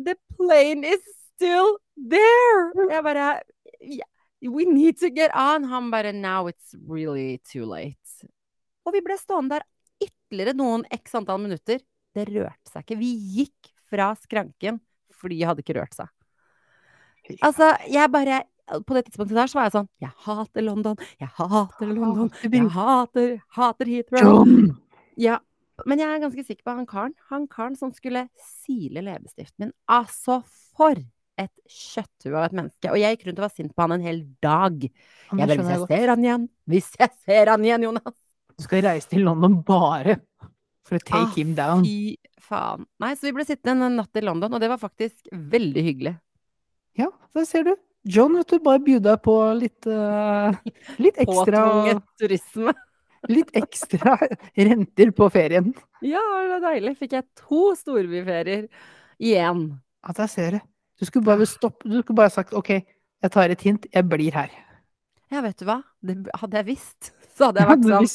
The 0.01 0.17
plane 0.39 0.95
is 0.95 1.05
still 1.35 1.77
there! 1.97 2.89
Jeg 2.89 3.05
bare 3.05 3.27
"Yeah, 3.83 4.09
We 4.43 4.67
need 4.67 4.99
to 4.99 5.11
get 5.11 5.31
on. 5.35 5.65
Han 5.71 5.91
bare 5.91 6.13
Now 6.13 6.49
it's 6.51 6.75
really 6.89 7.39
too 7.47 7.65
late. 7.69 7.99
Og 8.83 8.97
vi 8.97 9.03
ble 9.05 9.15
stående 9.19 9.61
der 9.61 9.67
ytterligere 10.03 10.57
noen 10.59 10.83
x 10.91 11.15
antall 11.15 11.39
minutter. 11.43 11.83
Det 12.13 12.27
rørte 12.29 12.73
seg 12.73 12.83
ikke. 12.83 12.99
Vi 12.99 13.13
gikk 13.37 13.71
fra 13.93 14.11
skranken. 14.19 14.81
Flyet 15.23 15.47
hadde 15.47 15.63
ikke 15.63 15.77
rørt 15.79 15.95
seg. 15.95 16.11
Altså, 17.39 17.69
jeg 17.87 18.11
bare 18.11 18.43
På 18.87 18.97
det 18.97 19.05
tidspunktet 19.07 19.37
der 19.37 19.51
så 19.51 19.59
var 19.59 19.67
jeg 19.69 19.75
sånn 19.77 19.89
Jeg 20.03 20.11
hater 20.25 20.65
London. 20.65 20.99
Jeg 21.21 21.31
hater 21.37 21.91
London. 21.93 22.31
Jeg 22.43 22.69
hater, 22.75 23.33
hater 23.55 23.91
Heathrow. 23.91 24.45
Ja. 25.21 25.39
Men 25.87 26.01
jeg 26.01 26.09
er 26.09 26.23
ganske 26.23 26.45
sikker 26.47 26.65
på 26.67 26.75
han 26.77 26.87
karen. 26.89 27.15
Han 27.31 27.47
karen 27.51 27.77
som 27.79 27.93
skulle 27.95 28.27
sile 28.41 29.03
leppestiften 29.05 29.67
min. 29.67 29.75
Altså, 29.91 30.41
for 30.77 30.99
et 31.41 31.53
kjøtthue 31.71 32.35
av 32.37 32.49
et 32.49 32.57
menneske. 32.59 32.91
Og 32.93 32.99
jeg 33.01 33.17
gikk 33.17 33.29
rundt 33.29 33.41
og 33.41 33.47
var 33.47 33.55
sint 33.55 33.73
på 33.75 33.85
han 33.87 33.95
en 33.97 34.05
hel 34.05 34.21
dag. 34.45 34.83
Jeg 34.85 35.39
bare, 35.39 35.57
hvis 35.63 35.71
jeg 35.73 35.87
ser 35.89 36.13
han 36.13 36.27
igjen 36.27 36.45
Hvis 36.69 36.91
jeg 37.01 37.15
ser 37.25 37.51
han 37.55 37.65
igjen, 37.65 37.87
Jonas! 37.89 38.19
Du 38.59 38.67
skal 38.67 38.85
reise 38.85 39.09
til 39.09 39.25
London 39.25 39.57
bare 39.67 40.19
for 40.87 40.99
å 40.99 41.03
take 41.03 41.23
Ah, 41.25 41.33
him 41.37 41.55
down. 41.57 41.87
Fy 41.87 42.19
faen. 42.43 42.85
Nei, 43.01 43.15
så 43.17 43.29
vi 43.31 43.33
ble 43.39 43.47
sittende 43.49 43.89
en 43.89 43.97
natt 44.01 44.19
i 44.19 44.25
London, 44.25 44.53
og 44.53 44.61
det 44.61 44.69
var 44.69 44.81
faktisk 44.83 45.31
veldig 45.33 45.85
hyggelig. 45.87 46.13
Ja, 46.99 47.09
der 47.33 47.47
ser 47.49 47.65
du. 47.71 47.73
John, 48.05 48.35
vet 48.37 48.51
du, 48.51 48.59
bare 48.61 48.83
bjuda 48.83 49.15
på 49.23 49.35
litt 49.55 49.87
uh, 49.87 50.51
Litt 50.99 51.21
ekstra 51.23 51.63
Påtvunget 51.63 52.03
turisme. 52.21 52.75
Litt 53.31 53.53
ekstra 53.57 54.17
renter 54.69 55.13
på 55.15 55.29
ferien. 55.33 55.71
Ja, 56.03 56.21
det 56.43 56.51
var 56.57 56.65
deilig. 56.67 56.97
Fikk 56.99 57.15
jeg 57.15 57.29
to 57.39 57.71
storbyferier 57.79 58.67
igjen. 59.23 59.69
Ja, 60.03 60.17
der 60.19 60.31
ser 60.31 60.59
det. 60.59 60.63
Du 61.03 61.07
skulle 61.09 61.27
bare 61.27 61.47
stoppe 61.51 61.89
Du 61.91 61.99
skulle 61.99 62.21
bare 62.21 62.31
sagt 62.31 62.55
OK, 62.55 62.71
jeg 62.71 63.35
tar 63.35 63.51
et 63.51 63.65
hint, 63.67 63.89
jeg 63.91 64.07
blir 64.07 64.35
her. 64.37 64.53
Ja, 65.33 65.41
vet 65.43 65.59
du 65.59 65.67
hva? 65.67 65.81
Det 66.05 66.15
hadde 66.39 66.61
jeg 66.61 66.69
visst, 66.69 67.11
så 67.35 67.49
hadde 67.51 67.65
jeg 67.65 67.71
vært 67.73 67.89
sånn 67.91 68.11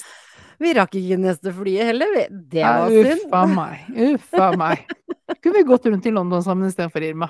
Vi 0.63 0.71
rakk 0.77 0.95
ikke 0.95 1.17
neste 1.19 1.51
flyet 1.53 1.91
heller, 1.91 2.13
vi. 2.15 2.23
Det 2.55 2.63
var 2.63 2.93
synd. 2.93 3.25
Uffa 3.27 3.43
meg. 3.51 3.91
Uffa 4.13 4.47
meg. 4.59 4.87
Kunne 5.27 5.59
vi 5.59 5.63
gått 5.67 5.85
rundt 5.85 6.05
i 6.07 6.11
London 6.11 6.43
sammen 6.43 6.69
istedenfor 6.69 7.03
Irma? 7.03 7.27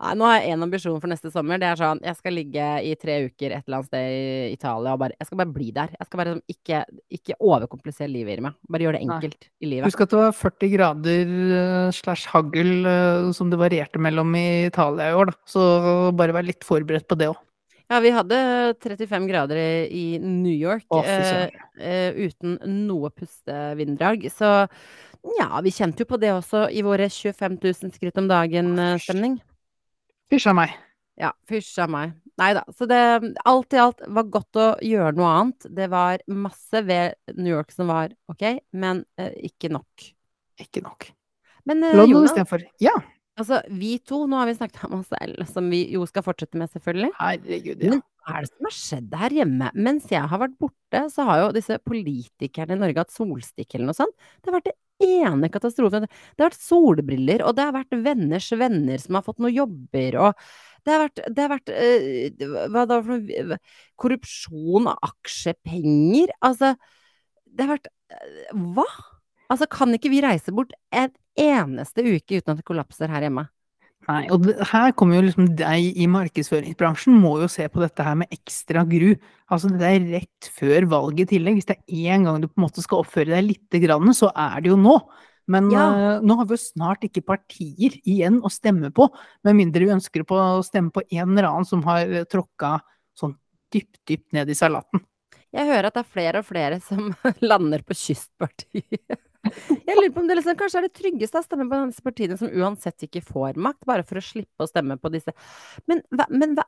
Nei, 0.00 0.12
nå 0.16 0.24
har 0.24 0.38
jeg 0.38 0.54
én 0.54 0.64
ambisjon 0.64 0.96
for 1.02 1.12
neste 1.12 1.28
sommer. 1.32 1.60
Det 1.60 1.68
er 1.68 1.80
sånn 1.80 2.00
Jeg 2.04 2.16
skal 2.16 2.36
ligge 2.38 2.68
i 2.88 2.94
tre 3.00 3.18
uker 3.26 3.52
et 3.52 3.66
eller 3.66 3.82
annet 3.82 3.90
sted 3.90 4.14
i 4.14 4.54
Italia 4.54 4.94
og 4.94 5.02
bare 5.02 5.18
Jeg 5.18 5.28
skal 5.28 5.40
bare 5.42 5.52
bli 5.52 5.68
der. 5.76 5.92
Jeg 5.98 6.08
skal 6.08 6.22
bare 6.22 6.34
sånn 6.34 6.42
ikke, 6.54 6.82
ikke 7.18 7.38
overkomplisere 7.44 8.08
livet, 8.08 8.38
Irma. 8.38 8.54
Bare 8.64 8.88
gjøre 8.88 8.98
det 8.98 9.04
Nei. 9.04 9.18
enkelt 9.18 9.48
i 9.60 9.70
livet. 9.70 9.88
Husk 9.90 10.04
at 10.06 10.14
det 10.14 10.22
var 10.22 10.38
40 10.40 10.72
grader 10.74 11.34
eh, 11.60 11.90
slash 12.00 12.32
hagl 12.32 12.88
eh, 12.90 13.30
som 13.36 13.52
det 13.52 13.60
varierte 13.60 14.00
mellom 14.00 14.32
i 14.40 14.46
Italia 14.70 15.10
i 15.12 15.18
år, 15.18 15.34
da. 15.34 15.40
Så 15.48 15.66
bare 16.16 16.36
vær 16.36 16.48
litt 16.48 16.64
forberedt 16.64 17.08
på 17.10 17.20
det 17.20 17.28
òg. 17.34 17.40
Ja, 17.92 18.00
vi 18.00 18.12
hadde 18.14 18.36
35 18.80 19.26
grader 19.28 19.58
i, 19.92 20.18
New 20.22 20.54
York 20.54 20.86
Å, 20.88 21.02
fy 21.04 21.10
eh, 21.12 21.64
eh, 21.84 22.16
uten 22.24 22.56
noe 22.86 23.10
pustevinddrag. 23.12 24.24
Så 24.32 24.50
ja, 25.38 25.48
vi 25.64 25.72
kjente 25.74 26.04
jo 26.04 26.08
på 26.08 26.20
det 26.20 26.32
også 26.32 26.66
i 26.72 26.84
våre 26.84 27.10
25 27.12 27.58
000 27.60 27.94
skritt 27.94 28.20
om 28.20 28.28
dagen-stemning. 28.30 29.38
Fysj 30.32 30.50
av 30.52 30.58
meg. 30.62 30.74
Ja, 31.20 31.30
fysj 31.48 31.76
av 31.84 31.92
meg. 31.92 32.14
Nei 32.40 32.50
da. 32.56 32.64
Så 32.74 32.88
det 32.90 33.00
alt 33.46 33.76
i 33.76 33.80
alt 33.80 34.02
var 34.16 34.30
godt 34.32 34.58
å 34.58 34.68
gjøre 34.82 35.14
noe 35.18 35.30
annet. 35.30 35.68
Det 35.70 35.86
var 35.92 36.24
masse 36.26 36.82
ved 36.88 37.36
New 37.36 37.52
York 37.52 37.70
som 37.74 37.92
var 37.92 38.14
ok, 38.32 38.46
men 38.74 39.04
eh, 39.20 39.36
ikke 39.50 39.70
nok. 39.72 40.08
Ikke 40.60 40.82
nok. 40.84 41.12
Men 41.68 41.84
eh, 41.86 41.94
London 41.96 42.26
istedenfor. 42.26 42.64
Ja, 42.82 42.96
altså 43.40 43.60
vi 43.74 43.96
to, 44.06 44.24
nå 44.30 44.40
har 44.40 44.48
vi 44.48 44.56
snakket 44.58 44.86
om 44.88 44.98
oss 45.00 45.10
selv, 45.12 45.44
som 45.50 45.70
vi 45.72 45.84
jo 45.94 46.04
skal 46.08 46.24
fortsette 46.26 46.58
med, 46.60 46.70
selvfølgelig. 46.72 47.10
herregud, 47.18 47.84
ja. 47.84 47.94
Men 47.94 48.02
hva 48.24 48.38
er 48.38 48.46
det 48.46 48.50
som 48.52 48.68
har 48.68 48.76
skjedd 48.78 49.16
her 49.20 49.36
hjemme? 49.40 49.70
Mens 49.86 50.08
jeg 50.12 50.30
har 50.30 50.40
vært 50.40 50.56
borte, 50.62 51.02
så 51.12 51.26
har 51.28 51.42
jo 51.42 51.54
disse 51.56 51.78
politikerne 51.84 52.76
i 52.76 52.80
Norge 52.80 53.04
hatt 53.04 53.14
solstikk 53.14 53.74
eller 53.76 53.90
noe 53.90 53.98
sånt. 53.98 54.14
Det 54.40 54.50
har 54.50 54.58
vært 54.58 54.70
det 54.70 55.08
ene 55.24 55.50
katastrofen. 55.52 56.06
Det 56.06 56.44
har 56.44 56.52
vært 56.52 56.62
solbriller, 56.62 57.44
og 57.44 57.56
det 57.58 57.66
har 57.66 57.74
vært 57.76 57.98
venners 58.06 58.48
venner 58.56 59.02
som 59.02 59.18
har 59.18 59.26
fått 59.26 59.42
noen 59.44 59.56
jobber, 59.58 60.20
og 60.22 60.46
det 60.84 60.92
har 60.92 61.02
vært, 61.06 61.24
det 61.32 61.44
har 61.44 61.52
vært 61.52 61.74
øh, 61.74 62.46
hva 62.72 62.84
da 62.88 63.00
for 63.00 63.24
noe 63.24 63.58
Korrupsjon 64.00 64.88
av 64.92 65.10
aksjepenger. 65.10 66.32
Altså, 66.44 66.74
det 67.44 67.66
har 67.66 67.76
vært 67.78 67.90
øh, 67.90 68.64
Hva? 68.76 68.88
Altså, 69.52 69.68
kan 69.70 69.92
ikke 69.96 70.12
vi 70.12 70.22
reise 70.24 70.52
bort 70.54 70.72
en 70.94 71.12
eneste 71.38 72.04
uke 72.06 72.40
uten 72.40 72.54
at 72.54 72.60
det 72.60 72.66
kollapser 72.68 73.12
her 73.12 73.26
hjemme? 73.26 73.48
Nei, 74.04 74.26
og 74.28 74.42
det, 74.44 74.58
her 74.68 74.92
kommer 74.98 75.16
jo 75.16 75.24
liksom 75.24 75.46
deg 75.56 75.96
i 75.96 76.06
markedsføringsbransjen 76.12 77.14
må 77.16 77.38
jo 77.40 77.48
se 77.48 77.64
på 77.72 77.80
dette 77.80 78.04
her 78.04 78.18
med 78.20 78.32
ekstra 78.34 78.82
gru. 78.88 79.14
Altså 79.52 79.70
det 79.72 79.88
er 79.88 80.08
rett 80.18 80.48
før 80.52 80.88
valget 80.92 81.30
i 81.30 81.38
tillegg. 81.38 81.56
Hvis 81.56 81.70
det 81.70 81.78
er 81.78 82.10
én 82.12 82.26
gang 82.28 82.42
du 82.42 82.50
på 82.50 82.58
en 82.58 82.66
måte 82.66 82.84
skal 82.84 83.00
oppføre 83.00 83.32
deg 83.32 83.46
lite 83.48 83.80
grann, 83.80 84.12
så 84.16 84.28
er 84.28 84.60
det 84.60 84.74
jo 84.74 84.80
nå. 84.80 84.98
Men 85.48 85.70
Ja. 85.72 85.86
uh, 85.92 86.20
nå 86.24 86.36
har 86.36 86.48
vi 86.48 86.56
jo 86.56 86.60
snart 86.60 87.04
ikke 87.04 87.24
partier 87.24 87.96
igjen 88.04 88.40
å 88.44 88.52
stemme 88.52 88.90
på, 88.94 89.08
med 89.44 89.56
mindre 89.56 89.84
vi 89.84 89.96
ønsker 89.96 90.24
på 90.28 90.36
å 90.40 90.62
stemme 90.64 90.92
på 90.92 91.04
en 91.10 91.34
eller 91.34 91.48
annen 91.50 91.68
som 91.68 91.82
har 91.84 92.08
eh, 92.08 92.24
tråkka 92.24 92.78
sånn 93.16 93.36
dypt, 93.72 94.00
dypt 94.08 94.32
ned 94.36 94.48
i 94.48 94.56
salaten. 94.56 95.04
Jeg 95.54 95.68
hører 95.68 95.90
at 95.90 95.98
det 95.98 96.02
er 96.02 96.14
flere 96.16 96.40
og 96.40 96.48
flere 96.48 96.80
som 96.82 97.12
lander 97.44 97.84
på 97.84 97.96
Kystpartiet. 97.96 99.20
Jeg 99.44 99.96
lurer 99.98 100.12
på 100.14 100.22
om 100.22 100.28
det 100.28 100.38
liksom, 100.38 100.56
kanskje 100.58 100.80
er 100.80 100.86
det 100.88 100.96
tryggeste 100.96 101.40
å 101.40 101.44
stemme 101.44 101.66
på 101.70 101.80
disse 101.90 102.04
partiene 102.04 102.38
som 102.40 102.52
uansett 102.52 103.06
ikke 103.06 103.24
får 103.24 103.60
makt, 103.60 103.82
bare 103.88 104.06
for 104.06 104.20
å 104.20 104.24
slippe 104.24 104.64
å 104.64 104.70
stemme 104.70 104.96
på 105.00 105.12
disse. 105.14 105.34
Men 105.90 106.02
hva, 106.14 106.28
men 106.32 106.56
hva 106.58 106.66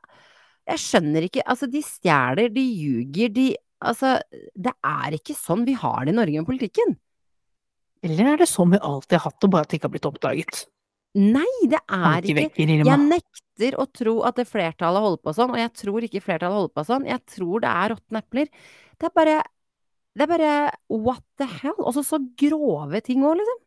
Jeg 0.67 0.83
skjønner 0.83 1.25
ikke. 1.27 1.45
Altså, 1.47 1.69
de 1.71 1.79
stjeler, 1.85 2.51
de 2.51 2.63
ljuger, 2.65 3.31
de 3.31 3.47
Altså, 3.77 4.15
det 4.57 4.73
er 4.89 5.13
ikke 5.19 5.35
sånn 5.37 5.61
vi 5.67 5.75
har 5.77 6.07
det 6.07 6.15
i 6.15 6.17
Norge 6.17 6.41
med 6.41 6.47
politikken. 6.49 6.95
Eller 8.05 8.33
er 8.33 8.41
det 8.41 8.47
sånn 8.49 8.73
vi 8.73 8.79
alltid 8.81 9.19
har 9.19 9.27
hatt 9.27 9.37
det, 9.43 9.49
bare 9.53 9.67
at 9.67 9.69
det 9.69 9.77
ikke 9.77 9.87
har 9.87 9.93
blitt 9.93 10.09
oppdaget? 10.09 10.63
Nei, 11.17 11.49
det 11.69 11.79
er 11.81 12.25
ikke 12.29 12.65
Jeg 12.85 12.97
nekter 13.01 13.77
å 13.81 13.87
tro 13.89 14.15
at 14.27 14.37
det 14.37 14.45
flertallet 14.49 15.01
holder 15.01 15.21
på 15.25 15.33
sånn, 15.33 15.53
og 15.55 15.61
jeg 15.61 15.73
tror 15.81 16.05
ikke 16.05 16.21
flertallet 16.25 16.59
holder 16.59 16.73
på 16.77 16.85
sånn. 16.89 17.07
Jeg 17.09 17.23
tror 17.33 17.63
det 17.63 17.71
er 17.71 17.93
råtne 17.93 18.21
epler. 18.21 18.51
Det 18.97 19.09
er 19.09 19.15
bare 19.17 19.37
Det 20.17 20.25
er 20.25 20.31
bare 20.31 20.51
what 20.89 21.23
the 21.37 21.45
hell? 21.45 21.77
Og 21.77 21.93
så 21.95 22.19
grove 22.39 23.01
ting 23.05 23.25
òg, 23.25 23.37
liksom. 23.37 23.63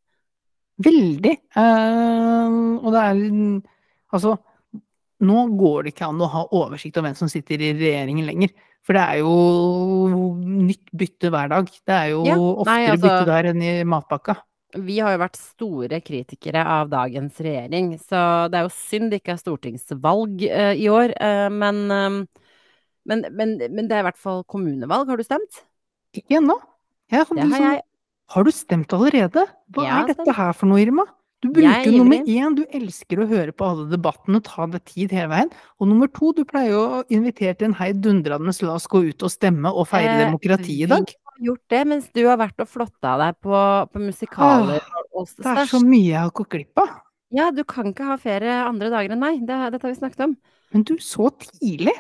Veldig. 0.81 1.37
Uh, 1.57 2.81
og 2.81 2.95
det 2.95 3.05
er 3.05 3.21
Altså, 4.11 4.33
nå 5.23 5.43
går 5.55 5.85
det 5.87 5.93
ikke 5.93 6.09
an 6.09 6.23
å 6.25 6.29
ha 6.33 6.41
oversikt 6.59 6.97
over 6.99 7.11
hvem 7.11 7.19
som 7.21 7.29
sitter 7.31 7.63
i 7.63 7.69
regjeringen 7.79 8.27
lenger. 8.27 8.51
For 8.83 8.97
det 8.97 9.05
er 9.05 9.21
jo 9.21 10.35
nytt 10.41 10.91
bytte 10.97 11.31
hver 11.31 11.53
dag. 11.53 11.69
Det 11.87 11.95
er 11.95 12.09
jo 12.11 12.25
Ja, 12.27 12.35
oftere 12.35 12.73
nei, 12.75 12.89
altså- 12.91 13.07
bytte 13.07 13.29
der 13.29 13.51
enn 13.53 13.63
i 13.63 13.75
matpakka. 13.85 14.37
Vi 14.75 14.99
har 14.99 15.13
jo 15.13 15.23
vært 15.23 15.37
store 15.37 16.01
kritikere 16.01 16.65
av 16.65 16.91
dagens 16.91 17.39
regjering, 17.39 17.99
så 17.99 18.49
det 18.51 18.59
er 18.59 18.63
jo 18.63 18.75
synd 18.75 19.11
det 19.11 19.21
ikke 19.21 19.35
er 19.35 19.43
stortingsvalg 19.43 20.45
uh, 20.47 20.75
i 20.75 20.87
år. 20.87 21.15
Uh, 21.21 21.51
men, 21.51 21.87
men, 23.07 23.25
men, 23.31 23.59
men 23.59 23.89
det 23.89 23.95
er 23.95 24.03
i 24.03 24.09
hvert 24.11 24.19
fall 24.19 24.45
kommunevalg. 24.45 25.07
Har 25.11 25.19
du 25.19 25.27
stemt? 25.27 25.65
Ikke 26.17 26.41
ennå. 26.41 26.59
Liksom- 27.11 27.73
jeg. 27.73 27.83
Har 28.31 28.45
du 28.45 28.51
stemt 28.51 28.93
allerede? 28.95 29.47
Hva 29.73 29.83
Jeg 29.83 30.03
er 30.03 30.15
dette 30.15 30.35
her 30.35 30.53
for 30.53 30.67
noe, 30.67 30.79
Irma? 30.79 31.05
Du 31.41 31.49
er 31.49 31.53
bruker 31.55 31.87
jo 31.89 32.05
nummer 32.05 32.21
én, 32.29 32.55
du 32.55 32.67
elsker 32.67 33.23
å 33.23 33.27
høre 33.27 33.53
på 33.57 33.65
alle 33.65 33.89
debattene, 33.89 34.43
ta 34.45 34.67
deg 34.67 34.85
tid 34.85 35.11
hele 35.11 35.29
veien. 35.29 35.51
Og 35.81 35.89
nummer 35.89 36.07
to, 36.07 36.35
du 36.37 36.45
pleier 36.45 36.75
jo 36.75 36.83
å 37.01 37.05
invitere 37.09 37.57
til 37.57 37.71
en 37.71 37.75
heidundrende 37.79 38.53
la 38.63 38.75
oss 38.75 38.87
gå 38.87 39.09
ut 39.09 39.23
og 39.23 39.31
stemme 39.33 39.73
og 39.73 39.89
feire 39.89 40.21
Eh, 40.21 40.25
demokrati 40.27 40.83
i 40.83 40.87
dag. 40.87 41.07
Vi 41.09 41.17
har 41.47 41.47
gjort 41.49 41.69
det, 41.71 41.87
mens 41.87 42.11
du 42.13 42.27
har 42.27 42.37
vært 42.37 42.61
og 42.61 42.69
flotta 42.69 43.17
deg 43.17 43.41
på, 43.41 43.57
på 43.91 43.99
musikaler 44.05 44.85
og, 44.85 45.07
og 45.15 45.27
Det 45.35 45.47
er 45.47 45.65
så 45.65 45.81
mye 45.81 46.11
jeg 46.11 46.21
har 46.21 46.31
gått 46.31 46.51
glipp 46.51 46.79
av. 46.85 47.01
Ja, 47.33 47.51
du 47.51 47.65
kan 47.65 47.87
ikke 47.95 48.05
ha 48.05 48.17
ferie 48.19 48.61
andre 48.67 48.91
dager 48.91 49.15
enn 49.15 49.23
meg. 49.23 49.41
Det, 49.41 49.57
dette 49.73 49.87
har 49.87 49.95
vi 49.95 49.99
snakket 49.99 50.21
om. 50.27 50.37
Men 50.75 50.83
du, 50.85 50.99
så 50.99 51.31
tidlig! 51.41 51.97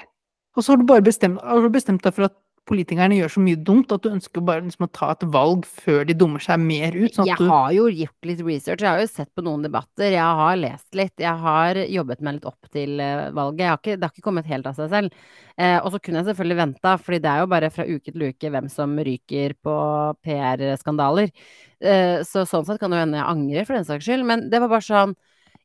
Og 0.55 0.65
så 0.65 0.75
har 0.75 0.77
du 0.83 0.85
bare 0.85 1.03
bestemt, 1.07 1.41
har 1.41 1.63
du 1.63 1.71
bestemt 1.73 2.03
deg 2.03 2.13
for 2.13 2.29
at 2.29 2.37
politikerne 2.71 3.17
gjør 3.19 3.33
så 3.35 3.43
mye 3.43 3.59
dumt 3.67 3.93
at 3.95 4.05
du 4.05 4.09
ønsker 4.13 4.45
bare 4.47 4.63
liksom 4.65 4.87
å 4.87 4.91
ta 4.95 5.11
et 5.15 5.25
valg 5.35 5.67
før 5.69 6.05
de 6.09 6.15
dummer 6.17 6.43
seg 6.45 6.63
mer 6.63 6.95
ut. 6.97 7.13
Sånn 7.17 7.29
Jeg 7.29 7.41
du, 7.41 7.49
har 7.51 7.73
jo 7.75 7.89
gjort 7.91 8.29
litt 8.31 8.43
research. 8.47 8.85
Jeg 8.85 8.89
har 8.89 9.03
jo 9.03 9.11
sett 9.11 9.31
på 9.37 9.45
noen 9.47 9.67
debatter. 9.67 10.15
Jeg 10.15 10.39
har 10.41 10.61
lest 10.61 10.99
litt. 10.99 11.15
Jeg 11.21 11.43
har 11.45 11.81
jobbet 11.83 12.25
meg 12.25 12.39
litt 12.39 12.49
opp 12.51 12.71
til 12.73 13.03
eh, 13.03 13.27
valget. 13.37 13.65
Jeg 13.65 13.73
har 13.73 13.83
ikke, 13.83 13.97
det 13.97 14.07
har 14.09 14.15
ikke 14.15 14.27
kommet 14.29 14.51
helt 14.51 14.71
av 14.71 14.79
seg 14.79 14.95
selv. 14.95 15.21
Eh, 15.59 15.77
og 15.77 15.91
så 15.93 16.01
kunne 16.01 16.23
jeg 16.23 16.31
selvfølgelig 16.31 16.61
venta, 16.63 16.95
fordi 17.03 17.21
det 17.27 17.33
er 17.33 17.43
jo 17.43 17.51
bare 17.55 17.73
fra 17.75 17.89
uke 17.91 18.15
til 18.15 18.27
uke 18.31 18.55
hvem 18.55 18.73
som 18.73 18.97
ryker 19.11 19.57
på 19.67 19.77
PR-skandaler. 20.25 21.35
Eh, 21.83 22.17
så 22.29 22.47
sånn 22.49 22.67
sett 22.69 22.81
kan 22.83 22.95
det 22.95 23.05
hende 23.05 23.21
jeg 23.21 23.31
angrer, 23.35 23.69
for 23.69 23.77
den 23.77 23.89
saks 23.89 24.09
skyld. 24.09 24.27
Men 24.31 24.49
det 24.53 24.63
var 24.63 24.73
bare 24.73 24.87
sånn 24.87 25.19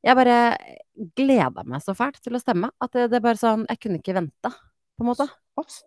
Jeg 0.06 0.18
bare 0.18 0.38
gleda 1.18 1.64
meg 1.66 1.82
så 1.82 1.96
fælt 1.98 2.20
til 2.22 2.38
å 2.38 2.40
stemme 2.42 2.70
at 2.80 2.94
det, 2.94 3.08
det 3.10 3.18
er 3.18 3.26
bare 3.26 3.42
sånn 3.42 3.66
Jeg 3.72 3.82
kunne 3.82 4.00
ikke 4.04 4.20
venta, 4.20 4.54
på 4.54 5.06
en 5.06 5.14
måte. 5.14 5.30
Ops. 5.60 5.84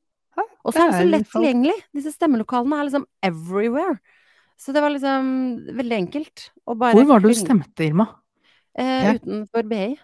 Og 0.65 0.75
så 0.75 0.83
er 0.85 0.91
det 0.91 0.99
så 1.01 1.11
lett 1.13 1.29
tilgjengelig. 1.33 1.77
Disse 1.97 2.13
stemmelokalene 2.15 2.79
er 2.81 2.89
liksom 2.89 3.07
everywhere. 3.25 3.99
Så 4.59 4.75
det 4.75 4.83
var 4.83 4.91
liksom 4.91 5.29
veldig 5.79 5.97
enkelt. 6.01 6.49
Hvor 6.67 7.07
var 7.07 7.23
det 7.23 7.31
du 7.31 7.39
stemte, 7.39 7.87
Irma? 7.87 8.09
Eh, 8.79 9.05
Ja. 9.05 9.15
Utenfor 9.15 9.63
BI. 9.71 9.97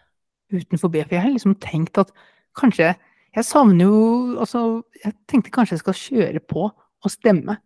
Utenfor 0.54 0.88
BI. 0.94 1.02
For 1.02 1.14
jeg 1.16 1.22
har 1.22 1.30
liksom 1.34 1.54
tenkt 1.60 1.98
at 1.98 2.10
kanskje 2.56 2.94
Jeg 3.34 3.44
savner 3.44 3.84
jo 3.88 4.38
Altså, 4.38 4.82
jeg 5.04 5.12
tenkte 5.26 5.50
kanskje 5.50 5.74
jeg 5.74 5.82
skal 5.82 5.94
kjøre 5.98 6.40
på 6.46 6.68
og 7.04 7.10
stemme 7.10 7.58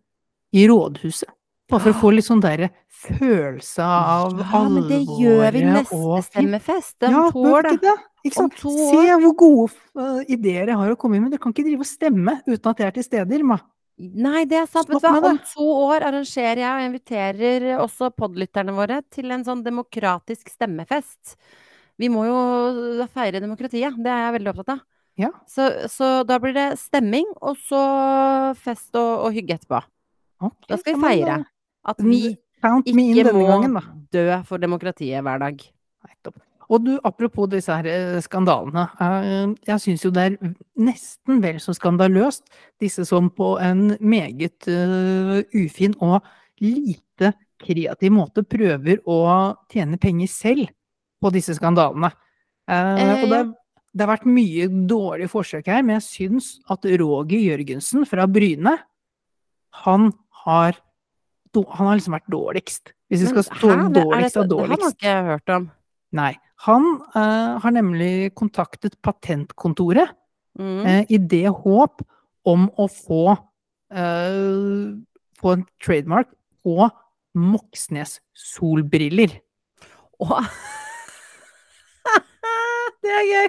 i 0.56 0.64
rådhuset. 0.66 1.28
Bare 1.68 1.80
for 1.84 1.92
å 1.92 2.00
få 2.00 2.10
litt 2.16 2.24
sånn 2.24 2.40
derre 2.40 2.70
følelse 2.88 3.84
av 3.84 4.38
Ja, 4.40 4.62
men 4.64 4.88
det 4.88 5.02
gjør 5.04 5.52
vi 5.52 5.60
neste 5.68 5.94
og 5.98 6.24
stemmefest. 6.24 6.96
Den 7.04 7.12
ja, 7.12 7.26
to 7.30 7.42
bør 7.44 7.58
år, 7.58 7.68
vi 7.68 7.68
da. 7.68 7.74
ikke 7.76 7.84
det? 7.84 7.96
To 8.34 8.74
Se 8.74 9.16
hvor 9.22 9.34
gode 9.38 9.66
uh, 9.98 10.20
ideer 10.28 10.70
jeg 10.72 10.78
har 10.80 10.92
å 10.92 10.98
komme 11.00 11.20
med. 11.20 11.32
Dere 11.32 11.42
kan 11.42 11.54
ikke 11.54 11.66
drive 11.66 11.84
og 11.84 11.90
stemme 11.90 12.38
uten 12.46 12.70
at 12.72 12.82
jeg 12.82 12.90
er 12.90 12.96
til 12.98 13.06
stede, 13.06 13.36
Irma. 13.38 13.58
Nei, 13.98 14.44
det 14.46 14.60
er 14.60 14.68
sant. 14.70 14.86
Vet 14.90 15.02
du 15.02 15.08
hva? 15.08 15.32
Om 15.32 15.40
to 15.50 15.64
år 15.88 16.04
arrangerer 16.06 16.62
jeg 16.62 16.70
og 16.70 16.84
inviterer 16.86 17.66
også 17.82 18.12
podlytterne 18.14 18.74
våre 18.76 19.00
til 19.10 19.34
en 19.34 19.42
sånn 19.46 19.64
demokratisk 19.64 20.52
stemmefest. 20.52 21.34
Vi 21.98 22.10
må 22.12 22.22
jo 22.28 23.08
feire 23.10 23.42
demokratiet. 23.42 23.98
Det 23.98 24.12
er 24.12 24.28
jeg 24.28 24.36
veldig 24.38 24.52
opptatt 24.52 24.76
av. 24.76 24.84
Ja. 25.18 25.32
Så, 25.50 25.66
så 25.90 26.22
da 26.22 26.38
blir 26.38 26.54
det 26.54 26.68
stemming, 26.78 27.26
og 27.42 27.58
så 27.66 27.80
fest 28.60 28.94
og, 28.94 29.26
og 29.26 29.34
hygge 29.34 29.56
etterpå. 29.58 29.82
Okay, 30.46 30.68
Da 30.70 30.78
skal 30.78 30.94
vi 30.94 31.02
feire 31.02 31.40
at 31.90 32.04
vi 32.04 32.20
ikke 32.86 33.32
må 33.34 33.48
gangen, 33.48 33.74
dø 34.14 34.28
for 34.46 34.62
demokratiet 34.62 35.26
hver 35.26 35.42
dag. 35.42 35.64
Og 36.68 36.82
du, 36.84 36.90
apropos 37.06 37.48
disse 37.48 37.72
her 37.72 37.86
eh, 37.88 38.18
skandalene. 38.20 38.84
eh, 39.00 39.54
Jeg 39.70 39.80
syns 39.80 40.04
jo 40.04 40.10
det 40.12 40.24
er 40.26 40.54
nesten 40.76 41.40
vel 41.40 41.60
så 41.64 41.72
skandaløst, 41.76 42.44
disse 42.80 43.06
som 43.08 43.30
på 43.32 43.54
en 43.64 43.94
meget 44.00 44.68
eh, 44.68 45.38
ufin 45.56 45.96
og 46.04 46.20
lite 46.60 47.32
kreativ 47.58 48.12
måte 48.14 48.44
prøver 48.44 49.00
å 49.08 49.20
tjene 49.72 49.96
penger 49.98 50.28
selv 50.30 50.68
på 51.22 51.32
disse 51.34 51.56
skandalene. 51.56 52.12
Og 52.68 53.24
det, 53.32 53.40
det 53.96 54.04
har 54.04 54.12
vært 54.12 54.28
mye 54.28 54.68
dårlige 54.68 55.32
forsøk 55.32 55.66
her, 55.72 55.80
men 55.82 55.96
jeg 55.96 56.04
syns 56.04 56.50
at 56.70 56.84
Roger 57.00 57.40
Jørgensen 57.40 58.04
fra 58.06 58.28
Bryne, 58.30 58.76
han 59.86 60.12
har, 60.44 60.78
han 61.56 61.88
har 61.88 61.98
liksom 61.98 62.14
vært 62.18 62.30
dårligst. 62.30 62.92
Hvis 63.08 63.24
vi 63.24 63.32
skal 63.32 63.46
stå 63.48 63.72
dårligst 63.96 64.36
av 64.36 64.46
dårligst. 64.52 64.78
Det 64.78 64.84
har 64.84 64.94
ikke 64.94 65.10
jeg 65.14 65.28
hørt 65.32 65.54
om. 65.56 65.70
Nei. 66.16 66.32
Han 66.66 66.86
eh, 67.14 67.58
har 67.62 67.74
nemlig 67.74 68.34
kontaktet 68.38 68.96
patentkontoret 69.04 70.14
Mm. 70.58 70.86
eh, 70.86 71.04
i 71.08 71.18
det 71.18 71.48
håp 71.54 72.02
om 72.48 72.66
å 72.74 72.88
få, 72.90 73.36
eh, 73.94 74.96
få 75.38 75.52
en 75.52 75.64
trademark 75.84 76.32
på 76.64 76.90
Moxnes 77.38 78.18
solbriller. 78.34 79.38
Åh. 80.18 80.48
det 83.04 83.14
er 83.20 83.28
gøy! 83.28 83.48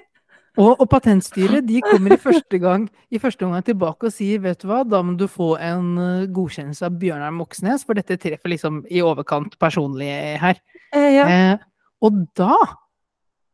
Og, 0.60 0.76
og 0.82 0.89
patentstyret 0.91 1.66
de 1.66 1.80
kommer 1.82 2.14
i 2.14 2.20
første, 2.20 2.60
gang, 2.60 2.89
i 3.10 3.18
første 3.22 3.45
omgang 3.47 3.64
tilbake 3.64 4.10
og 4.10 4.14
sier 4.14 4.41
vet 4.43 4.60
du 4.60 4.68
hva, 4.68 4.84
da 4.84 4.99
må 5.05 5.16
du 5.18 5.24
få 5.32 5.53
en 5.64 5.93
godkjennelse 6.36 6.84
av 6.86 6.97
Bjørnar 6.99 7.32
Moxnes, 7.32 7.86
for 7.88 7.95
dette 7.95 8.20
treffer 8.20 8.51
liksom 8.51 8.82
i 8.91 8.99
overkant 9.01 9.55
personlig 9.62 10.12
her. 10.41 10.60
Eh, 10.91 11.14
ja. 11.16 11.26
Eh, 11.26 11.66
og 12.06 12.20
da 12.38 12.56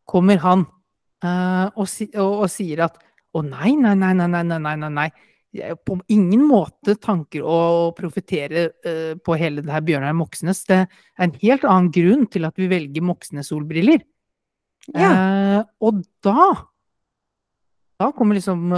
kommer 0.09 0.41
han 0.43 0.65
uh, 1.25 1.67
og, 1.73 1.87
si, 1.89 2.07
og, 2.13 2.43
og, 2.45 2.49
sier 2.51 2.85
at 2.85 2.99
å 3.35 3.41
nei, 3.45 3.73
nei, 3.75 3.95
nei, 3.99 4.13
nei, 4.15 4.27
nei, 4.31 4.43
nei, 4.45 4.75
nei, 4.83 4.91
nei. 4.99 5.07
På 5.87 5.95
ingen 6.11 6.43
måte 6.49 6.97
tanker 6.99 7.43
å 7.47 7.57
profittere 7.95 8.67
uh, 8.67 8.91
eh, 8.91 9.13
på 9.15 9.37
hele 9.39 9.63
det 9.63 9.71
her 9.71 9.83
Bjørnar 9.87 10.15
Moxnes. 10.17 10.63
Det 10.67 10.81
er 10.83 11.25
en 11.25 11.35
helt 11.41 11.65
annen 11.67 11.91
grunn 11.95 12.25
til 12.31 12.47
at 12.47 12.55
vi 12.59 12.69
velger 12.71 13.05
Moxnes-solbriller. 13.07 14.03
Ja. 14.93 15.11
Uh, 15.11 15.59
og 15.89 16.05
da 16.25 16.53
da 17.95 18.09
kommer 18.11 18.35
liksom 18.35 18.73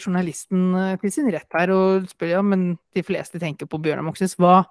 journalisten 0.00 0.70
til 1.02 1.10
sin 1.12 1.26
rett 1.28 1.52
her 1.52 1.74
og 1.74 2.06
spør 2.08 2.30
ja, 2.30 2.38
men 2.40 2.70
de 2.96 3.02
fleste 3.04 3.36
tenker 3.36 3.68
på 3.68 3.76
Bjørnar 3.84 4.06
Moxnes. 4.06 4.32
Hva, 4.40 4.62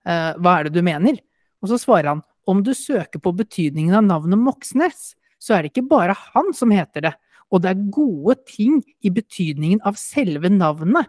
hva 0.00 0.54
er 0.54 0.64
det 0.64 0.72
du 0.72 0.80
mener? 0.80 1.18
Og 1.60 1.68
så 1.68 1.76
svarer 1.76 2.08
han 2.14 2.22
om 2.48 2.62
du 2.64 2.72
søker 2.76 3.20
på 3.20 3.34
betydningen 3.36 3.96
av 3.98 4.06
navnet 4.06 4.40
Moxnes, 4.40 5.12
så 5.38 5.54
er 5.54 5.64
det 5.64 5.72
ikke 5.74 5.88
bare 5.90 6.16
han 6.32 6.52
som 6.56 6.72
heter 6.74 7.08
det, 7.08 7.14
og 7.52 7.62
det 7.64 7.70
er 7.72 7.86
gode 7.92 8.36
ting 8.48 8.80
i 9.04 9.12
betydningen 9.12 9.82
av 9.86 9.98
selve 10.00 10.50
navnet, 10.52 11.08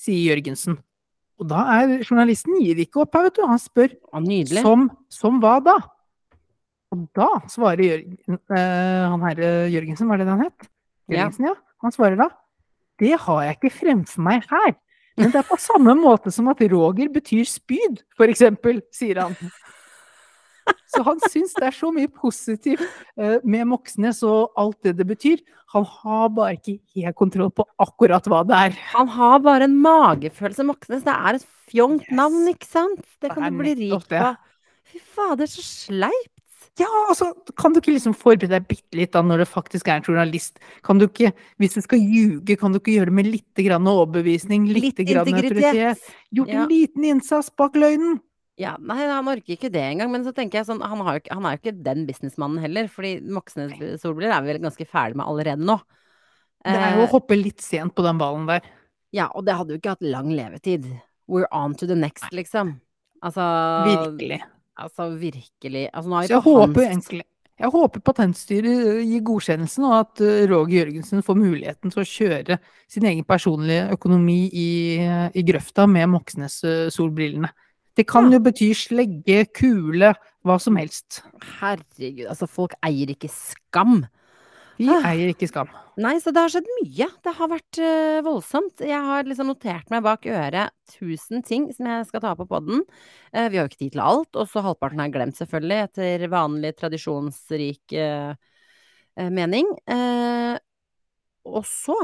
sier 0.00 0.32
Jørgensen. 0.32 0.78
Og 1.40 1.48
da 1.48 1.62
er 1.78 2.02
journalisten 2.04 2.58
gir 2.60 2.82
ikke 2.82 3.00
opp 3.04 3.16
vet 3.16 3.38
du. 3.38 3.46
Han 3.48 3.60
spør 3.60 3.94
nydelig. 4.20 4.60
som, 4.60 4.90
som 5.12 5.40
hva 5.40 5.56
da? 5.64 5.78
Og 6.92 7.06
da 7.16 7.30
svarer 7.48 7.80
Jørgen, 7.86 8.18
eh, 8.52 9.06
han 9.08 9.24
herre 9.24 9.50
Jørgensen, 9.72 10.10
var 10.10 10.20
det 10.20 10.26
det 10.28 10.34
han 10.34 10.44
het? 10.44 10.68
Ja. 11.08 11.14
Jørgensen, 11.14 11.48
ja. 11.48 11.56
Han 11.80 11.94
svarer 11.94 12.18
da 12.20 12.28
Det 13.00 13.14
har 13.16 13.42
jeg 13.46 13.56
ikke 13.56 13.72
fremfor 13.72 14.24
meg 14.26 14.44
her. 14.50 14.74
Men 15.16 15.32
det 15.32 15.40
er 15.40 15.48
på 15.48 15.56
samme 15.60 15.94
måte 15.96 16.32
som 16.32 16.48
at 16.52 16.60
Roger 16.70 17.08
betyr 17.12 17.48
spyd, 17.48 18.02
eksempel, 18.28 18.82
sier 18.94 19.22
han. 19.24 19.36
Så 20.90 21.04
han 21.06 21.20
syns 21.30 21.54
det 21.54 21.68
er 21.70 21.76
så 21.76 21.92
mye 21.94 22.10
positivt 22.10 22.82
eh, 23.16 23.38
med 23.44 23.68
Moxnes 23.70 24.22
og 24.26 24.50
alt 24.58 24.80
det 24.86 24.96
det 24.98 25.06
betyr. 25.06 25.38
Han 25.74 25.84
har 25.86 26.28
bare 26.34 26.56
ikke 26.58 26.80
helt 26.98 27.16
kontroll 27.18 27.52
på 27.54 27.62
akkurat 27.78 28.26
hva 28.26 28.40
det 28.48 28.56
er. 28.58 28.76
Han 28.96 29.06
har 29.14 29.38
bare 29.44 29.68
en 29.68 29.76
magefølelse, 29.84 30.66
Moxnes. 30.66 31.04
Det 31.06 31.14
er 31.14 31.38
et 31.38 31.46
fjongt 31.70 32.08
Yes. 32.08 32.16
navn, 32.18 32.42
ikke 32.50 32.66
sant? 32.66 33.04
Det 33.22 33.30
kan 33.30 33.44
det 33.46 33.52
du 33.54 33.58
bli 33.62 33.74
rik 33.84 34.08
det. 34.10 34.18
på. 34.18 34.36
Fy 34.90 34.98
fader, 35.14 35.46
så 35.46 35.62
sleipt. 35.62 36.34
Ja, 36.78 36.86
altså, 37.10 37.28
kan 37.58 37.72
du 37.74 37.80
ikke 37.80 37.92
liksom 37.92 38.14
forberede 38.16 38.48
deg 38.54 38.66
bitte 38.70 38.96
litt 38.96 39.12
da 39.12 39.20
når 39.26 39.42
det 39.42 39.48
faktisk 39.50 39.88
er 39.90 39.98
en 40.00 40.04
journalist? 40.06 40.58
Kan 40.86 40.98
du 40.98 41.06
ikke, 41.06 41.32
hvis 41.60 41.74
du 41.76 41.80
skal 41.84 41.98
ljuge, 42.00 42.56
kan 42.58 42.72
du 42.72 42.78
ikke 42.80 42.94
gjøre 42.96 43.10
det 43.10 43.16
med 43.18 43.26
litt 43.30 43.62
grann 43.66 43.86
overbevisning, 43.90 44.66
litt, 44.70 44.96
Litt 44.98 45.06
grann 45.10 45.28
autoritet? 45.28 45.98
Gjort 46.34 46.48
Ja. 46.48 46.62
en 46.62 46.68
liten 46.70 47.04
innsats 47.04 47.50
bak 47.54 47.74
løgnen? 47.74 48.20
Ja, 48.60 48.74
nei, 48.76 48.98
han 49.08 49.28
orker 49.30 49.54
ikke 49.54 49.70
det 49.72 49.82
engang. 49.86 50.10
Men 50.12 50.26
så 50.26 50.34
tenker 50.36 50.60
jeg 50.60 50.68
sånn, 50.68 50.82
han, 50.84 51.00
har 51.06 51.16
jo 51.16 51.32
han 51.32 51.46
er 51.48 51.56
jo 51.56 51.62
ikke 51.62 51.78
den 51.86 52.04
businessmannen 52.08 52.60
heller. 52.60 52.90
Fordi 52.92 53.14
Moxnes 53.24 53.72
solbriller 54.02 54.36
er 54.36 54.44
vi 54.44 54.52
vel 54.52 54.62
ganske 54.66 54.86
ferdig 54.88 55.16
med 55.20 55.28
allerede 55.30 55.64
nå. 55.64 55.78
Det 56.60 56.76
er 56.76 56.98
jo 56.98 57.06
Eh, 57.06 57.06
å 57.06 57.12
hoppe 57.14 57.38
litt 57.40 57.64
sent 57.64 57.94
på 57.96 58.04
den 58.04 58.20
ballen 58.20 58.44
der. 58.50 58.66
ja, 59.16 59.30
og 59.34 59.46
det 59.46 59.56
hadde 59.56 59.72
jo 59.72 59.80
ikke 59.80 59.96
hatt 59.96 60.04
lang 60.04 60.28
levetid. 60.36 60.86
We're 61.26 61.48
on 61.52 61.74
to 61.80 61.86
the 61.86 61.96
next, 61.96 62.28
liksom. 62.32 62.80
Altså 63.24 63.44
Virkelig. 63.86 64.42
Altså 64.76 65.08
virkelig. 65.16 65.88
Altså, 65.92 66.08
nå 66.08 66.16
har 66.16 66.28
Så 66.28 66.36
jeg 66.36 66.44
håper 66.44 66.84
hans 66.84 66.92
egentlig 66.92 67.26
jeg 67.60 67.68
håper 67.74 68.00
Patentstyret 68.00 69.02
gir 69.04 69.20
godkjennelsen, 69.28 69.84
og 69.84 69.96
at 69.98 70.20
eh, 70.24 70.46
Roger 70.48 70.78
Jørgensen 70.78 71.20
får 71.24 71.36
muligheten 71.36 71.92
til 71.92 72.00
å 72.00 72.08
kjøre 72.08 72.56
sin 72.88 73.04
egen 73.04 73.26
personlige 73.28 73.90
økonomi 73.98 74.46
i, 74.48 74.70
i 75.36 75.44
grøfta 75.44 75.84
med 75.90 76.08
Moxnes-solbrillene. 76.14 77.50
Det 78.00 78.06
kan 78.08 78.30
Ja. 78.30 78.38
jo 78.38 78.44
bety 78.48 78.70
slegge, 78.72 79.42
kule, 79.52 80.14
hva 80.46 80.56
som 80.58 80.76
helst. 80.80 81.20
Herregud, 81.60 82.24
altså 82.32 82.48
folk 82.48 82.72
eier 82.82 83.12
ikke 83.12 83.28
skam. 83.28 84.06
Vi 84.80 84.86
Ah. 84.88 85.02
eier 85.12 85.28
ikke 85.34 85.44
skam. 85.50 85.68
Nei, 86.00 86.14
så 86.16 86.32
det 86.32 86.40
har 86.40 86.48
skjedd 86.48 86.68
mye. 86.80 87.06
Det 87.22 87.34
har 87.36 87.48
vært 87.52 87.78
uh, 87.84 88.22
voldsomt. 88.24 88.80
Jeg 88.80 88.96
har 89.04 89.24
liksom 89.28 89.50
notert 89.52 89.90
meg 89.92 90.02
bak 90.02 90.24
øret 90.24 90.70
tusen 90.88 91.42
ting 91.44 91.66
som 91.76 91.84
jeg 91.84 92.06
skal 92.08 92.22
ta 92.24 92.34
på 92.38 92.46
podden. 92.48 92.80
Uh, 93.36 93.50
vi 93.52 93.58
har 93.58 93.66
jo 93.66 93.68
ikke 93.68 93.82
tid 93.84 93.92
til 93.92 94.00
alt, 94.00 94.32
og 94.40 94.48
så 94.48 94.62
halvparten 94.64 94.96
har 95.02 95.10
jeg 95.10 95.16
glemt, 95.18 95.36
selvfølgelig, 95.36 95.82
etter 95.90 96.24
vanlig 96.32 96.72
tradisjonsrik 96.80 97.92
eh, 97.92 98.34
mening. 99.28 99.68
Og 101.44 101.64
så, 101.68 101.96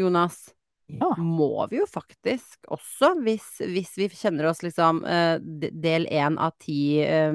Jonas, 0.00 0.54
Ja. 1.00 1.12
må 1.16 1.66
vi 1.70 1.80
jo 1.80 1.86
faktisk 1.88 2.68
også, 2.72 3.14
hvis, 3.24 3.46
hvis 3.64 3.94
vi 3.98 4.08
kjenner 4.12 4.50
oss 4.50 4.62
liksom 4.64 5.02
eh, 5.08 5.36
del 5.40 6.08
én 6.10 6.38
av 6.40 6.56
ti 6.60 7.00
eh, 7.04 7.32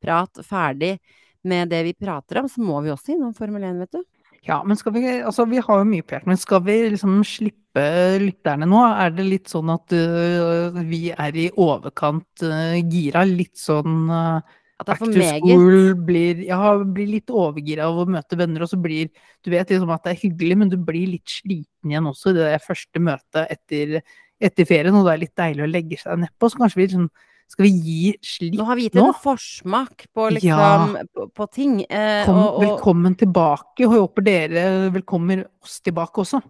prat 0.00 0.40
ferdig 0.46 0.96
med 1.42 1.70
det 1.72 1.82
vi 1.86 1.96
prater 1.96 2.42
om, 2.42 2.48
så 2.48 2.62
må 2.64 2.80
vi 2.84 2.92
også 2.92 3.14
innom 3.14 3.34
Formel 3.36 3.64
1, 3.64 3.84
vet 3.84 3.98
du. 3.98 4.04
Ja, 4.46 4.62
men 4.64 4.76
skal 4.76 4.94
vi 4.96 5.02
Altså, 5.20 5.44
vi 5.48 5.60
har 5.60 5.82
jo 5.82 5.88
mye 5.88 6.04
prat, 6.06 6.26
men 6.28 6.38
skal 6.40 6.62
vi 6.64 6.76
liksom 6.94 7.20
slippe 7.28 7.84
lytterne 8.20 8.68
nå? 8.68 8.80
Er 9.04 9.12
det 9.14 9.26
litt 9.28 9.50
sånn 9.52 9.70
at 9.72 9.92
uh, 9.94 10.80
vi 10.80 11.10
er 11.12 11.36
i 11.36 11.50
overkant 11.60 12.44
uh, 12.44 12.76
gira? 12.80 13.26
Litt 13.28 13.60
sånn 13.60 14.08
øh, 14.10 14.40
At 14.80 14.86
det 14.88 14.94
er 14.94 14.96
back 14.96 14.98
for 15.02 15.12
to 15.12 15.20
meget. 15.20 15.42
school 15.44 15.94
blir 16.08 16.44
Ja, 16.48 16.60
blir 16.84 17.06
litt 17.18 17.26
overgira 17.28 17.84
av 17.90 17.98
å 18.00 18.06
møte 18.08 18.38
venner, 18.40 18.62
og 18.64 18.70
så 18.72 18.80
blir 18.80 19.10
Du 19.44 19.50
vet 19.52 19.68
liksom 19.68 19.90
at 19.92 20.02
det 20.04 20.14
er 20.16 20.22
hyggelig, 20.28 20.56
men 20.56 20.68
du 20.72 20.78
blir 20.80 21.06
litt 21.06 21.28
sliten 21.28 21.90
igjen 21.92 22.08
også 22.08 22.32
i 22.32 22.38
det 22.38 22.62
første 22.64 22.98
møtet 23.00 23.50
etter, 23.52 24.00
etter 24.40 24.64
ferien, 24.64 24.94
og 24.96 25.04
det 25.04 25.12
er 25.12 25.22
litt 25.26 25.36
deilig 25.36 25.66
å 25.66 25.70
legge 25.70 25.98
seg 26.00 26.18
nedpå. 26.24 26.48
Så 26.50 26.56
kanskje 26.58 26.76
vi 26.80 26.86
liksom 26.88 27.10
Skal 27.50 27.64
vi 27.66 27.70
gi 27.82 28.12
slipp 28.22 28.54
Nå 28.54 28.62
Nå 28.62 28.64
har 28.68 28.76
vi 28.78 28.82
gitt 28.88 28.96
en 28.96 29.12
forsmak 29.12 30.06
på 30.14 30.28
liksom 30.30 30.48
Ja. 30.48 31.02
på, 31.16 31.24
på 31.34 31.46
ting. 31.50 31.80
Eh, 31.90 32.24
Kom, 32.24 32.36
og, 32.38 32.54
og, 32.54 32.62
velkommen 32.62 33.16
tilbake, 33.18 33.82
og 33.84 33.90
jeg 33.90 34.00
håper 34.00 34.22
dere 34.24 34.90
velkommer 34.94 35.44
oss 35.62 35.80
tilbake 35.80 36.14
også. 36.22 36.40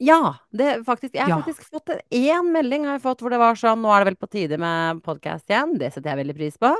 ja, 0.00 0.34
det 0.54 0.84
faktisk 0.86 1.12
Jeg 1.14 1.22
har 1.26 1.28
Ja. 1.28 1.42
faktisk 1.42 1.70
fått 1.72 1.90
en- 1.90 2.00
én 2.12 2.52
melding 2.52 2.84
fått 3.00 3.18
hvor 3.20 3.30
det 3.30 3.38
var 3.40 3.54
sånn 3.56 3.80
Nå 3.82 3.90
er 3.90 4.04
det 4.04 4.14
vel 4.16 4.28
på 4.28 4.30
tide 4.30 4.56
med 4.58 5.02
podkast 5.02 5.48
igjen. 5.50 5.76
Det 5.76 5.92
setter 5.92 6.14
jeg 6.14 6.24
veldig 6.26 6.36
pris 6.36 6.56
på. 6.56 6.72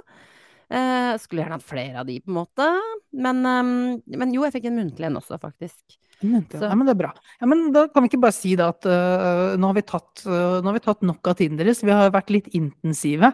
Eh, 0.71 1.17
skulle 1.21 1.43
gjerne 1.43 1.59
hatt 1.59 1.67
flere 1.67 2.01
av 2.01 2.09
de, 2.09 2.21
på 2.23 2.33
en 2.33 2.39
måte. 2.39 2.69
Men, 3.13 3.43
um, 3.45 3.75
men 4.07 4.33
jo, 4.35 4.47
jeg 4.47 4.57
fikk 4.57 4.71
en 4.71 4.79
muntlig 4.81 5.09
en 5.11 5.21
også, 5.21 5.39
faktisk. 5.43 5.99
Så- 6.25 6.63
ja, 6.63 6.75
men 6.75 6.87
det 6.87 6.95
er 6.95 7.03
bra. 7.03 7.13
Ja, 7.41 7.47
men 7.51 7.67
da 7.75 7.87
kan 7.93 8.05
vi 8.05 8.09
ikke 8.13 8.23
bare 8.23 8.37
si 8.37 8.55
da 8.57 8.71
at 8.73 8.87
uh, 8.89 9.59
nå, 9.61 9.67
har 9.69 9.77
vi 9.77 9.85
tatt, 9.85 10.25
uh, 10.25 10.63
nå 10.63 10.71
har 10.71 10.79
vi 10.79 10.85
tatt 10.87 11.05
nok 11.05 11.29
av 11.29 11.37
tiden 11.37 11.61
deres. 11.61 11.83
Vi 11.85 11.93
har 11.93 12.15
vært 12.15 12.33
litt 12.33 12.49
intensive, 12.57 13.33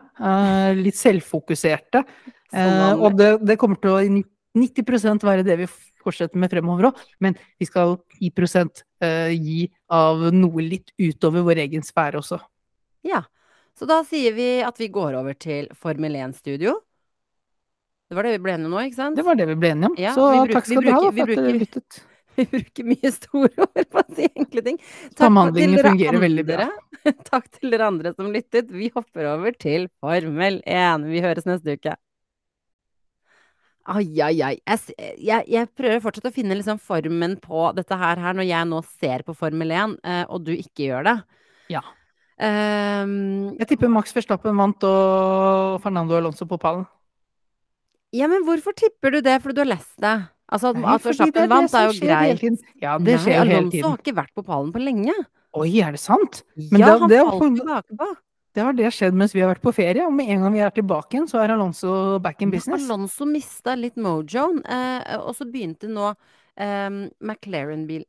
litt 0.81 0.99
selvfokuserte. 0.99 2.05
Og 3.05 3.15
det, 3.15 3.37
det 3.47 3.61
kommer 3.61 3.79
til 3.79 3.95
å 3.95 4.01
90% 4.59 5.23
være 5.23 5.47
det 5.47 5.57
vi 5.61 5.69
fortsetter 6.03 6.41
med 6.41 6.51
fremover 6.51 6.91
òg. 6.91 7.03
Men 7.23 7.37
vi 7.61 7.69
skal 7.69 7.99
10% 8.19 8.83
øh, 9.05 9.35
gi 9.35 9.69
av 9.93 10.27
noe 10.35 10.65
litt 10.65 10.91
utover 10.99 11.45
vår 11.47 11.63
egen 11.67 11.87
sfære 11.87 12.21
også. 12.21 12.41
Ja. 13.07 13.23
Så 13.79 13.87
da 13.89 14.03
sier 14.05 14.35
vi 14.37 14.49
at 14.67 14.77
vi 14.81 14.91
går 14.93 15.15
over 15.21 15.37
til 15.41 15.71
Formel 15.79 16.19
1-studio. 16.21 16.75
Det 18.11 18.17
var 18.19 18.27
det 18.27 18.31
vi 18.35 18.39
ble 18.43 18.55
enige 18.57 18.67
om 18.67 18.73
nå, 18.75 18.81
ikke 18.89 18.99
sant? 18.99 19.15
Det 19.15 19.23
var 19.23 19.37
det 19.39 19.45
vi 19.53 19.55
ble 19.63 19.69
enige 19.71 19.89
om. 19.93 19.93
Ja, 20.03 20.13
Så 20.19 20.25
bruker, 20.33 20.57
takk 20.57 20.67
skal 20.67 20.83
du 20.83 20.91
ha 20.91 21.01
for 21.07 21.23
at 21.23 21.39
dere 21.39 21.59
lyttet. 21.61 22.01
Vi 22.41 22.45
bruker 22.49 22.87
mye 22.87 23.11
store 23.13 23.65
ord 23.67 23.89
på 23.91 24.01
å 24.01 24.15
si 24.17 24.27
enkle 24.39 24.63
ting. 24.65 24.77
Samhandlingen 25.19 25.83
fungerer 25.85 26.23
veldig 26.23 26.45
bra. 26.47 26.67
Takk 27.27 27.49
til 27.59 27.75
dere 27.75 27.89
andre 27.91 28.13
som 28.15 28.31
lyttet. 28.33 28.71
Vi 28.73 28.87
hopper 28.95 29.27
over 29.33 29.53
til 29.61 29.89
Formel 30.01 30.61
1. 30.63 31.05
Vi 31.11 31.21
høres 31.21 31.45
neste 31.51 31.75
uke. 31.77 31.97
Ai, 33.91 34.07
ai, 34.23 34.37
ai. 34.47 34.55
Jeg, 34.63 34.95
jeg, 35.19 35.47
jeg 35.51 35.71
prøver 35.77 36.01
fortsatt 36.07 36.31
å 36.31 36.33
finne 36.33 36.57
liksom 36.57 36.81
formen 36.81 37.35
på 37.43 37.67
dette 37.77 37.99
her, 37.99 38.23
her 38.23 38.39
når 38.39 38.49
jeg 38.49 38.71
nå 38.71 38.81
ser 39.03 39.27
på 39.27 39.35
Formel 39.37 39.75
1, 39.75 39.99
eh, 40.07 40.23
og 40.31 40.47
du 40.47 40.55
ikke 40.55 40.87
gjør 40.87 41.11
det. 41.11 41.17
Ja. 41.75 41.83
Um, 42.41 43.53
Jeg 43.59 43.75
tipper 43.75 43.91
Max 43.93 44.15
Verstappen 44.17 44.57
vant 44.57 44.87
og 44.89 45.83
Fernando 45.85 46.17
Alonso 46.17 46.49
på 46.49 46.59
pallen. 46.63 46.87
Ja, 48.13 48.27
men 48.31 48.45
hvorfor 48.47 48.75
tipper 48.77 49.11
du 49.15 49.21
det? 49.23 49.37
Fordi 49.43 49.55
du 49.55 49.61
har 49.65 49.71
lest 49.77 49.97
det? 50.03 50.15
Altså, 50.51 50.73
at, 50.73 50.81
Nei, 50.83 50.95
at 50.97 51.05
Verstappen 51.07 51.35
det 51.37 51.49
vant, 51.53 51.75
er 51.79 51.85
jo 51.87 51.93
greit. 52.01 52.65
Ja, 52.83 52.97
det 52.99 53.13
Nei, 53.15 53.21
skjer 53.23 53.37
jo 53.37 53.45
hele 53.45 53.71
tiden. 53.71 53.85
Alonso 53.85 53.91
har 53.93 54.01
ikke 54.03 54.15
vært 54.17 54.33
på 54.35 54.45
pallen 54.49 54.73
på 54.75 54.83
lenge. 54.83 55.15
Oi, 55.61 55.69
er 55.83 55.93
det 55.95 56.01
sant? 56.03 56.43
Men 56.57 56.81
ja, 56.81 56.87
det- 56.91 57.01
han 57.01 57.09
det 57.09 57.21
falt 57.29 57.59
jo 57.61 57.65
bakpå. 57.69 58.09
Det 58.53 58.63
har 58.67 58.73
det 58.75 58.89
skjedd 58.91 59.15
mens 59.15 59.33
vi 59.33 59.41
har 59.45 59.55
vært 59.55 59.63
på 59.63 59.73
ferie, 59.73 60.03
og 60.05 60.13
med 60.13 60.27
en 60.29 60.43
gang 60.43 60.53
vi 60.53 60.59
er 60.59 60.71
tilbake 60.75 61.15
igjen, 61.15 61.29
så 61.31 61.39
er 61.45 61.53
Alonso 61.55 62.19
back 62.19 62.43
in 62.43 62.51
business. 62.51 62.83
Alonso 62.91 63.25
mista 63.25 63.77
litt 63.79 63.95
mojoen, 63.95 64.59
eh, 64.67 65.17
og 65.23 65.37
så 65.39 65.47
begynte 65.47 65.87
nå 65.87 66.17
eh, 66.57 66.91
McLaren-bil 67.23 68.05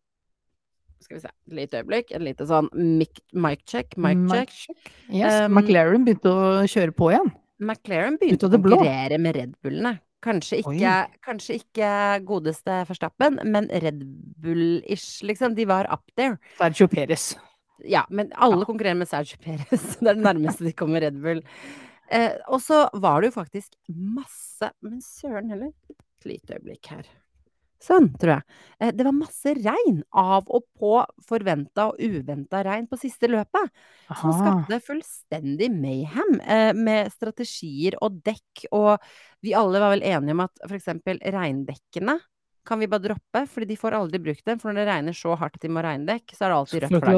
Skal 1.01 1.17
vi 1.17 1.21
se, 1.21 1.29
et 1.47 1.53
lite 1.57 1.79
øyeblikk. 1.81 2.11
Et 2.13 2.21
lite 2.21 2.45
sånn 2.45 2.67
mic, 2.73 3.19
mic 3.33 3.63
check, 3.65 3.95
mic 3.97 4.17
Mic 4.17 4.49
check. 4.49 4.91
Yes, 5.09 5.45
Um, 5.45 5.53
McLaren 5.55 6.05
begynte 6.05 6.29
å 6.29 6.61
kjøre 6.69 6.93
på 6.93 7.09
igjen. 7.11 7.31
McLaren 7.61 8.17
begynte 8.21 8.47
å 8.49 8.51
konkurrere 8.55 9.17
med 9.21 9.35
Red 9.37 9.53
Bullene. 9.63 9.99
Kanskje 10.21 10.59
ikke, 10.61 10.95
kanskje 11.25 11.55
ikke 11.57 11.91
godeste 12.27 12.81
Verstappen, 12.89 13.39
men 13.49 13.69
Red 13.73 14.03
Bull-ish, 14.41 15.23
liksom. 15.25 15.55
De 15.57 15.65
var 15.69 15.87
up 15.93 16.03
there. 16.15 16.37
Sergio 16.59 16.87
Perez. 16.91 17.31
Ja, 17.89 18.03
men 18.09 18.29
alle 18.37 18.59
Ja. 18.61 18.65
konkurrerer 18.69 18.97
med 18.99 19.09
Sergio 19.09 19.37
Perez. 19.41 19.95
Det 19.99 20.07
er 20.11 20.13
det 20.19 20.23
nærmeste 20.27 20.67
de 20.67 20.73
kommer 20.77 21.01
Red 21.01 21.17
Bull. 21.23 21.41
Eh, 22.11 22.35
og 22.49 22.61
så 22.61 22.83
var 23.01 23.21
det 23.21 23.31
jo 23.31 23.37
faktisk 23.39 23.73
masse 23.89 24.67
Men 24.83 24.99
søren 25.01 25.49
heller. 25.49 25.71
Et 25.89 26.25
lite 26.29 26.57
øyeblikk 26.59 26.85
her. 26.93 27.05
Sånn, 27.81 28.11
tror 28.21 28.35
jeg. 28.35 28.59
Eh, 28.77 28.91
det 28.93 29.05
var 29.07 29.15
masse 29.17 29.53
regn. 29.57 30.01
Av 30.21 30.49
og 30.53 30.67
på 30.77 30.93
forventa 31.25 31.87
og 31.89 32.01
uventa 32.01 32.61
regn 32.65 32.87
på 32.89 32.99
siste 33.01 33.29
løpet. 33.31 33.71
Som 34.09 34.33
Aha. 34.33 34.37
skapte 34.37 34.81
fullstendig 34.85 35.71
mayhem 35.73 36.37
eh, 36.41 36.71
med 36.77 37.09
strategier 37.13 37.97
og 38.05 38.21
dekk. 38.25 38.67
Og 38.77 38.91
vi 39.41 39.55
alle 39.57 39.81
var 39.81 39.95
vel 39.95 40.05
enige 40.13 40.37
om 40.37 40.45
at 40.45 40.67
eksempel 40.77 41.21
regndekkene 41.25 42.19
kan 42.67 42.77
vi 42.77 42.85
bare 42.85 43.01
droppe, 43.07 43.47
fordi 43.49 43.71
de 43.71 43.77
får 43.79 43.95
aldri 43.97 44.19
brukt 44.21 44.45
dem. 44.45 44.59
For 44.61 44.69
når 44.69 44.83
det 44.83 44.91
regner 44.91 45.17
så 45.17 45.33
hardt 45.39 45.57
at 45.57 45.63
de 45.63 45.71
må 45.71 45.81
ha 45.81 45.89
regndekk, 45.89 46.35
så 46.35 46.45
er 46.45 46.51
det 46.51 46.59
alltid 46.59 46.83
rødt 46.83 46.93
flagg. 46.99 47.15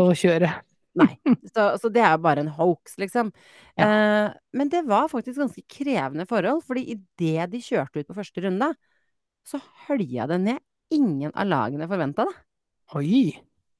Nei. 0.93 1.09
Så, 1.53 1.63
så 1.81 1.89
det 1.89 2.03
er 2.05 2.11
jo 2.13 2.21
bare 2.21 2.43
en 2.43 2.51
hoax, 2.53 2.99
liksom. 3.01 3.31
Ja. 3.73 3.85
Eh, 3.87 4.33
men 4.53 4.69
det 4.69 4.83
var 4.85 5.07
faktisk 5.09 5.39
ganske 5.41 5.63
krevende 5.69 6.25
forhold, 6.29 6.61
fordi 6.67 6.83
idet 6.93 7.47
de 7.49 7.61
kjørte 7.65 8.03
ut 8.03 8.09
på 8.09 8.17
første 8.17 8.43
runde, 8.45 8.67
så 9.47 9.59
hølja 9.87 10.27
det 10.27 10.39
ned. 10.41 10.59
Ingen 10.93 11.31
av 11.33 11.47
lagene 11.49 11.87
forventa 11.89 12.25
det. 12.29 12.35
Oi. 12.95 13.33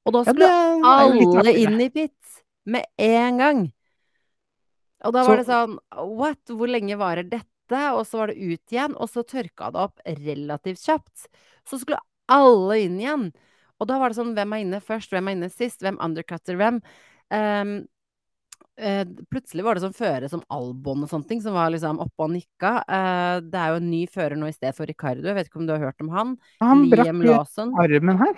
Og 0.04 0.12
da 0.12 0.24
Ja, 0.24 0.32
skulle 0.32 1.20
litt 1.20 1.38
alle 1.40 1.54
inn 1.62 1.80
i 1.80 1.88
pit 1.90 2.42
med 2.66 2.84
en 2.98 3.38
gang. 3.38 3.62
Og 5.04 5.12
da 5.12 5.22
Så- 5.24 5.28
var 5.28 5.36
det 5.36 5.46
sånn 5.46 5.78
What? 6.16 6.44
Hvor 6.48 6.68
lenge 6.68 6.96
varer 6.96 7.28
dette? 7.28 7.48
Og 7.94 8.04
så 8.06 8.18
var 8.18 8.26
det 8.28 8.36
ut 8.36 8.66
igjen, 8.72 8.94
og 8.96 9.08
så 9.08 9.24
tørka 9.24 9.70
det 9.72 9.80
opp 9.80 10.00
relativt 10.06 10.84
kjapt. 10.84 11.28
Så 11.66 11.78
skulle 11.80 11.98
alle 12.28 12.82
inn 12.84 12.98
igjen. 13.00 13.32
Og 13.80 13.88
da 13.88 13.98
var 13.98 14.08
det 14.10 14.16
sånn 14.18 14.34
Hvem 14.34 14.52
er 14.52 14.64
inne 14.64 14.80
først? 14.82 15.10
Hvem 15.10 15.28
er 15.28 15.32
inne 15.36 15.50
sist? 15.50 15.80
Hvem 15.80 15.96
undercutter 15.98 16.56
hvem? 16.56 16.82
Ehm, 17.30 17.86
eh, 18.78 19.04
plutselig 19.30 19.64
var 19.66 19.76
det 19.78 19.84
sånn 19.84 19.96
føre 19.96 20.28
som 20.30 20.42
Albon 20.52 21.04
og 21.04 21.10
sånne 21.10 21.28
ting, 21.30 21.40
som 21.44 21.54
var 21.56 21.70
liksom 21.74 22.00
oppe 22.02 22.26
og 22.26 22.32
nikka. 22.34 22.72
Eh, 22.88 23.36
det 23.46 23.60
er 23.60 23.72
jo 23.74 23.80
en 23.82 23.90
ny 23.90 24.02
fører 24.10 24.36
nå 24.40 24.48
i 24.50 24.56
stedet 24.56 24.74
for 24.76 24.86
Ricardo. 24.90 25.26
Jeg 25.28 25.38
vet 25.38 25.50
ikke 25.50 25.60
om 25.62 25.68
du 25.68 25.74
har 25.76 25.84
hørt 25.86 26.00
om 26.04 26.10
han? 26.14 26.34
Han 26.64 26.84
Liam 26.90 27.20
brakk 27.22 27.30
Lawson. 27.30 27.74
armen 27.80 28.18
her. 28.22 28.34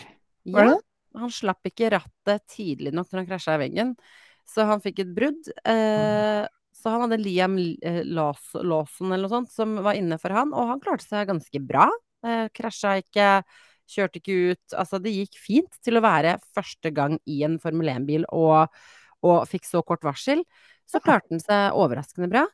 Var 0.46 0.60
det 0.64 0.70
Ja, 0.70 0.74
det? 0.76 0.82
han 1.20 1.30
slapp 1.32 1.64
ikke 1.70 1.90
rattet 1.96 2.46
tidlig 2.52 2.92
nok 2.92 3.08
når 3.10 3.22
han 3.22 3.28
krasja 3.30 3.54
i 3.56 3.62
veggen, 3.64 3.94
så 4.46 4.66
han 4.68 4.80
fikk 4.84 5.00
et 5.04 5.14
brudd. 5.16 5.48
Eh, 5.66 6.44
så 6.76 6.92
han 6.92 7.06
hadde 7.06 7.22
Liam 7.24 7.56
eh, 7.82 8.02
Lawson 8.04 9.10
eller 9.12 9.24
noe 9.24 9.32
sånt 9.32 9.50
som 9.50 9.78
var 9.82 9.96
inne 9.96 10.18
for 10.20 10.30
han, 10.36 10.52
og 10.52 10.68
han 10.74 10.82
klarte 10.84 11.06
seg 11.08 11.26
ganske 11.32 11.62
bra. 11.64 11.88
Eh, 12.26 12.46
krasja 12.54 12.98
ikke, 13.00 13.30
kjørte 13.88 14.20
ikke 14.20 14.36
ut. 14.52 14.74
Altså, 14.76 14.98
det 15.02 15.14
gikk 15.14 15.38
fint 15.40 15.80
til 15.82 15.96
å 15.98 16.04
være 16.04 16.36
første 16.54 16.90
gang 16.94 17.16
i 17.26 17.40
en 17.46 17.56
Formel 17.62 17.88
1-bil 17.94 18.26
og, 18.34 18.68
og 19.26 19.48
fikk 19.50 19.66
så 19.68 19.82
kort 19.86 20.06
varsel. 20.06 20.44
Så 20.86 21.02
klarte 21.02 21.34
han 21.34 21.42
seg 21.42 21.76
overraskende 21.76 22.30
bra. 22.30 22.46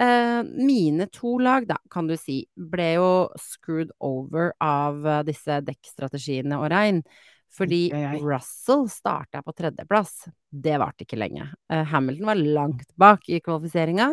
Eh, 0.00 0.40
mine 0.44 1.06
to 1.12 1.38
lag, 1.42 1.66
da, 1.68 1.76
kan 1.90 2.08
du 2.10 2.16
si, 2.18 2.44
ble 2.54 2.92
jo 2.96 3.10
screwed 3.38 3.92
over 4.02 4.54
av 4.62 5.04
eh, 5.06 5.22
disse 5.28 5.60
dekkstrategiene 5.66 6.58
og 6.60 6.70
regn. 6.72 7.04
Fordi. 7.50 7.88
Russell 8.22 8.86
starta 8.90 9.42
på 9.42 9.54
tredjeplass. 9.58 10.28
Det 10.50 10.76
varte 10.78 11.06
ikke 11.06 11.18
lenge. 11.18 11.48
Eh, 11.72 11.82
Hamilton 11.92 12.30
var 12.30 12.42
langt 12.60 12.92
bak 13.00 13.26
i 13.28 13.40
kvalifiseringa. 13.42 14.12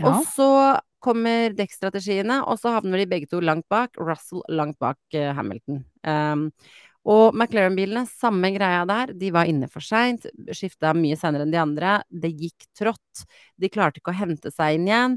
Ja. 0.00 0.08
Og 0.08 0.24
så 0.28 0.50
kommer 1.04 1.54
dekkstrategiene, 1.56 2.40
og 2.48 2.58
så 2.60 2.74
havner 2.74 3.00
de 3.00 3.08
begge 3.08 3.28
to 3.30 3.40
langt 3.44 3.68
bak. 3.72 3.96
Russell 4.00 4.42
langt 4.48 4.78
bak 4.82 4.98
eh, 5.14 5.32
Hamilton. 5.36 5.84
Um, 6.02 6.48
og 7.06 7.36
McLaren-bilene, 7.36 8.02
samme 8.10 8.50
greia 8.54 8.82
der. 8.88 9.12
De 9.14 9.30
var 9.34 9.46
inne 9.46 9.68
for 9.70 9.84
seint, 9.84 10.26
skifta 10.50 10.90
mye 10.96 11.18
senere 11.18 11.46
enn 11.46 11.52
de 11.54 11.60
andre. 11.62 11.98
Det 12.10 12.32
gikk 12.34 12.66
trått. 12.74 13.26
De 13.54 13.70
klarte 13.70 14.02
ikke 14.02 14.10
å 14.10 14.18
hente 14.18 14.50
seg 14.50 14.78
inn 14.78 14.88
igjen. 14.90 15.14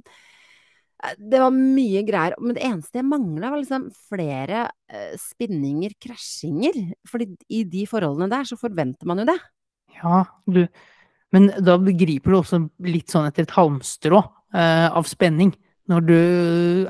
Eh, 1.04 1.16
Det 1.18 1.42
var 1.42 1.56
mye 1.56 2.04
greier. 2.06 2.38
Men 2.38 2.58
det 2.58 2.66
eneste 2.68 3.02
jeg 3.02 3.10
mangla, 3.10 3.50
var 3.50 3.64
liksom 3.64 3.90
flere 4.10 4.68
eh, 4.92 5.18
spinninger, 5.18 5.98
krasjinger. 5.98 6.78
Fordi 7.10 7.32
i 7.50 7.64
de 7.66 7.88
forholdene 7.90 8.30
der, 8.30 8.46
så 8.46 8.60
forventer 8.60 9.10
man 9.10 9.24
jo 9.24 9.30
det. 9.32 9.40
Ja, 9.98 10.24
du 10.46 10.68
Men 11.32 11.52
da 11.62 11.76
begriper 11.78 12.32
du 12.32 12.40
også 12.40 12.64
litt 12.82 13.12
sånn 13.12 13.28
etter 13.30 13.46
et 13.46 13.52
halmstrå 13.54 14.18
uh, 14.18 14.88
av 14.90 15.06
spenning. 15.06 15.52
Når 15.86 16.06
du 16.08 16.16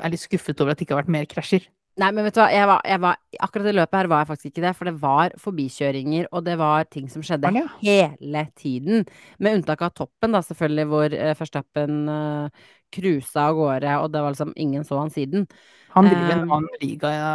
er 0.00 0.12
litt 0.12 0.22
skuffet 0.22 0.60
over 0.60 0.72
at 0.72 0.80
det 0.80 0.86
ikke 0.86 0.96
har 0.96 1.02
vært 1.02 1.12
mer 1.12 1.28
krasjer. 1.28 1.66
Nei, 2.00 2.08
men 2.16 2.24
vet 2.24 2.36
du 2.36 2.40
hva, 2.40 2.48
jeg 2.54 2.68
var, 2.70 2.80
jeg 2.88 3.00
var, 3.02 3.18
akkurat 3.44 3.68
i 3.68 3.74
løpet 3.76 3.98
her 3.98 4.08
var 4.08 4.22
jeg 4.22 4.28
faktisk 4.30 4.50
ikke 4.50 4.62
det, 4.64 4.72
for 4.78 4.88
det 4.88 4.94
var 5.02 5.34
forbikjøringer, 5.42 6.28
og 6.32 6.44
det 6.46 6.54
var 6.60 6.86
ting 6.88 7.10
som 7.12 7.24
skjedde 7.26 7.50
ja. 7.58 7.64
hele 7.82 8.44
tiden. 8.56 9.04
Med 9.38 9.58
unntak 9.58 9.84
av 9.84 9.92
toppen, 9.98 10.32
da, 10.32 10.40
selvfølgelig, 10.46 10.86
hvor 10.88 11.16
uh, 11.16 11.32
Verstappen 11.36 11.98
uh, 12.08 12.70
cruisa 12.94 13.50
av 13.50 13.58
gårde, 13.58 13.98
og 14.00 14.08
det 14.14 14.24
var 14.24 14.36
liksom 14.36 14.54
ingen 14.64 14.86
så 14.88 15.02
han 15.02 15.12
siden. 15.12 15.44
Han 15.92 16.08
driver 16.08 16.32
en 16.32 16.44
Um, 16.46 16.54
annen 16.56 16.80
liga 16.80 17.10
ja, 17.12 17.32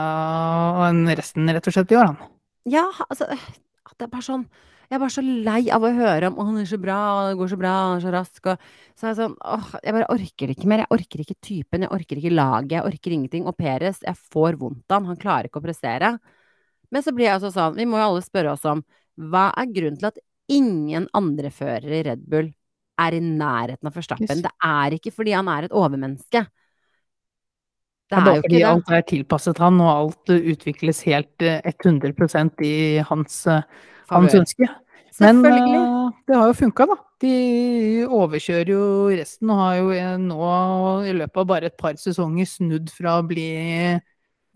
enn 0.88 1.04
resten, 1.14 1.52
rett 1.52 1.70
og 1.70 1.76
slett, 1.76 1.94
i 1.94 2.00
år, 2.00 2.14
han. 2.14 2.34
Ja, 2.72 2.88
altså 3.06 3.28
Det 3.30 4.08
er 4.08 4.10
bare 4.10 4.26
sånn 4.26 4.48
Jeg 4.90 4.98
er 4.98 5.02
bare 5.02 5.14
så 5.16 5.24
lei 5.26 5.62
av 5.74 5.84
å 5.84 5.92
høre 5.96 6.28
om 6.30 6.36
'Å, 6.38 6.46
han 6.50 6.58
er 6.62 6.66
så 6.70 6.78
bra, 6.82 6.98
og 7.16 7.30
det 7.32 7.38
går 7.40 7.50
så 7.54 7.58
bra, 7.60 7.72
han 7.90 7.98
er 7.98 8.04
så 8.06 8.12
rask', 8.14 8.46
og 8.52 8.58
så 8.96 9.06
er 9.08 9.10
jeg 9.14 9.18
sånn 9.22 9.36
Åh, 9.42 9.70
jeg 9.84 9.94
bare 9.98 10.10
orker 10.14 10.48
det 10.48 10.56
ikke 10.58 10.68
mer. 10.72 10.84
Jeg 10.86 10.92
orker 10.98 11.20
ikke 11.24 11.38
typen, 11.42 11.82
jeg 11.86 11.92
orker 11.92 12.18
ikke 12.22 12.34
laget, 12.36 12.72
jeg 12.78 12.86
orker 12.92 13.12
ingenting. 13.18 13.48
Og 13.48 13.58
Peres, 13.58 14.00
jeg 14.06 14.16
får 14.34 14.58
vondt 14.62 14.86
av 14.92 15.02
han, 15.02 15.06
han 15.14 15.18
klarer 15.22 15.50
ikke 15.50 15.62
å 15.62 15.66
prestere. 15.66 16.20
Men 16.92 17.04
så 17.04 17.12
blir 17.16 17.26
jeg 17.30 17.36
altså 17.40 17.52
sånn 17.54 17.76
Vi 17.80 17.86
må 17.90 17.98
jo 18.00 18.08
alle 18.10 18.22
spørre 18.26 18.54
oss 18.54 18.66
om 18.70 18.84
hva 19.18 19.48
er 19.58 19.66
grunnen 19.72 19.98
til 20.00 20.10
at 20.12 20.20
ingen 20.52 21.08
andre 21.16 21.50
førere 21.52 22.00
i 22.02 22.04
Red 22.04 22.26
Bull 22.30 22.52
er 23.00 23.16
i 23.16 23.20
nærheten 23.24 23.88
av 23.90 23.94
Forstappen? 23.96 24.28
Yes. 24.28 24.42
Det 24.44 24.52
er 24.64 24.96
ikke 24.98 25.12
fordi 25.16 25.32
han 25.36 25.48
er 25.52 25.64
et 25.68 25.76
overmenneske. 25.76 26.46
Det 28.10 28.16
Det 28.16 28.22
er 28.22 28.22
er 28.22 28.26
bare 28.26 28.36
jo 28.38 28.44
fordi 28.46 28.60
det. 28.62 28.66
alt 28.70 28.90
er 28.94 29.02
tilpasset 29.10 29.58
han, 29.60 29.80
og 29.82 29.90
alt 29.90 30.30
utvikles 30.54 31.02
helt 31.10 31.42
uh, 31.42 31.60
100% 31.66 32.62
i 32.62 32.74
hans, 33.10 33.42
hans 33.46 33.74
Favør. 34.10 34.42
ønske. 34.42 34.70
Men 35.24 35.40
uh, 35.46 36.10
det 36.28 36.36
har 36.36 36.50
jo 36.50 36.58
funka, 36.60 36.88
da. 36.90 36.98
De 37.24 37.36
overkjører 38.12 38.72
jo 38.74 38.88
resten, 39.16 39.52
og 39.54 39.62
har 39.62 39.78
jo 39.80 39.94
uh, 39.96 40.18
nå 40.20 40.50
i 41.08 41.14
løpet 41.16 41.40
av 41.40 41.48
bare 41.54 41.72
et 41.72 41.78
par 41.80 41.96
sesonger 42.02 42.50
snudd 42.52 42.92
fra 42.92 43.20
å 43.22 43.24
bli, 43.24 43.48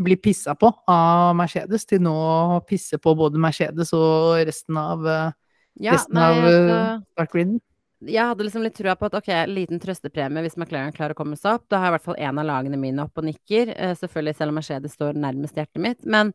bli 0.04 0.18
pissa 0.20 0.58
på 0.60 0.74
av 0.91 1.32
Mercedes, 1.39 1.88
til 1.88 2.04
nå 2.04 2.12
å 2.12 2.60
pisse 2.68 3.00
på 3.00 3.16
både 3.16 3.39
Mercedes 3.39 3.95
og 3.95 4.43
resten 4.50 4.78
av, 4.84 5.08
uh, 5.08 5.32
Ja, 5.80 5.95
resten 5.95 6.20
nei, 6.20 6.28
av 6.28 6.43
altså, 6.43 6.78
startgriden. 7.16 7.58
jeg 8.04 8.28
hadde 8.34 8.43
liksom 8.50 8.64
litt 8.68 8.76
trua 8.76 8.97
på 9.00 9.08
at 9.08 9.16
ok, 9.22 9.32
liten 9.47 9.80
trøstepremie 9.80 10.43
hvis 10.43 10.60
McLaren 10.60 10.91
klarer 10.95 11.16
å 11.16 11.20
komme 11.22 11.39
seg 11.39 11.56
opp. 11.56 11.70
Da 11.72 11.80
har 11.80 11.93
i 11.93 11.95
hvert 11.95 12.08
fall 12.12 12.20
én 12.20 12.39
av 12.39 12.47
lagene 12.52 12.80
mine 12.80 13.08
opp 13.08 13.16
og 13.20 13.28
nikker. 13.32 13.72
Eh, 13.76 13.95
selvfølgelig 13.95 14.36
selv 14.36 14.52
om 14.52 14.60
Mercedes 14.60 15.00
står 15.00 15.16
nærmest 15.20 15.56
hjertet 15.56 15.84
mitt. 15.84 16.04
Men, 16.04 16.34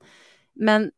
men, 0.57 0.89
eh, 0.89 0.93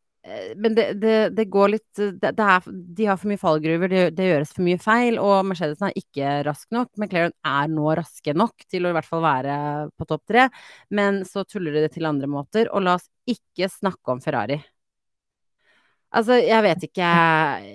men 0.56 0.74
det, 0.74 0.86
det, 0.98 1.14
det 1.36 1.44
går 1.52 1.70
litt 1.70 1.98
det, 1.98 2.32
det 2.34 2.44
er, 2.44 2.68
De 2.98 3.06
har 3.06 3.18
for 3.20 3.30
mye 3.30 3.40
fallgruver, 3.40 3.92
det, 4.16 4.28
gjøres 4.30 4.54
for 4.56 4.66
mye 4.66 4.80
feil, 4.82 5.20
og 5.22 5.46
Mercedesen 5.46 5.88
er 5.88 5.98
ikke 6.00 6.32
rask 6.46 6.70
nok. 6.74 6.90
McLaren 6.98 7.34
er 7.46 7.70
nå 7.70 7.92
raske 7.98 8.34
nok 8.34 8.66
til 8.70 8.86
å 8.86 8.92
i 8.92 8.96
hvert 8.96 9.08
fall 9.08 9.22
være 9.24 9.58
på 9.94 10.08
topp 10.10 10.24
tre, 10.32 10.48
men 10.98 11.22
så 11.28 11.46
tuller 11.46 11.76
de 11.76 11.86
det 11.86 11.92
til 11.94 12.08
andre 12.08 12.30
måter. 12.30 12.72
Og 12.72 12.82
la 12.82 12.96
oss 12.98 13.06
ikke 13.30 13.70
snakke 13.70 14.16
om 14.16 14.22
Ferrari. 14.24 14.58
Altså, 16.16 16.36
jeg 16.38 16.62
vet 16.64 16.84
ikke 16.86 17.08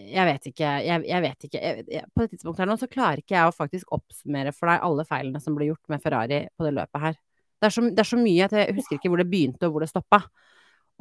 Jeg 0.07 0.25
vet 0.25 0.45
ikke. 0.49 0.69
Jeg, 0.85 1.03
jeg 1.07 1.25
vet 1.25 1.43
ikke. 1.47 1.59
Jeg, 1.61 1.83
jeg, 1.91 2.07
på 2.15 2.23
det 2.23 2.31
tidspunktet 2.31 2.63
her 2.63 2.71
nå 2.71 2.77
så 2.79 2.89
klarer 2.91 3.21
ikke 3.21 3.35
jeg 3.37 3.49
å 3.49 3.55
faktisk 3.55 3.91
oppsummere 3.95 4.53
for 4.55 4.71
deg 4.71 4.87
alle 4.87 5.05
feilene 5.07 5.43
som 5.43 5.57
ble 5.57 5.71
gjort 5.71 5.91
med 5.93 6.03
Ferrari 6.03 6.45
på 6.55 6.67
det 6.67 6.73
løpet 6.79 7.05
her. 7.05 7.19
Det 7.61 7.69
er 7.69 7.75
så, 7.75 7.83
er 7.91 8.07
så 8.07 8.17
mye 8.17 8.47
at 8.47 8.55
jeg 8.57 8.75
husker 8.79 8.97
ikke 8.97 9.11
hvor 9.13 9.21
det 9.21 9.29
begynte 9.29 9.67
og 9.67 9.75
hvor 9.75 9.85
det 9.85 9.91
stoppa. 9.91 10.23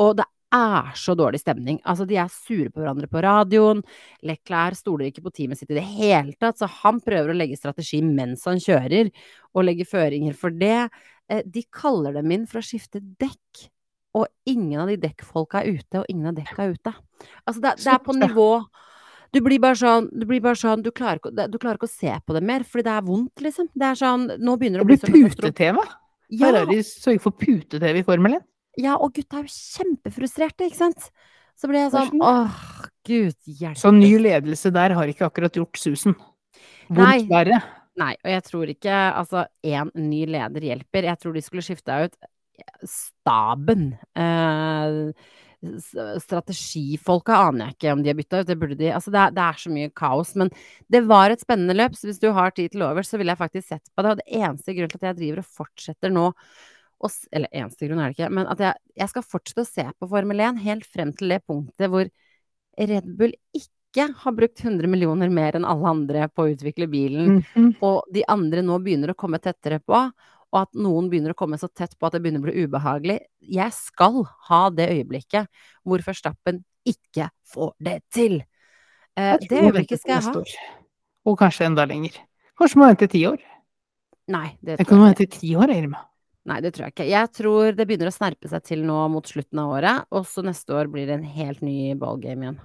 Og 0.00 0.18
det 0.18 0.26
er 0.54 0.90
så 0.98 1.14
dårlig 1.18 1.40
stemning. 1.42 1.78
Altså, 1.88 2.06
de 2.08 2.18
er 2.20 2.30
sure 2.32 2.70
på 2.72 2.82
hverandre 2.82 3.08
på 3.10 3.22
radioen. 3.24 3.82
Leclerc 4.26 4.80
stoler 4.80 5.08
ikke 5.10 5.24
på 5.26 5.32
teamet 5.34 5.60
sitt 5.60 5.70
i 5.70 5.78
det 5.78 5.86
hele 5.86 6.34
tatt, 6.40 6.58
så 6.60 6.68
han 6.80 7.00
prøver 7.04 7.32
å 7.32 7.38
legge 7.38 7.58
strategi 7.58 8.02
mens 8.04 8.46
han 8.48 8.60
kjører, 8.62 9.12
og 9.54 9.66
legge 9.66 9.86
føringer 9.88 10.36
for 10.38 10.54
det. 10.54 10.88
Eh, 11.30 11.42
De 11.46 11.64
kaller 11.70 12.18
dem 12.18 12.30
inn 12.34 12.46
for 12.50 12.60
å 12.60 12.66
skifte 12.66 13.00
dekk, 13.00 13.68
og 14.18 14.26
ingen 14.50 14.82
av 14.82 14.90
de 14.90 14.98
dekkfolka 14.98 15.62
er 15.62 15.78
ute, 15.78 16.02
og 16.02 16.10
ingen 16.10 16.32
av 16.32 16.38
dekka 16.38 16.66
er 16.66 16.74
ute. 16.74 16.94
Altså, 17.46 17.60
det, 17.62 17.76
det 17.84 17.92
er 17.94 18.02
på 18.02 18.16
nivå 18.18 18.52
du 19.30 19.38
blir 19.44 19.60
bare 19.62 19.78
sånn, 19.78 20.08
du 20.10 20.24
blir 20.26 20.40
bare 20.42 20.58
sånn, 20.58 20.80
du 20.82 20.90
klarer, 20.90 21.20
ikke, 21.22 21.46
du 21.46 21.58
klarer 21.62 21.78
ikke 21.78 21.86
å 21.86 21.92
se 21.92 22.14
på 22.26 22.34
det 22.34 22.42
mer, 22.42 22.64
fordi 22.66 22.88
det 22.88 22.94
er 22.96 23.04
vondt, 23.06 23.42
liksom. 23.44 23.68
Det 23.78 23.86
er 23.86 23.98
sånn, 24.00 24.24
nå 24.42 24.56
begynner 24.58 24.82
det 24.82 24.86
å 24.86 24.88
bli 24.90 24.96
sånn 24.98 25.12
Det 25.12 25.20
blir 25.20 25.36
putetema! 25.36 25.84
Ja. 26.30 26.48
Her 26.48 26.60
er 26.60 26.66
de 26.70 26.80
sørger 26.86 27.22
for 27.22 27.34
pute-TV 27.38 28.02
i 28.02 28.06
Formel 28.06 28.36
1. 28.40 28.42
ja, 28.78 28.94
og 28.96 29.14
gutta 29.16 29.40
er 29.40 29.48
jo 29.48 29.54
kjempefrustrerte, 29.54 30.68
ikke 30.68 30.78
sant? 30.78 31.10
Så 31.58 31.68
ble 31.68 31.82
jeg 31.82 31.92
sånn, 31.92 32.22
åh, 32.24 32.60
gud 33.04 33.36
hjelpe. 33.44 33.80
Så 33.82 33.92
ny 33.92 34.14
ledelse 34.22 34.72
der 34.72 34.94
har 34.96 35.10
ikke 35.10 35.26
akkurat 35.28 35.58
gjort 35.58 35.80
susen. 35.80 36.16
Vondt 36.88 37.28
verre. 37.30 37.60
Nei, 38.00 38.14
og 38.22 38.30
jeg 38.32 38.44
tror 38.46 38.70
ikke 38.72 38.96
altså 39.18 39.44
én 39.66 39.90
ny 39.98 40.22
leder 40.30 40.64
hjelper. 40.70 41.10
Jeg 41.10 41.20
tror 41.20 41.36
de 41.36 41.42
skulle 41.44 41.64
skifta 41.66 41.98
ut 42.06 42.16
staben. 42.88 43.90
Eh, 44.16 45.12
strategifolka 46.24 47.36
aner 47.48 47.66
jeg 47.68 47.76
ikke 47.76 47.92
om 47.92 48.02
de 48.02 48.08
har 48.08 48.16
bytta 48.16 48.40
ut, 48.40 48.48
det 48.48 48.56
burde 48.60 48.78
de. 48.80 48.88
Altså 48.96 49.12
det 49.12 49.20
er, 49.20 49.34
det 49.36 49.44
er 49.44 49.60
så 49.60 49.72
mye 49.74 49.92
kaos. 50.02 50.32
Men 50.40 50.52
det 50.92 51.02
var 51.10 51.34
et 51.34 51.44
spennende 51.44 51.76
løp, 51.76 51.96
så 51.98 52.08
hvis 52.08 52.22
du 52.22 52.30
har 52.36 52.54
tid 52.56 52.72
til 52.72 52.86
overs, 52.86 53.10
så 53.10 53.20
ville 53.20 53.34
jeg 53.34 53.42
faktisk 53.42 53.68
sett 53.68 53.92
på 53.92 54.04
det. 54.04 54.14
Og 54.14 54.22
det 54.22 54.40
eneste 54.40 54.76
grunnen 54.76 54.94
til 54.94 55.02
at 55.02 55.08
jeg 55.10 55.20
driver 55.20 55.42
og 55.42 55.50
fortsetter 55.60 56.14
nå 56.14 56.30
og, 57.00 57.10
eller 57.32 57.48
eneste 57.52 57.86
grunn 57.88 57.98
er 58.04 58.10
det 58.12 58.18
ikke, 58.18 58.30
men 58.36 58.46
at 58.52 58.58
jeg, 58.60 58.74
jeg 59.00 59.08
skal 59.08 59.22
fortsette 59.22 59.62
å 59.64 59.68
se 59.68 59.84
på 59.98 60.08
Formel 60.10 60.40
1 60.40 60.58
helt 60.64 60.84
frem 60.84 61.12
til 61.16 61.28
det 61.32 61.40
punktet 61.48 61.88
hvor 61.90 62.08
Red 62.78 63.06
Bull 63.18 63.32
ikke 63.56 64.06
har 64.22 64.32
brukt 64.36 64.60
100 64.62 64.86
millioner 64.88 65.28
mer 65.32 65.56
enn 65.58 65.64
alle 65.66 65.88
andre 65.90 66.28
på 66.30 66.44
å 66.46 66.50
utvikle 66.52 66.86
bilen, 66.92 67.40
Mhm. 67.56 67.76
og 67.82 68.04
de 68.12 68.22
andre 68.28 68.62
nå 68.62 68.76
begynner 68.84 69.10
å 69.14 69.16
komme 69.18 69.40
tettere 69.42 69.80
på, 69.82 69.96
og 70.52 70.58
at 70.62 70.72
noen 70.74 71.08
begynner 71.10 71.30
å 71.32 71.38
komme 71.38 71.58
så 71.58 71.68
tett 71.72 71.96
på 71.98 72.06
at 72.06 72.12
det 72.12 72.22
begynner 72.22 72.40
å 72.42 72.46
bli 72.48 72.64
ubehagelig. 72.66 73.18
Jeg 73.40 73.72
skal 73.72 74.24
ha 74.48 74.68
det 74.70 74.88
øyeblikket 74.90 75.46
hvor 75.86 75.98
Verstappen 76.02 76.64
ikke 76.86 77.28
får 77.52 77.72
det 77.80 78.02
til. 78.10 78.40
Eh, 79.16 79.36
det 79.38 79.60
øyeblikket 79.62 80.00
skal 80.00 80.16
jeg 80.16 80.22
ha. 80.22 80.42
Og 81.26 81.38
kanskje 81.38 81.66
enda 81.66 81.84
lenger. 81.86 82.18
Kanskje 82.58 82.76
må 82.80 82.88
vente 82.90 83.08
ti 83.10 83.22
år. 83.26 83.38
Nei, 84.30 84.56
det 84.62 84.78
Jeg 84.78 84.86
ikke. 84.86 84.88
kan 84.88 84.98
jeg 84.98 85.16
kan 85.16 85.26
vente 85.26 85.30
ti 85.38 85.54
år, 85.56 85.70
Irma. 85.74 86.04
Nei, 86.48 86.58
det 86.64 86.72
tror 86.72 86.86
jeg 86.86 86.94
ikke. 86.94 87.08
Jeg 87.10 87.30
tror 87.36 87.74
det 87.76 87.84
begynner 87.88 88.08
å 88.08 88.14
snerpe 88.14 88.48
seg 88.48 88.64
til 88.64 88.84
nå 88.88 88.96
mot 89.12 89.26
slutten 89.28 89.60
av 89.60 89.74
året, 89.74 90.06
og 90.14 90.24
så 90.28 90.44
neste 90.44 90.72
år 90.72 90.88
blir 90.92 91.10
det 91.10 91.18
en 91.18 91.26
helt 91.36 91.60
ny 91.64 91.92
ballgame 92.00 92.46
igjen. 92.46 92.60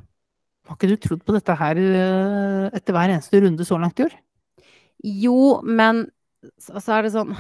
Har 0.65 0.80
ikke 0.80 0.89
du 0.89 0.95
trodd 1.01 1.26
på 1.28 1.36
dette 1.36 1.55
her 1.59 1.78
eh, 1.78 2.63
etter 2.73 2.95
hver 2.95 3.11
eneste 3.11 3.41
runde 3.43 3.67
så 3.67 3.78
langt 3.82 3.99
i 3.99 4.07
år? 4.07 4.15
Jo, 5.05 5.38
men 5.61 6.05
så, 6.57 6.80
så 6.80 6.95
er 6.95 7.05
det 7.05 7.11
sånn 7.13 7.34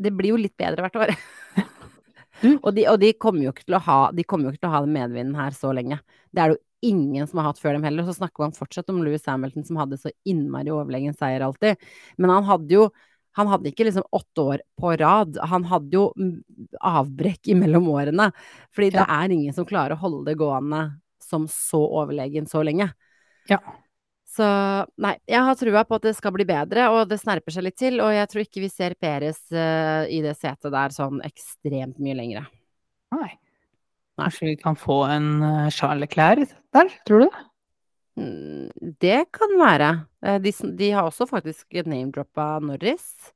Det 0.00 0.12
blir 0.16 0.34
jo 0.34 0.40
litt 0.40 0.56
bedre 0.60 0.86
hvert 0.86 0.98
år. 1.02 1.12
Og, 2.64 2.70
de, 2.72 2.86
og 2.88 2.96
de 3.02 3.10
kommer 3.20 3.44
jo 3.44 3.50
ikke 3.52 3.66
til 3.66 3.76
å 3.76 3.82
ha 3.84 3.98
De 4.16 4.24
kommer 4.24 4.48
jo 4.48 4.54
ikke 4.54 4.62
til 4.62 4.70
å 4.70 4.72
ha 4.72 4.80
den 4.86 4.94
medvinden 4.94 5.36
her 5.36 5.52
så 5.52 5.74
lenge. 5.76 5.98
Det 6.32 6.40
er 6.40 6.52
det 6.52 6.56
jo 6.56 6.64
ingen 6.88 7.26
som 7.28 7.42
har 7.42 7.50
hatt 7.50 7.60
før 7.60 7.76
dem 7.76 7.84
heller. 7.84 8.06
Så 8.06 8.16
snakker 8.16 8.46
man 8.46 8.56
fortsatt 8.56 8.88
om 8.88 9.02
Louis 9.04 9.26
Hamilton 9.28 9.66
som 9.68 9.76
hadde 9.76 9.98
så 10.00 10.08
innmari 10.24 10.72
overlegen 10.72 11.12
seier 11.18 11.44
alltid. 11.44 11.76
Men 12.16 12.32
han 12.32 12.48
hadde 12.48 12.72
jo 12.72 12.86
han 13.38 13.50
hadde 13.50 13.70
ikke 13.70 13.86
liksom 13.86 14.06
åtte 14.16 14.46
år 14.54 14.62
på 14.80 14.94
rad. 14.98 15.38
Han 15.52 15.66
hadde 15.70 15.94
jo 15.94 16.08
avbrekk 16.80 17.52
imellom 17.54 17.86
årene. 17.92 18.30
Fordi 18.74 18.90
det 18.96 19.04
er 19.06 19.34
ingen 19.36 19.54
som 19.54 19.68
klarer 19.68 19.94
å 19.94 20.02
holde 20.02 20.24
det 20.32 20.38
gående 20.40 20.82
som 21.22 21.46
så 21.50 21.80
overlegen 22.02 22.48
så 22.50 22.64
lenge. 22.66 22.90
Ja. 23.50 23.60
Så 24.30 24.46
nei, 25.02 25.16
jeg 25.26 25.42
har 25.46 25.58
trua 25.58 25.82
på 25.86 25.98
at 25.98 26.06
det 26.06 26.14
skal 26.14 26.34
bli 26.34 26.46
bedre, 26.46 26.86
og 26.94 27.08
det 27.10 27.18
snerper 27.18 27.54
seg 27.54 27.66
litt 27.66 27.78
til. 27.78 27.98
Og 28.02 28.12
jeg 28.14 28.30
tror 28.30 28.44
ikke 28.44 28.64
vi 28.64 28.70
ser 28.72 28.94
Peres 28.98 29.42
uh, 29.54 30.06
i 30.06 30.20
det 30.24 30.36
setet 30.38 30.70
der 30.74 30.94
sånn 30.94 31.22
ekstremt 31.26 31.98
mye 32.02 32.18
lenger. 32.18 32.50
Nei. 33.14 33.30
Nei. 34.20 34.26
Kanskje 34.26 34.50
vi 34.52 34.56
kan 34.60 34.76
få 34.76 35.02
en 35.08 35.28
eh, 35.40 35.70
Charles 35.72 36.04
Leclerc 36.04 36.50
der, 36.76 36.90
tror 37.08 37.22
du 37.22 37.26
det? 37.30 37.44
Mm, 38.18 38.70
Det 39.00 39.20
kan 39.32 39.52
være. 39.60 39.90
Eh, 40.24 40.38
De, 40.42 40.52
de 40.76 40.90
har 40.90 41.06
også 41.06 41.28
faktisk 41.30 41.78
name-droppa 41.86 42.58
Norris. 42.64 43.32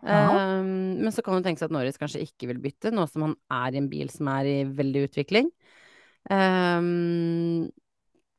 Um, 0.00 0.96
men 1.02 1.12
så 1.12 1.20
kan 1.20 1.36
det 1.36 1.50
tenkes 1.50 1.66
at 1.66 1.72
Norris 1.74 2.00
kanskje 2.00 2.22
ikke 2.24 2.48
vil 2.48 2.60
bytte, 2.62 2.88
nå 2.88 3.04
som 3.10 3.26
han 3.26 3.34
er 3.52 3.74
i 3.74 3.80
en 3.82 3.90
bil 3.90 4.08
som 4.08 4.30
er 4.32 4.48
i 4.48 4.56
veldig 4.64 5.02
utvikling. 5.10 5.50
Um, 6.30 7.68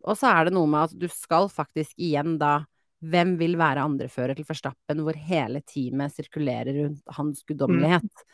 og 0.01 0.17
så 0.17 0.31
er 0.31 0.47
det 0.47 0.55
noe 0.55 0.69
med 0.69 0.89
at 0.89 0.95
du 0.97 1.05
skal 1.13 1.49
faktisk 1.53 1.97
igjen 2.01 2.37
da 2.41 2.63
Hvem 3.01 3.31
vil 3.39 3.55
være 3.57 3.81
andrefører 3.81 4.37
til 4.37 4.45
Forstappen, 4.45 4.99
hvor 5.01 5.17
hele 5.17 5.63
teamet 5.65 6.13
sirkulerer 6.13 6.75
rundt 6.83 7.01
hans 7.17 7.39
guddommelighet? 7.49 8.25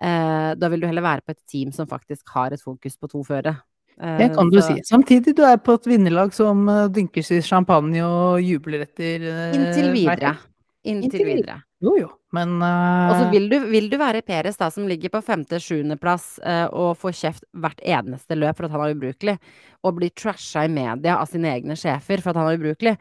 Eh, 0.00 0.52
da 0.56 0.70
vil 0.72 0.80
du 0.80 0.86
heller 0.88 1.04
være 1.04 1.20
på 1.20 1.34
et 1.34 1.42
team 1.44 1.72
som 1.72 1.88
faktisk 1.88 2.32
har 2.32 2.56
et 2.56 2.62
fokus 2.64 2.96
på 2.96 3.10
to 3.12 3.20
førere. 3.28 3.58
Eh, 4.00 4.18
Det 4.18 4.34
kan 4.34 4.50
du 4.50 4.60
så- 4.60 4.74
si. 4.74 4.82
Samtidig, 4.84 5.36
du 5.36 5.42
er 5.42 5.56
på 5.56 5.74
et 5.74 5.86
vinnerlag 5.86 6.34
som 6.34 6.66
dynkes 6.66 7.28
dynker 7.28 7.38
i 7.38 7.42
champagne 7.42 8.02
og 8.04 8.40
jubler 8.40 8.82
etter 8.82 9.22
eh, 9.22 9.54
Inntil 9.56 9.92
videre. 9.92 10.36
Inntil 10.84 11.04
Inntil 11.04 11.26
videre. 11.26 11.62
Jo, 11.82 11.92
jo, 11.98 12.08
men 12.32 12.56
uh... 12.62 13.10
Og 13.10 13.16
så 13.18 13.24
vil 13.30 13.50
du, 13.50 13.58
vil 13.68 13.90
du 13.92 13.98
være 14.00 14.22
Peres, 14.24 14.56
da, 14.56 14.70
som 14.72 14.86
ligger 14.88 15.12
på 15.12 15.20
femte-sjuendeplass 15.20 16.38
uh, 16.40 16.68
og 16.72 16.94
får 16.96 17.16
kjeft 17.18 17.44
hvert 17.52 17.82
eneste 17.84 18.38
løp 18.38 18.56
for 18.56 18.68
at 18.68 18.72
han 18.72 18.84
er 18.86 18.94
ubrukelig, 18.96 19.36
og 19.84 19.98
blir 19.98 20.14
trasha 20.16 20.64
i 20.64 20.72
media 20.72 21.18
av 21.20 21.28
sine 21.28 21.52
egne 21.52 21.76
sjefer 21.76 22.24
for 22.24 22.32
at 22.32 22.40
han 22.40 22.48
er 22.48 22.56
ubrukelig. 22.56 22.94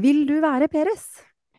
Vil 0.00 0.24
du 0.28 0.38
være 0.40 0.70
Peres? 0.72 1.04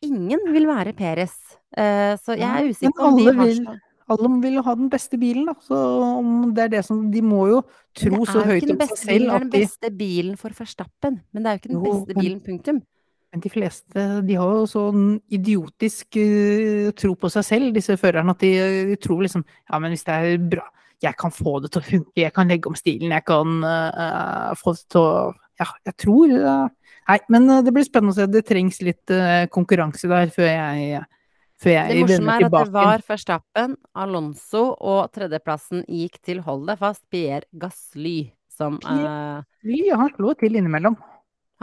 Ingen 0.02 0.50
vil 0.54 0.66
være 0.70 0.96
Peres. 0.98 1.38
Uh, 1.78 2.18
så 2.18 2.34
jeg 2.40 2.50
er 2.50 2.72
usikker 2.72 2.98
på 2.98 3.12
om 3.12 3.20
de 3.22 3.30
har 3.38 3.78
alle 4.14 4.30
vil 4.44 4.58
jo 4.60 4.64
ha 4.66 4.76
den 4.80 4.90
beste 4.92 5.20
bilen, 5.20 5.48
da. 5.50 5.56
Så 5.64 5.78
om 5.78 6.52
det 6.56 6.68
er 6.68 6.74
det 6.78 6.84
som 6.88 7.08
De 7.12 7.24
må 7.26 7.48
jo 7.52 7.64
tro 7.98 8.22
det 8.22 8.30
så 8.30 8.42
er 8.42 8.46
jo 8.46 8.52
høyt 8.52 8.62
ikke 8.62 8.70
den 8.70 8.78
om 8.78 8.84
seg 8.84 8.94
beste 8.94 9.08
bilen, 9.08 9.08
selv 9.08 9.18
det 9.18 9.34
er 9.34 9.40
ikke 9.40 9.48
den 9.48 9.56
beste 9.56 9.92
bilen 10.02 10.38
for 10.44 10.60
Verstappen. 10.62 11.20
Men 11.32 11.44
det 11.44 11.50
er 11.50 11.58
jo 11.58 11.62
ikke 11.62 11.74
den 11.74 11.82
Jo, 11.82 11.84
beste 11.90 12.20
bilen, 12.22 12.40
punktum. 12.46 12.80
Men 13.28 13.44
de 13.44 13.52
fleste 13.52 14.08
de 14.24 14.40
har 14.40 14.56
jo 14.56 14.64
sånn 14.72 15.04
idiotisk 15.36 16.20
uh, 16.22 16.90
tro 16.96 17.14
på 17.20 17.32
seg 17.34 17.48
selv, 17.50 17.74
disse 17.76 18.00
førerne, 18.00 18.36
at 18.36 18.44
de, 18.46 18.54
de 18.94 19.00
tror 19.04 19.26
liksom 19.26 19.44
Ja, 19.44 19.82
men 19.84 19.92
hvis 19.92 20.08
det 20.08 20.16
er 20.16 20.48
bra 20.56 20.64
Jeg 21.04 21.20
kan 21.20 21.36
få 21.36 21.58
det 21.62 21.74
til 21.74 21.84
å 21.84 21.88
funke, 21.90 22.16
jeg 22.24 22.34
kan 22.34 22.48
legge 22.48 22.72
om 22.72 22.80
stilen, 22.80 23.12
jeg 23.12 23.28
kan 23.28 23.60
uh, 23.68 24.56
få 24.58 24.78
det 24.78 24.88
til 24.96 25.04
å 25.04 25.12
Ja, 25.60 25.68
jeg 25.90 25.98
tror 26.06 26.38
uh, 26.40 26.68
Nei, 27.08 27.20
men 27.32 27.48
eh, 27.50 27.64
det 27.64 27.74
blir 27.76 27.88
spennende 27.88 28.14
å 28.14 28.18
se. 28.18 28.28
Det 28.32 28.44
trengs 28.48 28.82
litt 28.84 29.14
eh, 29.14 29.46
konkurranse 29.54 30.10
der 30.12 30.32
før 30.34 30.50
jeg 30.50 31.04
jeg 31.66 31.90
Det 31.90 32.02
morsomme 32.04 32.34
er 32.38 32.46
at 32.46 32.54
det 32.54 32.74
var 32.76 33.04
Verstappen, 33.08 33.76
Alonso 33.98 34.64
og 34.78 35.12
tredjeplassen 35.16 35.84
gikk 35.90 36.20
til, 36.22 36.42
hold 36.46 36.68
deg 36.70 36.78
fast, 36.78 37.04
Pierre 37.10 37.48
Gasly, 37.58 38.32
som 38.54 38.78
Pierre- 38.84 39.44
Gasly, 39.64 39.80
uh, 39.90 40.02
han 40.04 40.12
slo 40.14 40.34
til 40.38 40.60
innimellom. 40.60 40.98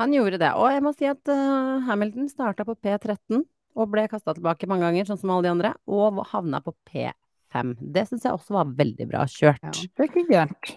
Han 0.00 0.14
gjorde 0.16 0.40
det. 0.42 0.50
Og 0.58 0.72
jeg 0.74 0.82
må 0.82 0.90
si 0.96 1.06
at 1.06 1.30
uh, 1.30 1.84
Hamilton 1.86 2.26
starta 2.32 2.66
på 2.66 2.74
P13 2.74 3.44
og 3.74 3.90
ble 3.90 4.06
kasta 4.10 4.34
tilbake 4.34 4.66
mange 4.70 4.86
ganger, 4.88 5.06
sånn 5.06 5.20
som 5.20 5.30
alle 5.34 5.46
de 5.46 5.52
andre, 5.54 5.74
og 5.86 6.24
havna 6.30 6.60
på 6.64 6.74
P5. 6.90 7.76
Det 7.94 8.06
syns 8.08 8.26
jeg 8.26 8.34
også 8.34 8.58
var 8.58 8.74
veldig 8.82 9.06
bra 9.10 9.22
kjørt. 9.30 9.62
Ja, 9.62 9.74
det 9.74 10.04
er 10.04 10.10
ikke 10.10 10.26
gærent. 10.30 10.74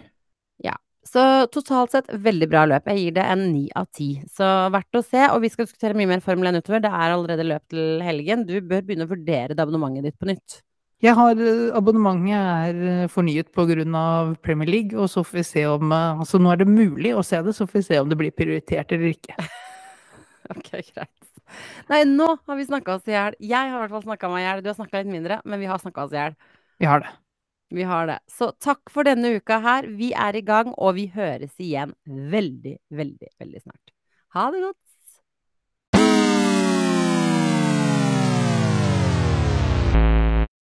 Så 1.08 1.24
totalt 1.54 1.94
sett 1.94 2.10
veldig 2.12 2.48
bra 2.52 2.66
løp. 2.68 2.88
Jeg 2.92 3.00
gir 3.02 3.18
det 3.18 3.26
en 3.32 3.44
ni 3.54 3.66
av 3.78 3.88
ti. 3.96 4.10
Så 4.34 4.46
verdt 4.74 5.00
å 5.00 5.04
se. 5.06 5.24
Og 5.32 5.42
vi 5.44 5.52
skal 5.54 5.68
diskutere 5.68 5.98
mye 5.98 6.10
mer 6.10 6.24
Formel 6.26 6.52
1 6.52 6.60
utover. 6.62 6.84
Det 6.84 6.92
er 6.92 7.14
allerede 7.16 7.46
løp 7.48 7.68
til 7.72 8.02
helgen. 8.04 8.48
Du 8.50 8.58
bør 8.60 8.84
begynne 8.84 9.08
å 9.08 9.12
vurdere 9.12 9.56
det 9.56 9.64
abonnementet 9.64 10.10
ditt 10.10 10.20
på 10.20 10.30
nytt. 10.30 10.62
Jeg 11.06 11.14
har 11.14 11.38
eh, 11.38 11.68
Abonnementet 11.78 12.34
er 12.34 12.80
eh, 12.90 13.10
fornyet 13.14 13.52
pga. 13.54 14.34
Premier 14.42 14.70
League, 14.70 14.98
og 14.98 15.12
så 15.14 15.22
får 15.24 15.38
vi 15.38 15.46
se 15.46 15.66
om 15.70 15.92
eh, 15.94 16.24
Altså, 16.24 16.42
nå 16.42 16.52
er 16.52 16.64
det 16.64 16.70
mulig 16.72 17.14
å 17.14 17.24
se 17.26 17.42
det, 17.46 17.54
så 17.54 17.68
får 17.70 17.80
vi 17.80 17.88
se 17.92 18.00
om 18.02 18.10
det 18.10 18.18
blir 18.18 18.34
prioritert 18.34 18.92
eller 18.92 19.14
ikke. 19.14 19.38
Ok, 20.48 20.70
greit. 20.80 21.28
Nei, 21.92 22.06
nå 22.08 22.28
har 22.48 22.56
vi 22.56 22.64
snakka 22.64 22.94
oss 22.96 23.10
i 23.10 23.12
hjel. 23.12 23.36
Jeg 23.44 23.68
har 23.68 23.76
i 23.76 23.82
hvert 23.82 23.92
fall 23.98 24.06
snakka 24.06 24.30
meg 24.32 24.40
i 24.40 24.46
hjel. 24.46 24.62
Du 24.64 24.70
har 24.72 24.78
snakka 24.78 25.02
litt 25.02 25.12
mindre, 25.12 25.42
men 25.44 25.60
vi 25.60 25.68
har 25.68 25.82
snakka 25.82 26.06
oss 26.06 26.16
i 26.16 26.22
hjel. 26.22 26.38
Vi 26.80 26.88
har 26.88 27.04
det. 27.04 27.12
Vi 27.70 27.84
har 27.84 28.08
det. 28.08 28.20
Så 28.32 28.52
takk 28.64 28.92
for 28.92 29.08
denne 29.08 29.34
uka 29.38 29.60
her. 29.64 29.88
Vi 30.00 30.14
er 30.16 30.36
i 30.40 30.44
gang, 30.46 30.72
og 30.78 30.96
vi 30.96 31.08
høres 31.12 31.58
igjen 31.60 31.94
veldig, 32.08 32.78
veldig, 32.96 33.32
veldig 33.42 33.64
snart. 33.66 33.96
Ha 34.36 34.48
det 34.54 34.64
godt. 34.64 34.87